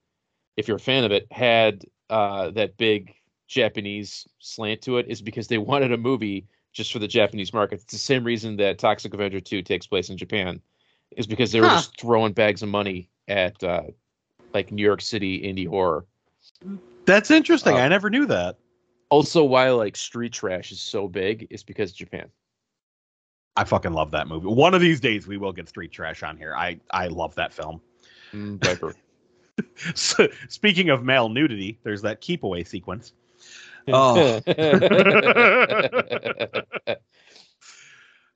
[0.57, 3.15] if you're a fan of it, had uh, that big
[3.47, 7.77] Japanese slant to it, is because they wanted a movie just for the Japanese market.
[7.83, 10.61] It's the same reason that Toxic Avenger 2 takes place in Japan,
[11.17, 11.77] is because they were Huh.
[11.77, 13.83] just throwing bags of money at uh,
[14.55, 16.07] like New York City indie horror.
[17.11, 17.75] That's interesting.
[17.75, 18.57] Uh, I never knew that.
[19.09, 22.29] Also, why like street trash is so big is because Japan.
[23.57, 24.47] I fucking love that movie.
[24.47, 26.55] One of these days we will get Street Trash on here.
[26.55, 27.81] I I love that film.
[28.33, 28.95] Mm, Viper.
[29.95, 33.13] So, speaking of male nudity, there's that keep away sequence.
[33.89, 34.41] Oh.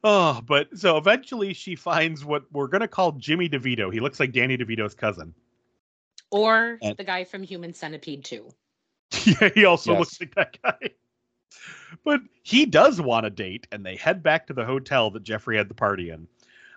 [0.06, 3.90] Oh, but so eventually she finds what we're gonna call Jimmy DeVito.
[3.90, 5.32] He looks like Danny DeVito's cousin.
[6.30, 8.50] Or And- the guy from Human Centipede 2.
[9.24, 9.98] yeah, he also Yes.
[10.00, 10.90] looks like that guy.
[12.04, 15.56] But he does want a date, and they head back to the hotel that Jeffrey
[15.56, 16.26] had the party in.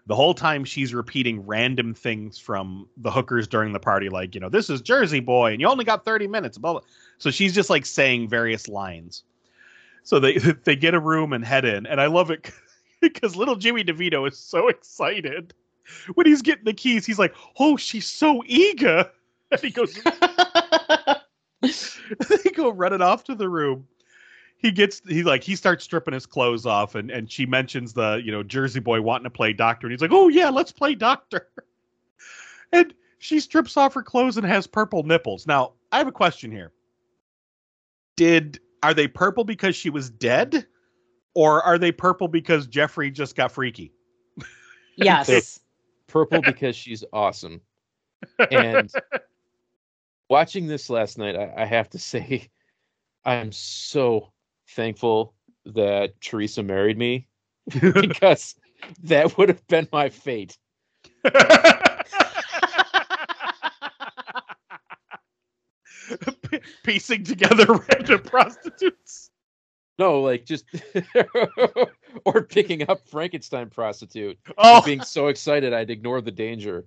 [0.06, 4.40] The whole time she's repeating random things from the hookers during the party, like, you
[4.40, 6.82] know, this is Jersey boy, and you only got 30 minutes, blah, blah.
[7.18, 9.24] So she's just like saying various lines.
[10.04, 12.50] So they they get a room and head in, and I love it
[13.02, 15.54] because little Jimmy DeVito is so excited.
[16.14, 19.10] When he's getting the keys, he's like, Oh, she's so eager.
[19.52, 19.98] And he goes,
[21.62, 23.88] they go running off to the room.
[24.58, 28.22] He gets he like he starts stripping his clothes off and and she mentions the
[28.24, 30.96] you know Jersey boy wanting to play doctor and he's like oh yeah let's play
[30.96, 31.48] doctor,
[32.72, 35.46] and she strips off her clothes and has purple nipples.
[35.46, 36.72] Now I have a question here.
[38.16, 40.66] Did are they purple because she was dead,
[41.34, 43.94] or are they purple because Jeffrey just got freaky?
[44.96, 45.60] yes.
[46.08, 47.62] Purple because she's awesome.
[48.52, 48.92] And
[50.30, 52.50] watching this last night, I, I have to say,
[53.26, 54.32] I'm so
[54.70, 55.34] thankful
[55.66, 57.28] that Teresa married me
[57.82, 58.56] because
[59.04, 60.58] that would have been my fate.
[66.50, 69.30] P- piecing together random prostitutes.
[70.00, 70.64] No, like just
[72.26, 74.38] or picking up Frankenstein prostitute.
[74.58, 76.86] Oh, Being so excited I'd ignore the danger.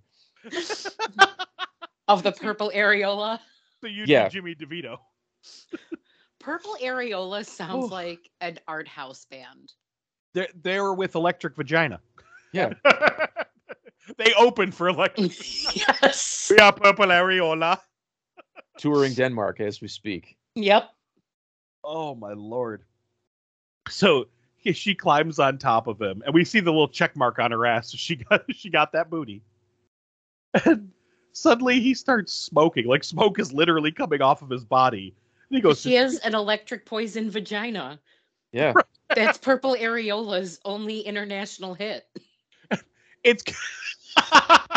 [2.11, 3.39] Of the purple areola.
[3.81, 4.29] so you yeah.
[4.29, 4.99] Jimmy DeVito.
[6.39, 7.93] Purple areola sounds Oof.
[7.93, 9.73] like an art house band.
[10.35, 12.01] They they were with Electric Vagina.
[12.53, 12.73] Yeah.
[14.17, 15.33] they opened for Electric.
[15.77, 16.49] yes.
[16.51, 17.79] we are Purple Areola.
[18.79, 20.37] Touring Denmark as we speak.
[20.55, 20.91] Yep.
[21.85, 22.85] Oh my lord.
[23.89, 24.27] So
[24.73, 27.67] she climbs on top of him, and we see the little check mark on her
[27.67, 27.93] ass.
[27.93, 29.43] So she got she got that booty.
[30.65, 30.91] And
[31.33, 32.87] suddenly he starts smoking.
[32.87, 35.15] Like smoke is literally coming off of his body.
[35.49, 37.99] And he goes, She has an electric poison vagina.
[38.53, 38.73] Yeah.
[39.15, 42.07] That's Purple Areola's only international hit.
[43.25, 43.43] it's
[44.17, 44.69] it's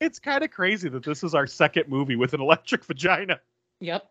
[0.00, 3.40] it's kind of crazy that this is our second movie with an electric vagina.
[3.80, 4.08] Yep.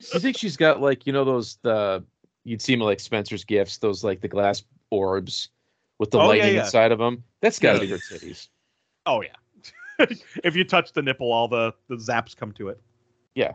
[0.00, 2.04] Do you think she's got like you know those the
[2.44, 5.50] you'd see them like Spencer's gifts, those like the glass orbs
[5.98, 6.64] with the Oh, yeah, lighting yeah.
[6.64, 7.22] inside of them?
[7.42, 7.84] That's got to Yeah.
[7.84, 8.48] be her titties.
[9.06, 9.28] Oh yeah.
[10.44, 12.80] if you touch the nipple, all the the zaps come to it.
[13.34, 13.52] Yeah.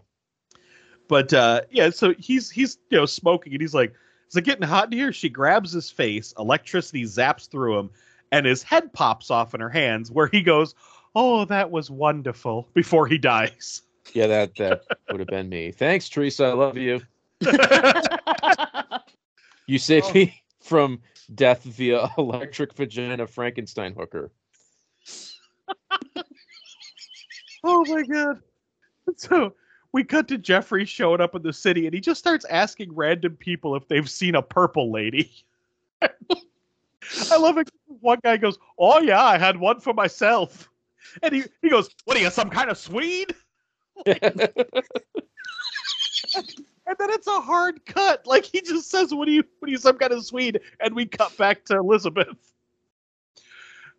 [1.07, 3.93] But uh yeah, so he's he's you know smoking and he's like,
[4.30, 5.13] is it getting hot in here?
[5.13, 7.89] She grabs his face, electricity zaps through him,
[8.31, 10.73] and his head pops off in her hands where he goes,
[11.15, 13.84] Oh, that was wonderful before he dies.
[14.13, 15.72] Yeah, that that would have been me.
[15.72, 16.45] Thanks, Teresa.
[16.45, 17.01] I love you.
[19.67, 20.13] You saved Oh.
[20.13, 21.01] me from
[21.34, 24.31] death via electric vagina Frankenstein hooker.
[27.65, 28.41] Oh my god.
[29.17, 29.53] So
[29.91, 33.35] we cut to Jeffrey showing up in the city and he just starts asking random
[33.35, 35.31] people if they've seen a purple lady.
[36.01, 37.69] I love it.
[38.01, 40.69] One guy goes, Oh yeah, I had one for myself.
[41.21, 43.35] And he, he goes, What are you, some kind of Swede?
[46.87, 48.27] And then it's a hard cut.
[48.27, 50.59] Like he just says, What are you what are you, some kind of Swede?
[50.79, 52.53] And we cut back to Elizabeth.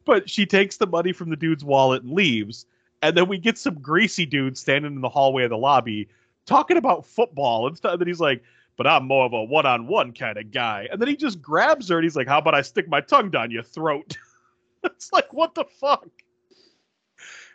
[0.05, 2.67] But she takes the money from the dude's wallet and leaves.
[3.07, 6.09] And then we get some greasy dude standing in the hallway of the lobby
[6.45, 7.93] talking about football and stuff.
[7.93, 8.43] And then he's like,
[8.77, 10.89] but I'm more of a one on one kind of guy.
[10.91, 13.31] And then he just grabs her and he's like, How about I stick my tongue
[13.31, 14.17] down your throat?
[14.85, 16.07] it's like, what the fuck?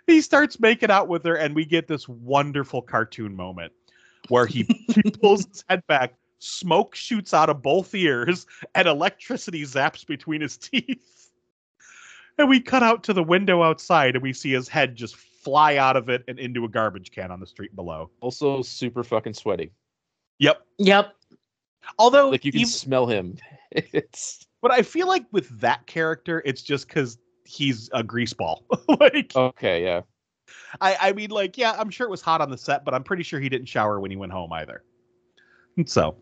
[0.08, 3.72] He starts making out with her, and we get this wonderful cartoon moment
[4.30, 9.64] where he, he pulls his head back, smoke shoots out of both ears, and electricity
[9.64, 11.30] zaps between his teeth.
[12.38, 15.78] And we cut out to the window outside, and we see his head just fly
[15.78, 18.10] out of it and into a garbage can on the street below.
[18.22, 19.72] also super fucking sweaty.
[20.40, 20.62] Yep.
[20.78, 21.14] yep.
[21.98, 23.38] Although, Like you can even- smell him.
[23.74, 28.64] It's but I feel like with that character, it's just because he's a greaseball.
[29.00, 30.02] like, okay, yeah.
[30.82, 33.04] I, I mean, like, yeah, I'm sure it was hot on the set, but I'm
[33.04, 34.84] pretty sure he didn't shower when he went home either.
[35.78, 36.18] And so,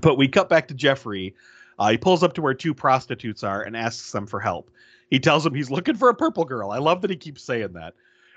[0.00, 1.34] but we cut back to Jeffrey.
[1.78, 4.70] Uh, he pulls up to where two prostitutes are and asks them for help.
[5.14, 6.72] He tells them he's looking for a purple girl.
[6.72, 7.94] I love that he keeps saying that.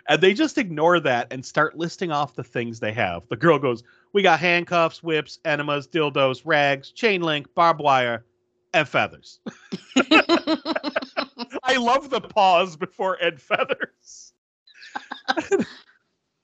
[0.08, 3.24] And they just ignore that and start listing off the things they have.
[3.30, 3.82] The girl goes,
[4.14, 8.26] We got handcuffs, whips, enemas, dildos, rags, chain link, barbed wire,
[8.76, 9.40] and feathers.
[11.64, 14.34] I love the pause before Ed Feathers.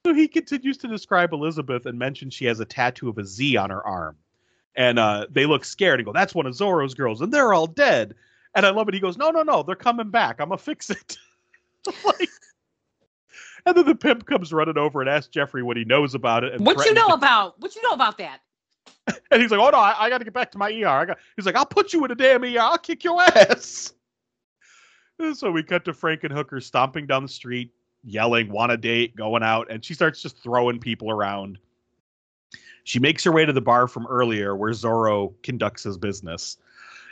[0.04, 3.56] so he continues to describe Elizabeth and mentions she has a tattoo of a Z
[3.56, 4.16] on her arm.
[4.76, 7.68] And uh, they look scared and go, That's one of Zorro's girls, and they're all
[7.68, 8.16] dead.
[8.56, 8.94] And I love it.
[8.94, 10.40] He goes, No, no, no, they're coming back.
[10.40, 11.18] I'm going to fix it.
[12.06, 12.30] like,
[13.66, 16.54] and then the pimp comes running over and asks Jeffrey what he knows about it.
[16.54, 17.60] And what you know to- about?
[17.60, 18.40] What you know about that?
[19.32, 21.06] and he's like, "Oh no, I, I got to get back to my ER." I
[21.06, 21.18] got.
[21.36, 22.60] He's like, "I'll put you in a damn ER.
[22.60, 23.94] I'll kick your ass."
[25.20, 27.72] And so we cut to Frankenhooker stomping down the street,
[28.04, 31.58] yelling, "Want a date?" Going out, and she starts just throwing people around.
[32.86, 36.58] She makes her way to the bar from earlier, where Zorro conducts his business.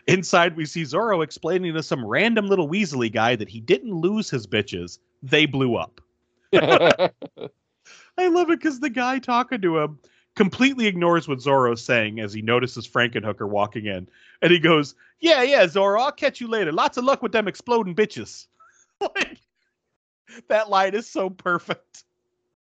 [0.08, 4.30] Inside, we see Zorro explaining to some random little Weasley guy that he didn't lose
[4.30, 6.02] his bitches; they blew up.
[6.54, 10.00] I love it because the guy talking to him
[10.36, 14.08] completely ignores what Zorro's saying as he notices Frankenhooker walking in.
[14.42, 16.72] And he goes, Yeah, yeah, Zorro, I'll catch you later.
[16.72, 18.48] Lots of luck with them exploding bitches.
[19.02, 19.40] like,
[20.48, 22.04] that line is so perfect.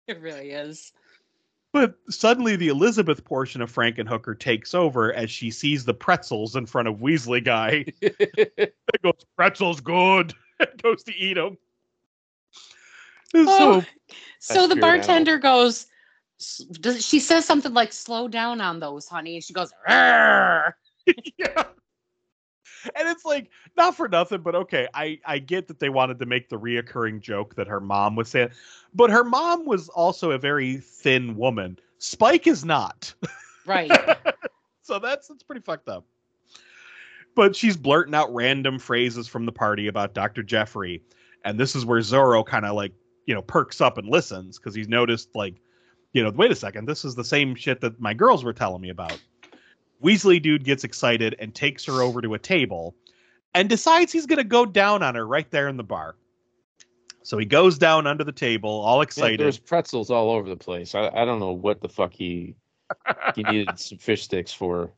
[0.07, 0.93] It really is.
[1.73, 6.65] But suddenly the Elizabeth portion of Frankenhooker takes over as she sees the pretzels in
[6.65, 7.85] front of Weasley guy.
[8.01, 10.33] and goes, Pretzels good.
[10.59, 11.57] and goes to eat them.
[13.33, 13.85] So Oh,
[14.39, 15.87] so the spirit bartender goes.
[16.71, 19.35] Does she says something like "Slow down on those, honey"?
[19.35, 20.71] And she goes, yeah.
[22.95, 26.25] And it's like not for nothing, but okay, I I get that they wanted to
[26.25, 28.49] make the reoccurring joke that her mom was saying,
[28.93, 31.77] but her mom was also a very thin woman.
[31.99, 33.13] Spike is not,
[33.65, 33.91] right.
[34.81, 36.05] so that's that's pretty fucked up.
[37.35, 40.43] But she's blurting out random phrases from the party about Dr.
[40.43, 41.01] Jeffrey,
[41.45, 42.93] and this is where Zorro kind of like
[43.25, 45.55] you know perks up and listens because he's noticed like,
[46.13, 48.81] you know, wait a second, this is the same shit that my girls were telling
[48.81, 49.19] me about.
[50.03, 52.95] Weasley dude gets excited and takes her over to a table
[53.53, 56.15] and decides he's going to go down on her right there in the bar.
[57.23, 59.39] So he goes down under the table, all Man, excited.
[59.39, 60.95] There's pretzels all over the place.
[60.95, 62.55] I, I don't know what the fuck he
[63.35, 64.91] he needed some fish sticks for.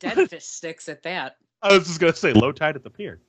[0.00, 1.36] Dead fish sticks at that.
[1.62, 3.20] I was just going to say low tide at the pier.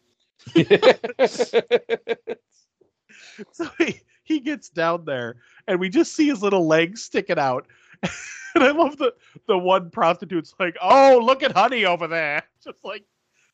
[3.51, 5.37] So he, he gets down there
[5.67, 7.65] and we just see his little legs sticking out.
[8.55, 9.13] and I love the
[9.47, 13.03] the one prostitute's like, "Oh, look at Honey over there." Just like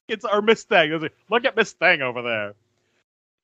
[0.08, 0.92] It's our Miss Thing.
[0.92, 2.56] Like, Look at Miss Thing over there.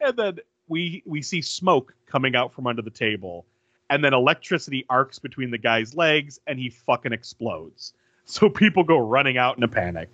[0.01, 3.45] And then we we see smoke coming out from under the table,
[3.89, 7.93] and then electricity arcs between the guy's legs, and he fucking explodes.
[8.31, 10.07] So people go running out in a panic.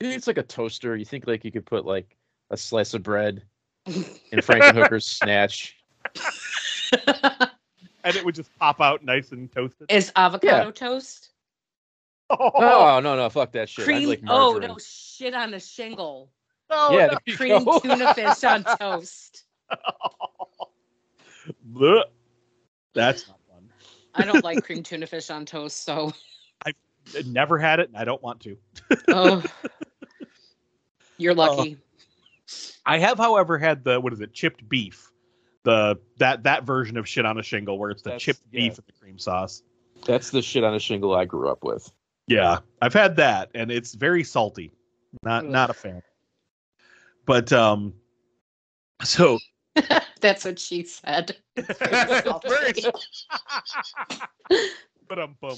[0.00, 0.94] It's like a toaster.
[0.96, 2.14] You think like you could put like
[2.50, 3.42] a slice of bread
[3.86, 5.77] in Frankenhooker's snatch.
[8.04, 9.90] and it would just pop out nice and toasted.
[9.90, 11.30] Is avocado toast?
[12.30, 13.84] Oh no no fuck that shit.
[13.84, 14.08] Cream?
[14.08, 16.30] like oh no, shit on a shingle.
[16.70, 17.34] Oh, yeah, no.
[17.34, 19.44] Cream tuna fish on toast.
[21.72, 22.02] Blech.
[22.92, 23.70] That's not fun.
[24.14, 26.12] I don't like cream tuna fish on toast, so
[26.66, 26.74] I've
[27.26, 28.58] never had it, and I don't want to.
[29.08, 29.42] oh,
[31.16, 31.36] you're oh.
[31.36, 31.78] lucky.
[32.84, 35.07] I have, however, had the what is it, chipped beef,
[35.68, 38.60] the that that version of shit on a shingle where it's the That's- chipped yeah.
[38.62, 39.62] beef with the cream sauce.
[40.06, 41.92] That's the shit on a shingle I grew up with.
[42.26, 44.72] Yeah, I've had that, and it's very salty.
[45.22, 45.50] Not Ugh.
[45.50, 46.02] not a fan.
[47.26, 47.92] But um,
[49.02, 49.38] so
[50.20, 51.36] That's what she said.
[51.56, 52.74] Very-
[55.08, 55.56] but um bum.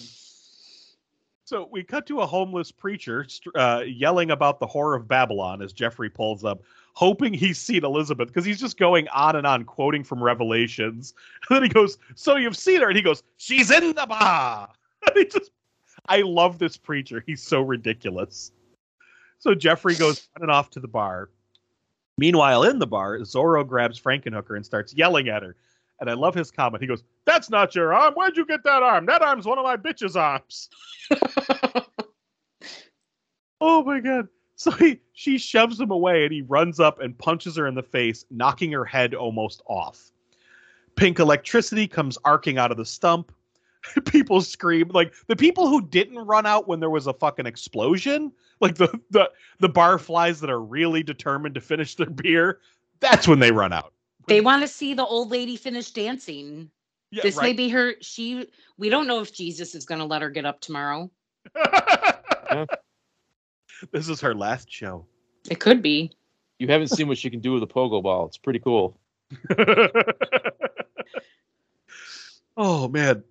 [1.44, 5.62] So we cut to a homeless preacher st- uh, yelling about the horror of Babylon
[5.62, 6.62] as Jeffrey pulls up,
[6.94, 11.14] hoping he's seen Elizabeth because he's just going on and on quoting from Revelations.
[11.48, 14.68] And then he goes, "So you've seen her?" And he goes, "She's in the bar."
[15.06, 15.50] And he just,
[16.08, 17.24] I love this preacher.
[17.26, 18.52] He's so ridiculous.
[19.38, 21.30] So Jeffrey goes on and off to the bar.
[22.18, 25.56] Meanwhile, in the bar, Zorro grabs Frankenhooker and starts yelling at her.
[26.00, 26.82] And I love his comment.
[26.82, 28.12] He goes, That's not your arm.
[28.12, 29.06] Where'd you get that arm?
[29.06, 30.68] That arm's one of my bitch's arms.
[33.60, 34.28] Oh my god.
[34.64, 37.82] So he she shoves him away and he runs up and punches her in the
[37.82, 40.12] face, knocking her head almost off.
[40.96, 43.32] Pink electricity comes arcing out of the stump.
[44.04, 44.88] people scream.
[44.88, 49.00] Like the people who didn't run out when there was a fucking explosion, like the
[49.10, 49.30] the
[49.60, 52.60] the barflies that are really determined to finish their beer,
[53.00, 53.94] that's when they run out.
[54.26, 56.70] they want to see the old lady finish dancing.
[57.10, 57.94] Yeah, this may be her.
[58.02, 58.46] She.
[58.76, 61.10] We don't know if Jesus is going to let her get up tomorrow.
[63.92, 65.06] This is her last show.
[65.48, 66.12] It could be.
[66.58, 68.26] You haven't seen what she can do with a pogo ball.
[68.26, 68.98] It's pretty cool.
[72.56, 73.24] oh man.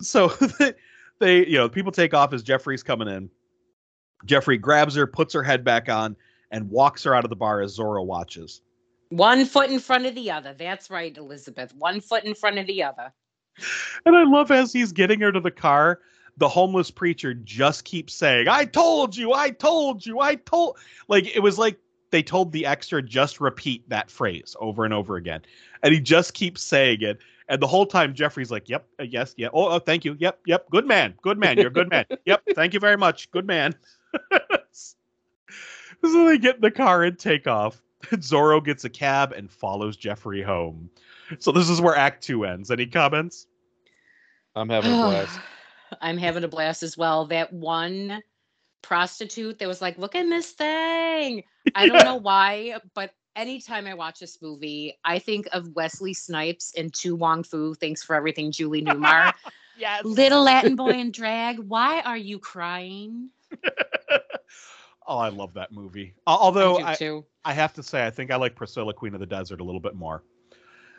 [0.00, 0.74] So they,
[1.18, 3.28] they, you know, people take off as Jeffrey's coming in.
[4.24, 6.16] Jeffrey grabs her, puts her head back on,
[6.50, 8.62] and walks her out of the bar as Zorro watches.
[9.10, 10.54] One foot in front of the other.
[10.56, 11.74] That's right, Elizabeth.
[11.74, 13.12] One foot in front of the other.
[14.04, 16.00] And I love as he's getting her to the car,
[16.38, 20.78] the homeless preacher just keeps saying, I told you, I told you, I told
[21.08, 21.78] like it was like
[22.10, 25.42] they told the extra just repeat that phrase over and over again.
[25.82, 27.18] And he just keeps saying it.
[27.48, 29.48] And the whole time Jeffrey's like, Yep, uh, yes, yeah.
[29.52, 30.16] Oh, oh, thank you.
[30.18, 30.70] Yep, yep.
[30.70, 31.14] Good man.
[31.22, 31.58] Good man.
[31.58, 32.04] You're a good man.
[32.24, 33.30] Yep, thank you very much.
[33.30, 33.74] Good man.
[34.70, 34.94] so
[36.02, 37.82] they get in the car and take off.
[38.12, 40.90] Zorro gets a cab and follows Jeffrey home.
[41.38, 42.70] So this is where Act Two ends.
[42.70, 43.46] Any comments?
[44.54, 45.40] I'm having a blast.
[46.00, 47.26] I'm having a blast as well.
[47.26, 48.22] That one
[48.82, 51.42] prostitute that was like, look at this thing.
[51.74, 56.72] I don't know why, but anytime I watch this movie, I think of Wesley Snipes
[56.76, 57.74] and To Wong Foo.
[57.74, 59.32] Thanks for everything, Julie Newmar.
[59.78, 60.04] Yes.
[60.04, 61.60] Little Latin boy in drag.
[61.60, 63.30] Why are you crying?
[65.06, 66.14] oh, I love that movie.
[66.26, 67.24] Although I I.
[67.44, 69.80] I have to say, I think I like Priscilla, Queen of the Desert, a little
[69.80, 70.24] bit more.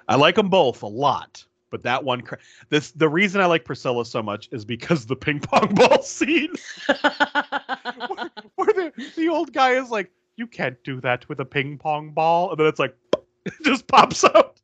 [0.08, 2.40] I like them both a lot, but that one, cra-
[2.70, 6.54] this the reason I like Priscilla so much is because the ping pong ball scene
[6.88, 11.78] where, where the the old guy is like, "You can't do that with a ping
[11.78, 12.96] pong ball," and then it's like,
[13.46, 14.60] it just pops out.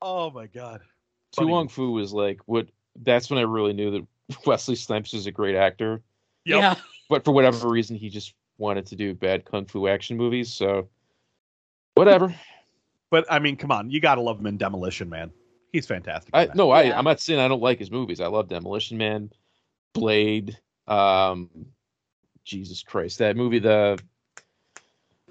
[0.00, 0.80] Oh my god!
[1.38, 2.68] To Wong Foo was like what
[3.02, 4.06] that's when I really knew that
[4.46, 6.02] Wesley Snipes is a great actor.
[6.44, 6.60] Yep.
[6.60, 6.74] Yeah.
[7.08, 10.88] But for whatever reason he just wanted to do bad kung fu action movies, so
[11.94, 12.34] whatever.
[13.10, 15.30] But I mean, come on, you gotta love him in Demolition Man.
[15.74, 16.30] He's fantastic.
[16.32, 16.96] I no, I Yeah.
[16.96, 18.20] I'm not saying I don't like his movies.
[18.20, 19.28] I love Demolition Man,
[19.92, 20.56] Blade,
[20.86, 21.50] um
[22.44, 23.18] Jesus Christ.
[23.18, 23.98] That movie the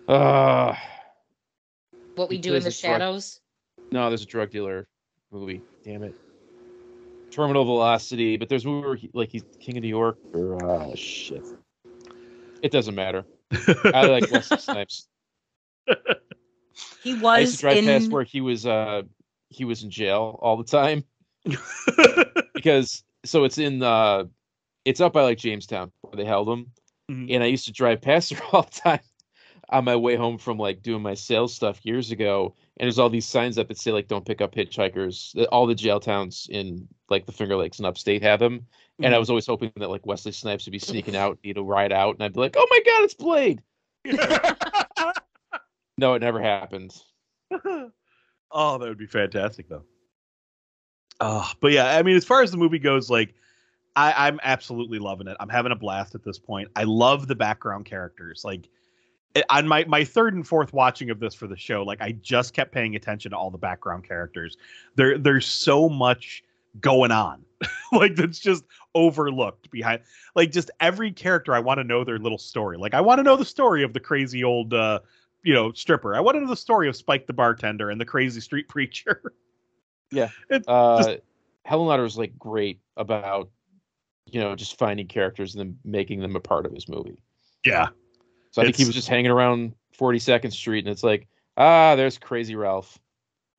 [0.05, 0.75] uh
[2.15, 3.39] What we do in the a drug- shadows.
[3.93, 4.85] no, there's a drug dealer
[5.31, 5.61] movie.
[5.85, 6.13] Damn it.
[7.31, 10.61] Terminal Velocity, but there's a movie where he, like he's King of New York or
[10.61, 11.45] uh shit.
[12.61, 13.23] It doesn't matter.
[13.93, 15.07] I like Wesley Snipes.
[17.01, 18.11] He I used was to drive past in.
[18.11, 19.03] where he was uh
[19.55, 21.03] he was in jail all the time
[22.53, 24.23] because so it's in uh
[24.85, 26.71] it's up by like Jamestown where they held him.
[27.09, 27.33] Mhm.
[27.35, 28.99] And I used to drive past there all the time
[29.69, 32.53] on my way home from like doing my sales stuff years ago.
[32.77, 35.33] And there's all these signs up that say like don't pick up hitchhikers.
[35.51, 38.65] All the jail towns in like the Finger Lakes and upstate have them.
[38.99, 39.19] And I Mhm.
[39.21, 42.23] was always hoping that like Wesley Snipes would be sneaking out, he'd ride out, and
[42.23, 43.61] I'd be like, Oh my god, it's Blade.
[45.99, 46.91] No, it never happened.
[48.51, 49.83] Oh, that would be fantastic though.
[51.19, 53.33] Oh, but yeah, I mean, as far as the movie goes, like
[53.95, 55.37] I, I'm absolutely loving it.
[55.39, 56.69] I'm having a blast at this point.
[56.75, 58.43] I love the background characters.
[58.43, 58.69] Like
[59.49, 62.53] on my my third and fourth watching of this for the show, like I just
[62.53, 64.57] kept paying attention to all the background characters.
[64.95, 66.43] There there's so much
[66.79, 67.45] going on.
[67.93, 70.01] like that's just overlooked behind
[70.35, 72.77] like just every character I want to know their little story.
[72.77, 74.99] Like I want to know the story of the crazy old uh
[75.43, 76.15] you know, stripper.
[76.15, 79.33] I want to know the story of Spike the bartender and the crazy street preacher.
[80.11, 80.29] Yeah.
[80.67, 81.15] Uh,
[81.67, 83.49] Henenlotter was like great about,
[84.31, 87.17] you know, just finding characters and then making them a part of his movie.
[87.65, 87.89] yeah.
[88.51, 92.17] So I think he was just hanging around 42nd Street, and it's like, ah, there's
[92.19, 92.99] Crazy Ralph.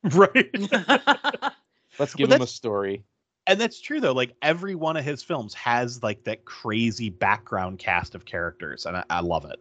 [0.15, 0.51] Right.
[1.99, 3.03] Let's give Well, him a story.
[3.47, 4.13] and that's true though.
[4.13, 8.97] Like every one of his films has like that crazy background cast of characters, and
[8.99, 9.59] I, I love it.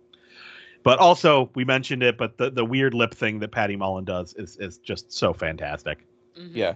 [0.83, 4.33] But also, we mentioned it, but the, the weird lip thing that Patty Mullen does
[4.33, 6.05] is is just so fantastic.
[6.37, 6.51] Mhm.
[6.53, 6.73] Yeah.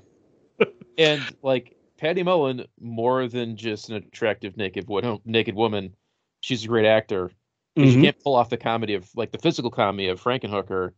[0.97, 5.93] and like Patty Mullen, more than just an attractive naked wo- naked woman,
[6.41, 7.31] she's a great actor.
[7.75, 10.93] And She can't pull off the comedy of like the physical comedy of Frankenhooker,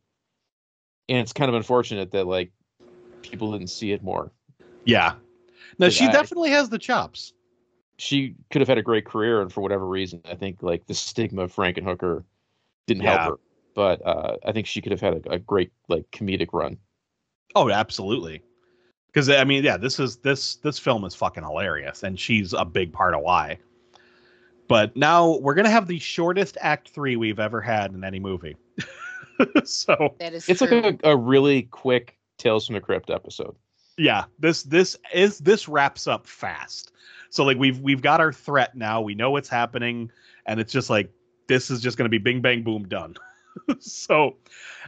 [1.09, 2.51] and it's kind of unfortunate that like
[3.21, 4.31] people didn't see it more.
[4.85, 5.15] Yeah.
[5.77, 7.33] No, Did she I- definitely has the chops.
[7.97, 10.93] She could have had a great career, and for whatever reason, I think like the
[10.93, 12.23] stigma of Frankenhooker
[12.89, 13.17] didn't Yeah.
[13.23, 13.39] help her.
[13.75, 16.77] But uh, I think she could have had a, a great like comedic run.
[17.55, 18.43] Oh, absolutely.
[19.07, 22.65] Because I mean, yeah, this is this this film is fucking hilarious, and she's a
[22.65, 23.57] big part of why.
[24.67, 28.55] But now we're gonna have the shortest Act Three we've ever had in any movie.
[29.63, 30.81] so That is It's true.
[30.81, 33.55] like a, a really quick Tales from the Crypt episode.
[33.97, 36.91] yeah, this this is this wraps up fast.
[37.31, 39.01] So like we've we've got our threat now.
[39.01, 40.11] We know what's happening,
[40.45, 41.09] and it's just like
[41.49, 43.15] this is just gonna be bing bang boom done.
[43.79, 44.37] so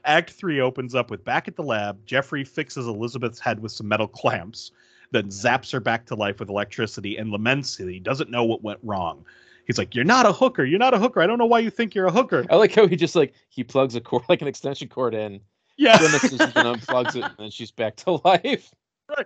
[0.05, 2.05] Act Three opens up with back at the lab.
[2.05, 4.71] Jeffrey fixes Elizabeth's head with some metal clamps,
[5.11, 8.63] then zaps her back to life with electricity and laments that he doesn't know what
[8.63, 9.25] went wrong.
[9.67, 10.63] He's like, "You're not a hooker.
[10.63, 11.21] You're not a hooker.
[11.21, 13.33] I don't know why you think you're a hooker." I like how he just like
[13.49, 15.41] he plugs a cord like an extension cord in,
[15.77, 15.97] Yeah.
[15.97, 18.71] grimaces and then unplugs it, and then she's back to life.
[19.09, 19.25] Right.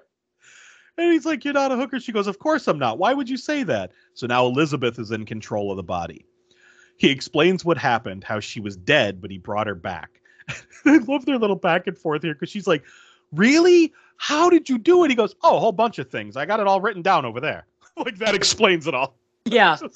[0.98, 2.00] And he's like, You're not a hooker.
[2.00, 2.98] She goes, Of course I'm not.
[2.98, 3.92] Why would you say that?
[4.14, 6.26] So now Elizabeth is in control of the body.
[6.98, 10.22] He explains what happened, how she was dead, but he brought her back.
[10.86, 12.84] I love their little back and forth here because she's like,
[13.34, 13.92] Really?
[14.18, 15.10] How did you do it?
[15.10, 16.38] He goes, Oh, a whole bunch of things.
[16.38, 17.66] I got it all written down over there.
[17.98, 19.16] like that explains it all.
[19.46, 19.78] yeah.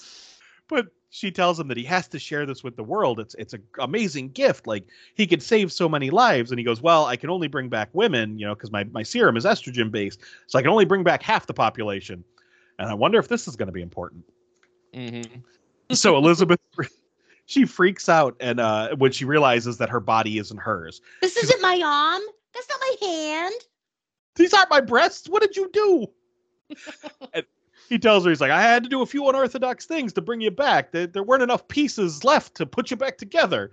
[0.67, 3.19] But she tells him that he has to share this with the world.
[3.19, 4.67] It's it's an amazing gift.
[4.67, 4.85] Like
[5.15, 6.51] he could save so many lives.
[6.51, 9.01] And he goes, Well, I can only bring back women, you know, because my, my
[9.01, 10.19] serum is estrogen based.
[10.45, 12.23] So I can only bring back half the population.
[12.77, 14.23] And I wonder if this is going to be important.
[14.93, 15.39] Mm-hmm.
[15.91, 16.59] So Elizabeth
[17.45, 21.01] she freaks out and uh when she realizes that her body isn't hers.
[21.21, 22.21] This isn't my arm.
[22.53, 23.55] That's not my hand.
[24.35, 25.27] These aren't my breasts.
[25.27, 26.07] What did you do?
[27.33, 27.43] and
[27.89, 30.41] he tells her, he's like, I had to do a few unorthodox things to bring
[30.41, 30.91] you back.
[30.91, 33.71] There, there weren't enough pieces left to put you back together.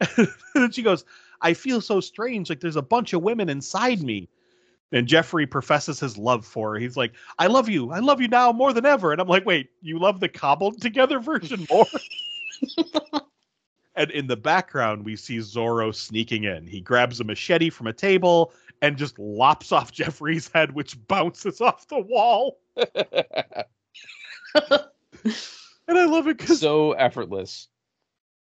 [0.54, 1.04] and she goes,
[1.42, 2.48] I feel so strange.
[2.48, 4.28] Like there's a bunch of women inside me.
[4.92, 6.78] And Jeffrey professes his love for her.
[6.78, 7.90] He's like, I love you.
[7.90, 9.12] I love you now more than ever.
[9.12, 11.86] And I'm like, wait, you love the cobbled together version more?
[13.96, 16.66] and in the background, we see Zorro sneaking in.
[16.66, 21.60] He grabs a machete from a table and just lops off Jeffrey's head, which bounces
[21.60, 22.58] off the wall.
[25.88, 27.68] And I love it because so effortless.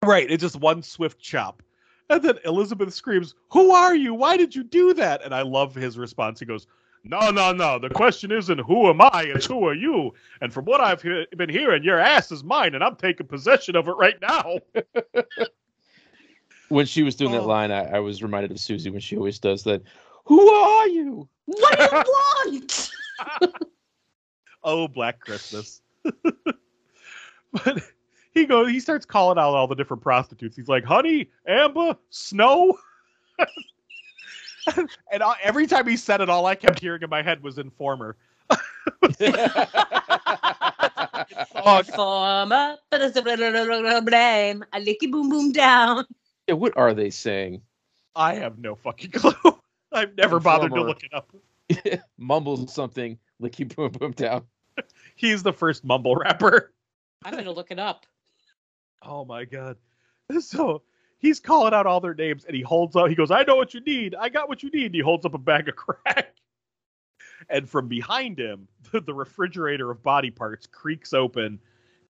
[0.03, 1.61] right, it's just one swift chop.
[2.09, 4.13] And then Elizabeth screams, "Who are you?
[4.13, 6.39] Why did you do that?" And I love his response.
[6.39, 6.67] He goes,
[7.03, 7.79] "No, no, no.
[7.79, 10.13] The question isn't who am I, it's who are you.
[10.41, 13.75] And from what I've he- been hearing, your ass is mine, and I'm taking possession
[13.75, 14.59] of it right now."
[16.69, 17.45] When she was doing that Oh.
[17.45, 19.83] line, I, I was reminded of Suzie when she always does that.
[20.25, 21.29] Who are you?
[21.45, 22.03] What do you
[22.51, 22.91] want?
[24.63, 25.81] oh, Black Christmas.
[27.53, 27.83] but
[28.35, 30.55] he goes, he starts calling out all the different prostitutes.
[30.55, 32.77] He's like, "Honey, Amber, Snow."
[34.77, 37.57] and I, every time he said it, all I kept hearing in my head was
[37.57, 38.17] Informer.
[41.57, 43.21] Oh, Former, but it's a
[44.01, 44.63] blame.
[44.71, 46.05] I lick you boom boom down.
[46.47, 47.61] yeah, what are they saying?
[48.15, 49.33] I have no fucking clue.
[49.91, 51.31] I've never bothered to look it up.
[52.17, 54.43] Mumbles something, licky boom boom down.
[55.15, 56.73] He's the first mumble rapper.
[57.23, 58.05] I'm gonna look it up.
[59.05, 59.77] Oh my god.
[60.39, 60.81] So
[61.19, 63.73] he's calling out all their names and he holds up he goes, I know what
[63.75, 64.15] you need.
[64.15, 64.87] I got what you need.
[64.87, 66.33] And he holds up a bag of crack.
[67.49, 71.59] And from behind him, the, the refrigerator of body parts creaks open,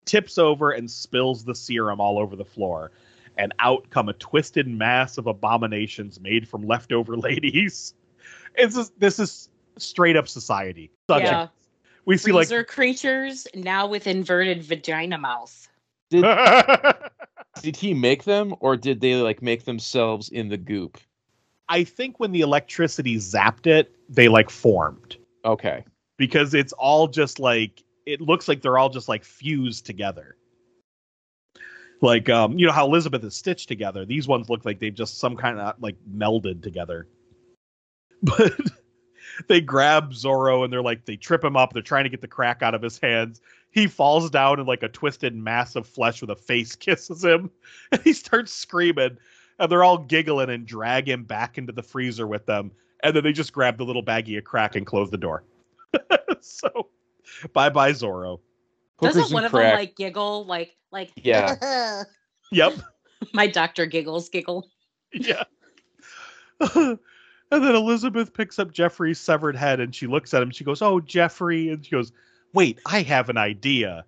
[0.06, 2.92] tips over, and spills the serum all over the floor.
[3.38, 7.94] and out come a twisted mass of abominations made from leftover ladies.
[8.56, 10.90] It's just, this is straight up society.
[11.10, 11.48] Such a- yeah.
[12.06, 15.68] we see Freezer creatures now with inverted vagina mouth.
[16.10, 16.24] Did
[17.62, 20.98] did he make them or did they like make themselves in the goop?
[21.68, 25.84] I think when the electricity zapped it, they like formed Okay.
[26.18, 30.38] because it's all just like it looks like they're all just like fused together.
[32.02, 34.06] Like um, you know how Elizabeth is stitched together.
[34.06, 37.08] These ones look like they've just some kind of like melded together.
[38.22, 38.54] But
[39.48, 41.74] they grab Zorro and they're like they trip him up.
[41.74, 43.42] They're trying to get the crack out of his hands.
[43.72, 47.50] He falls down and like a twisted mass of flesh with a face kisses him,
[47.92, 49.18] and he starts screaming.
[49.60, 52.72] And they're all giggling and drag him back into the freezer with them.
[53.04, 55.44] And then they just grab the little baggie of crack and close the door.
[56.42, 56.90] so,
[57.54, 58.40] bye bye Zorro.
[59.00, 59.72] Hookers Doesn't one of crack.
[59.72, 62.04] them like giggle like like Yeah.
[62.52, 62.74] Yep.
[63.34, 64.70] my doctor giggles giggle?
[65.14, 65.44] Yeah.
[67.52, 70.52] And then Elizabeth picks up Jeffrey's severed head and she looks at him.
[70.52, 71.70] She goes, Oh, Jeffrey.
[71.70, 72.12] And she goes,
[72.54, 74.06] Wait, I have an idea.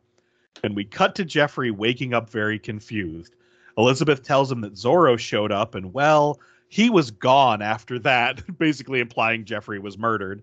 [0.64, 3.35] And we cut to Jeffrey waking up very confused.
[3.77, 6.39] Elizabeth tells him that Zorro showed up and, well,
[6.69, 10.41] he was gone after that, basically implying Jeffrey was murdered.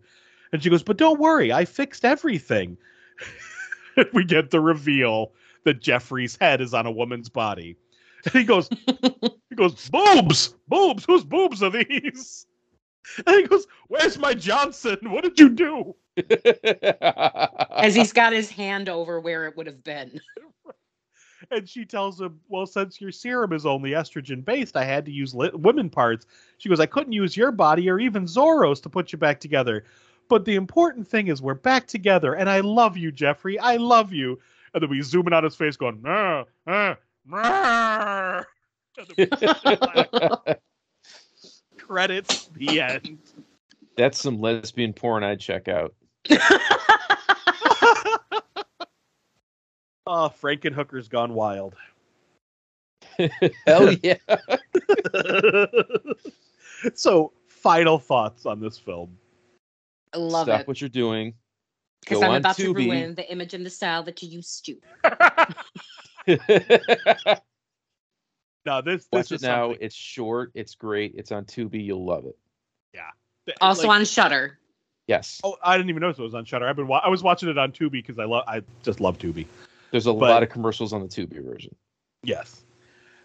[0.53, 2.77] And she goes, But don't worry, I fixed everything.
[4.13, 5.33] we get the reveal
[5.65, 7.77] that Jeffrey's head is on a woman's body.
[8.27, 11.05] And he goes, he goes, boobs, boobs.
[11.05, 12.47] Whose boobs are these?
[13.27, 14.99] And he goes, where's my Johnson?
[15.03, 15.95] What did you do?
[17.71, 20.21] As he's got his hand over where it would have been.
[21.51, 25.13] And she tells him, well, since your serum is only estrogen based, I had to
[25.13, 26.27] use li- women parts.
[26.59, 29.85] She goes, I couldn't use your body or even Zorro's to put you back together.
[30.29, 33.59] But the important thing is we're back together, and I love you, Jeffrey.
[33.59, 34.41] I love you.
[34.73, 38.43] And then we zoom in on his face, going, nah, ah, nah.
[41.89, 43.19] And then we credits the end.
[43.97, 45.95] That's some lesbian porn I'd check out.
[50.07, 51.75] Oh, Frankenhooker's gone wild.
[53.67, 54.17] Hell yeah.
[56.95, 59.17] so, final thoughts on this film.
[60.13, 60.69] I love Stop it.
[60.69, 61.33] what you're doing.
[62.01, 64.77] Because I'm on about to ruin the image and the style that you used to.
[68.67, 69.69] no, this this Watch is it now.
[69.69, 70.51] something- It's short.
[70.55, 71.15] It's great.
[71.17, 71.85] It's on Tubi.
[71.85, 72.37] You'll love it.
[72.93, 73.11] Yeah.
[73.61, 74.59] Also like- on Shudder.
[75.07, 75.41] Yes.
[75.45, 76.67] Oh, I didn't even notice it was on Shudder.
[76.67, 79.19] I've been wa- I was watching it on Tubi because I love I just love
[79.19, 79.47] Tubi.
[79.91, 81.75] There's a but- lot of commercials on the Tubi version.
[82.23, 82.65] Yes.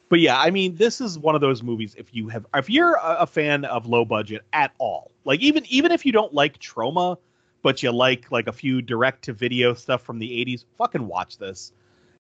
[0.09, 1.93] But yeah, I mean, this is one of those movies.
[1.97, 5.63] If you have, if you're a, a fan of low budget at all, like even
[5.67, 7.17] even if you don't like Troma,
[7.61, 11.37] but you like like a few direct to video stuff from the '80s, fucking watch
[11.37, 11.71] this.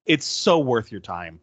[0.05, 1.39] It's so worth your time.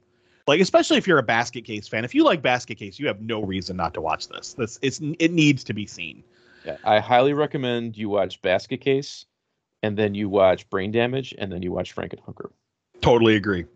[0.46, 2.04] Like especially if you're a Basket Case fan.
[2.04, 4.54] If you like Basket Case, you have no reason not to watch this.
[4.54, 6.22] This it's it needs to be seen.
[6.64, 9.26] Yeah, I highly recommend you watch Basket Case,
[9.82, 12.50] and then you watch Brain Damage, and then you watch Frankenhooker.
[13.00, 13.66] Totally agree.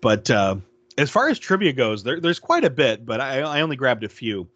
[0.00, 0.56] But uh,
[0.98, 4.04] as far as trivia goes, there, there's quite a bit, but I, I only grabbed
[4.04, 4.48] a few.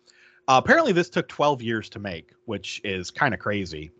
[0.47, 3.91] Uh, apparently, this took 12 years to make, which is kind of crazy.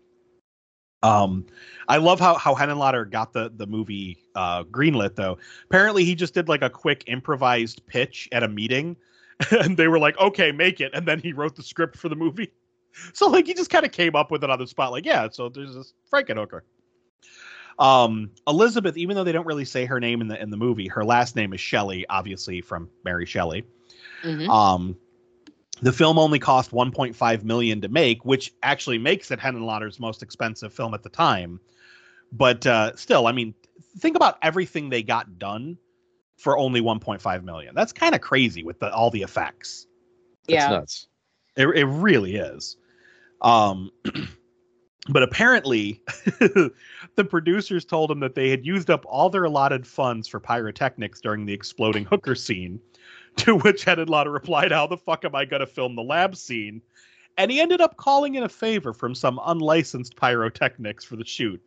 [1.01, 1.45] Um,
[1.87, 5.37] I love how how Henenlotter got the the movie uh, greenlit though.
[5.65, 8.97] Apparently, he just did like a quick improvised pitch at a meeting,
[9.51, 12.15] and they were like, "Okay, make it," and then he wrote the script for the
[12.15, 12.51] movie.
[13.13, 15.29] So like he just kind of came up with it on the spot, like, "Yeah,
[15.31, 16.61] so there's this Frankenhooker."
[17.77, 20.87] Um, Elizabeth, even though they don't really say her name in the in the movie,
[20.87, 23.63] her last name is Shelley, obviously from Mary Shelley.
[24.23, 24.49] Mhm.
[24.49, 24.97] Um,
[25.81, 30.73] the film only cost 1.5 million to make, which actually makes it Henenlotter's most expensive
[30.73, 31.59] film at the time.
[32.31, 33.53] But uh, still, I mean,
[33.97, 35.77] think about everything they got done
[36.37, 37.75] for only 1.5 million.
[37.75, 39.87] That's kind of crazy with the, all the effects.
[40.47, 40.69] That's Yeah.
[40.69, 41.07] nuts.
[41.55, 42.77] It, it really is.
[43.41, 43.91] Um,
[45.09, 46.01] but apparently,
[46.39, 51.19] the producers told him that they had used up all their allotted funds for pyrotechnics
[51.21, 52.79] during the exploding hooker scene.
[53.45, 56.81] To which Henenlotter replied, "How the fuck am I going to film the lab scene?"
[57.37, 61.61] And he ended up calling in a favor from some unlicensed pyrotechnics for the shoot.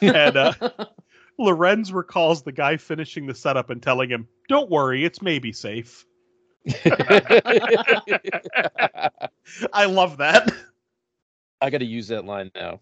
[0.00, 0.52] And uh,
[1.38, 6.04] Lorinz recalls the guy finishing the setup and telling him, "Don't worry, it's maybe safe."
[9.72, 10.50] I love that.
[11.60, 12.80] I got to use that line now.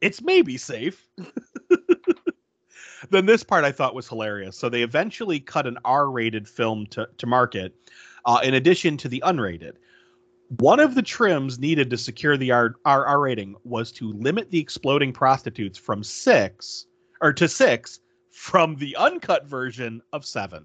[0.00, 1.06] it's maybe safe.
[3.10, 4.56] Then this part I thought was hilarious.
[4.56, 7.74] So they eventually cut an R-rated film to, to market,
[8.24, 9.72] uh, in addition to the unrated.
[10.58, 14.50] One of the trims needed to secure the R, R, R rating was to limit
[14.50, 16.86] the exploding prostitutes from six
[17.20, 18.00] or to six
[18.32, 20.64] from the uncut version of seven.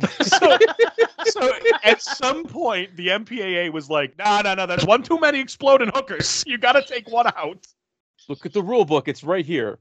[0.22, 0.58] so,
[1.26, 1.52] so
[1.84, 5.90] at some point, the MPAA was like, "No, no, no, that's one too many exploding
[5.94, 6.42] hookers.
[6.46, 7.66] You got to take one out."
[8.28, 9.78] Look at the rule book; it's right here.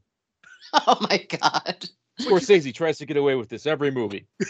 [0.88, 1.90] Oh my god.
[2.19, 4.26] Scorsese tries to get away with this every movie.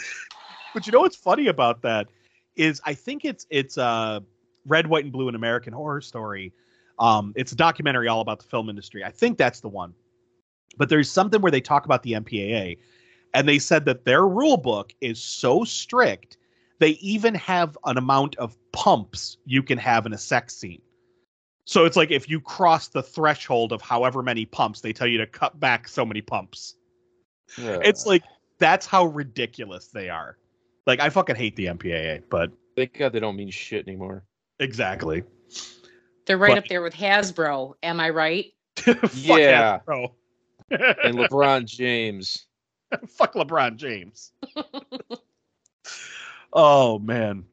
[0.72, 2.08] But you know what's funny about that
[2.56, 4.20] is I think it's it's uh
[4.66, 6.52] Red, White, and Blue, an American Horror Story.
[6.98, 9.04] Um, it's a documentary all about the film industry.
[9.04, 9.94] I think that's the one.
[10.76, 12.78] But there's something where they talk about the MPAA,
[13.34, 16.38] and they said that their rule book is so strict
[16.78, 20.82] they even have an amount of pumps you can have in a sex scene.
[21.66, 25.18] So it's like if you cross the threshold of however many pumps, they tell you
[25.18, 26.74] to cut back so many pumps.
[27.56, 28.22] It's like
[28.58, 30.36] that's how ridiculous they are.
[30.86, 34.24] Like I fucking hate the MPAA, but thank God they don't mean shit anymore.
[34.60, 35.22] exactly.
[36.26, 37.74] They're right But- up there with Hasbro.
[37.82, 38.46] Am I right?
[38.76, 39.78] Fuck Yeah.
[39.86, 40.12] Hasbro.
[40.70, 42.46] And LeBron James.
[43.08, 44.32] Fuck LeBron James.
[46.52, 47.44] oh man.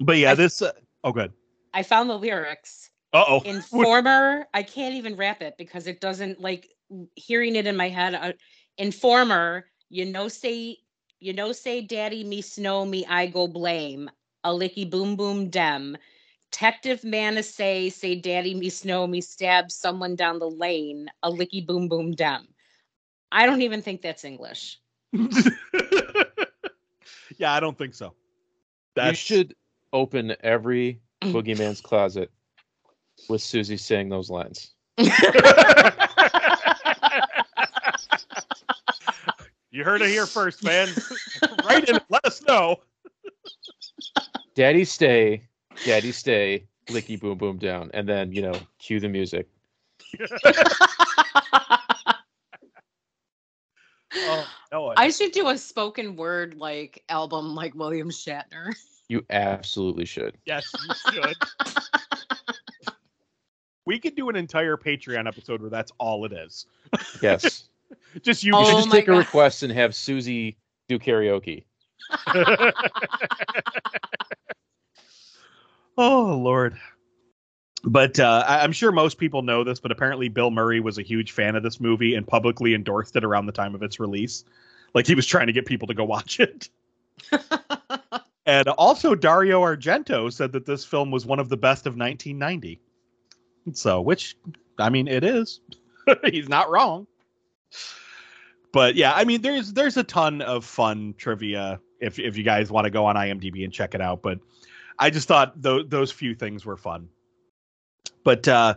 [0.00, 0.60] But yeah, I- this.
[0.62, 0.72] Uh,
[1.04, 1.32] oh, good.
[1.72, 2.90] I found the lyrics.
[3.14, 3.40] Uh oh.
[3.44, 4.46] Informer.
[4.52, 6.68] I can't even rap it because it doesn't like
[7.14, 8.14] hearing it in my head.
[8.14, 8.32] Uh,
[8.76, 9.66] informer.
[9.88, 10.76] You know, say
[11.20, 14.10] you know, say daddy me snow me I go blame
[14.42, 15.96] a licky boom boom dem.
[16.50, 21.64] Detective man say say daddy me snow me stab someone down the lane a licky
[21.64, 22.48] boom boom dem.
[23.32, 24.78] I don't even think that's English.
[25.12, 25.22] yeah,
[27.52, 28.14] I don't think so.
[28.96, 29.54] You should
[29.92, 32.30] open every Boogeyman's closet
[33.28, 34.72] with Suzie saying those lines.
[39.70, 40.88] you heard it here first, man.
[41.64, 42.76] Write in, let us know.
[44.54, 45.42] Daddy stay,
[45.84, 49.48] daddy stay, licky boom boom down, and then you know, cue the music.
[54.16, 58.74] Oh, no, I should do a spoken word like album like William Shatner.
[59.08, 60.38] You absolutely should.
[60.46, 61.36] Yes, you should.
[63.86, 66.66] we could do an entire Patreon episode where that's all it is.
[67.22, 67.68] Yes.
[68.22, 68.52] Just you.
[68.52, 70.56] You Oh just my take a request and have Suzie
[70.88, 71.64] do karaoke.
[75.98, 76.76] oh Lord.
[77.84, 81.02] But uh, I- I'm sure most people know this, but apparently Bill Murray was a
[81.02, 84.44] huge fan of this movie and publicly endorsed it around the time of its release.
[84.94, 86.68] Like he was trying to get people to go watch it.
[88.46, 92.78] And also Dario Argento said that this film was one of the best of 1990.
[93.72, 94.36] So, which
[94.78, 95.60] I mean it is.
[96.24, 97.06] He's not wrong.
[98.72, 102.70] But yeah, I mean there's there's a ton of fun trivia if if you guys
[102.70, 104.38] want to go on IMDb and check it out, but
[104.98, 107.08] I just thought th- those few things were fun.
[108.24, 108.74] But uh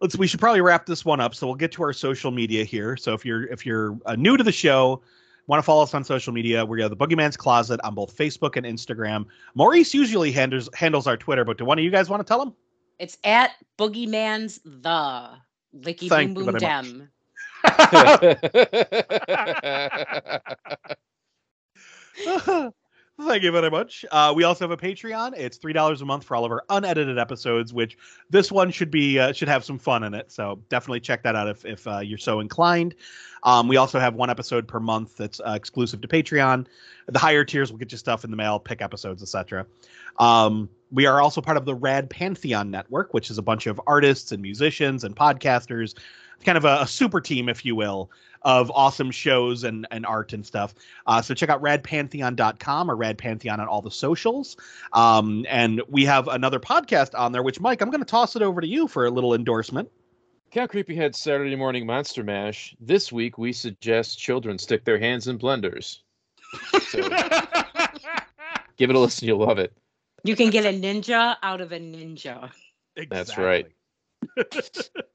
[0.00, 2.64] let's we should probably wrap this one up so we'll get to our social media
[2.64, 2.96] here.
[2.96, 5.02] So if you're if you're uh, new to the show,
[5.46, 8.64] want to follow us on social media, we're the Boogeyman's Closet on both Facebook and
[8.64, 9.26] Instagram.
[9.54, 12.42] Maurice usually handles handles our Twitter, but do one of you guys want to tell
[12.42, 12.54] him?
[12.98, 15.38] It's at Boogeyman's the
[15.74, 16.94] Licky Thank Boom Boom very much.
[16.94, 17.10] Dem.
[23.20, 24.04] Thank you very much.
[24.10, 25.34] Uh, we also have a Patreon.
[25.36, 27.96] It's three dollars a month for all of our unedited episodes, which
[28.28, 30.32] this one should be uh, should have some fun in it.
[30.32, 32.96] So definitely check that out if if uh, you're so inclined.
[33.44, 36.66] Um, we also have one episode per month that's uh, exclusive to Patreon.
[37.06, 39.66] The higher tiers will get you stuff in the mail, pick episodes, etc.
[40.18, 43.80] Um, we are also part of the Rad Pantheon Network, which is a bunch of
[43.86, 45.94] artists and musicians and podcasters,
[46.44, 48.10] kind of a, a super team, if you will,
[48.42, 50.74] of awesome shows and, and art and stuff.
[51.06, 54.56] Uh, so check out radpantheon.com or radpantheon on all the socials.
[54.92, 58.42] Um, and we have another podcast on there, which, Mike, I'm going to toss it
[58.42, 59.90] over to you for a little endorsement.
[60.50, 62.76] Count Creepyhead Saturday Morning Monster Mash.
[62.78, 65.98] This week we suggest children stick their hands in blenders.
[66.80, 67.00] So
[68.76, 69.72] give it a listen, you'll love it.
[70.22, 72.50] You can get a ninja out of a ninja.
[73.10, 73.66] That's right.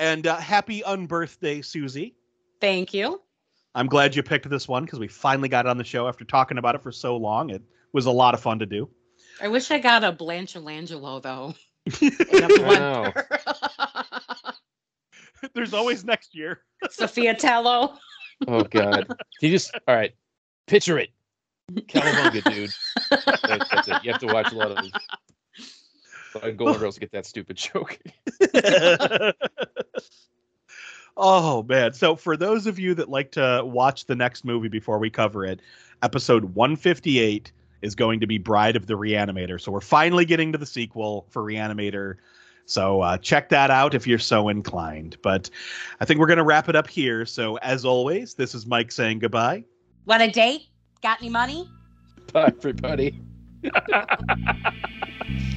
[0.00, 2.14] and uh, happy unbirthday, Suzie.
[2.60, 3.20] Thank you.
[3.74, 6.24] I'm glad you picked this one because we finally got it on the show after
[6.24, 7.50] talking about it for so long.
[7.50, 7.62] It
[7.92, 8.88] was a lot of fun to do.
[9.40, 11.54] I wish I got a Blanchelangelo though.
[12.00, 14.54] In a I blender.
[15.54, 16.62] There's always next year.
[16.90, 17.96] Sophia Tello.
[18.48, 19.06] Oh god.
[19.06, 20.12] Can you just all right.
[20.66, 21.10] Picture it.
[21.72, 22.70] Cowabunga, dude.
[23.10, 24.02] That, that's it.
[24.02, 24.78] You have to watch a lot of
[26.34, 27.98] a lot of Golden Girls to get that stupid joke.
[31.16, 31.92] oh man.
[31.92, 35.44] So for those of you that like to watch the next movie before we cover
[35.44, 35.60] it,
[36.02, 37.52] episode 158
[37.82, 39.60] is going to be Bride of the Reanimator.
[39.60, 42.16] So we're finally getting to the sequel for Reanimator.
[42.66, 45.16] So uh, check that out if you're so inclined.
[45.22, 45.50] But
[46.00, 47.26] I think we're going to wrap it up here.
[47.26, 49.64] So as always, this is Mike saying goodbye.
[50.06, 50.68] Want a date?
[51.02, 51.68] Got any money?
[52.32, 53.20] Bye, everybody.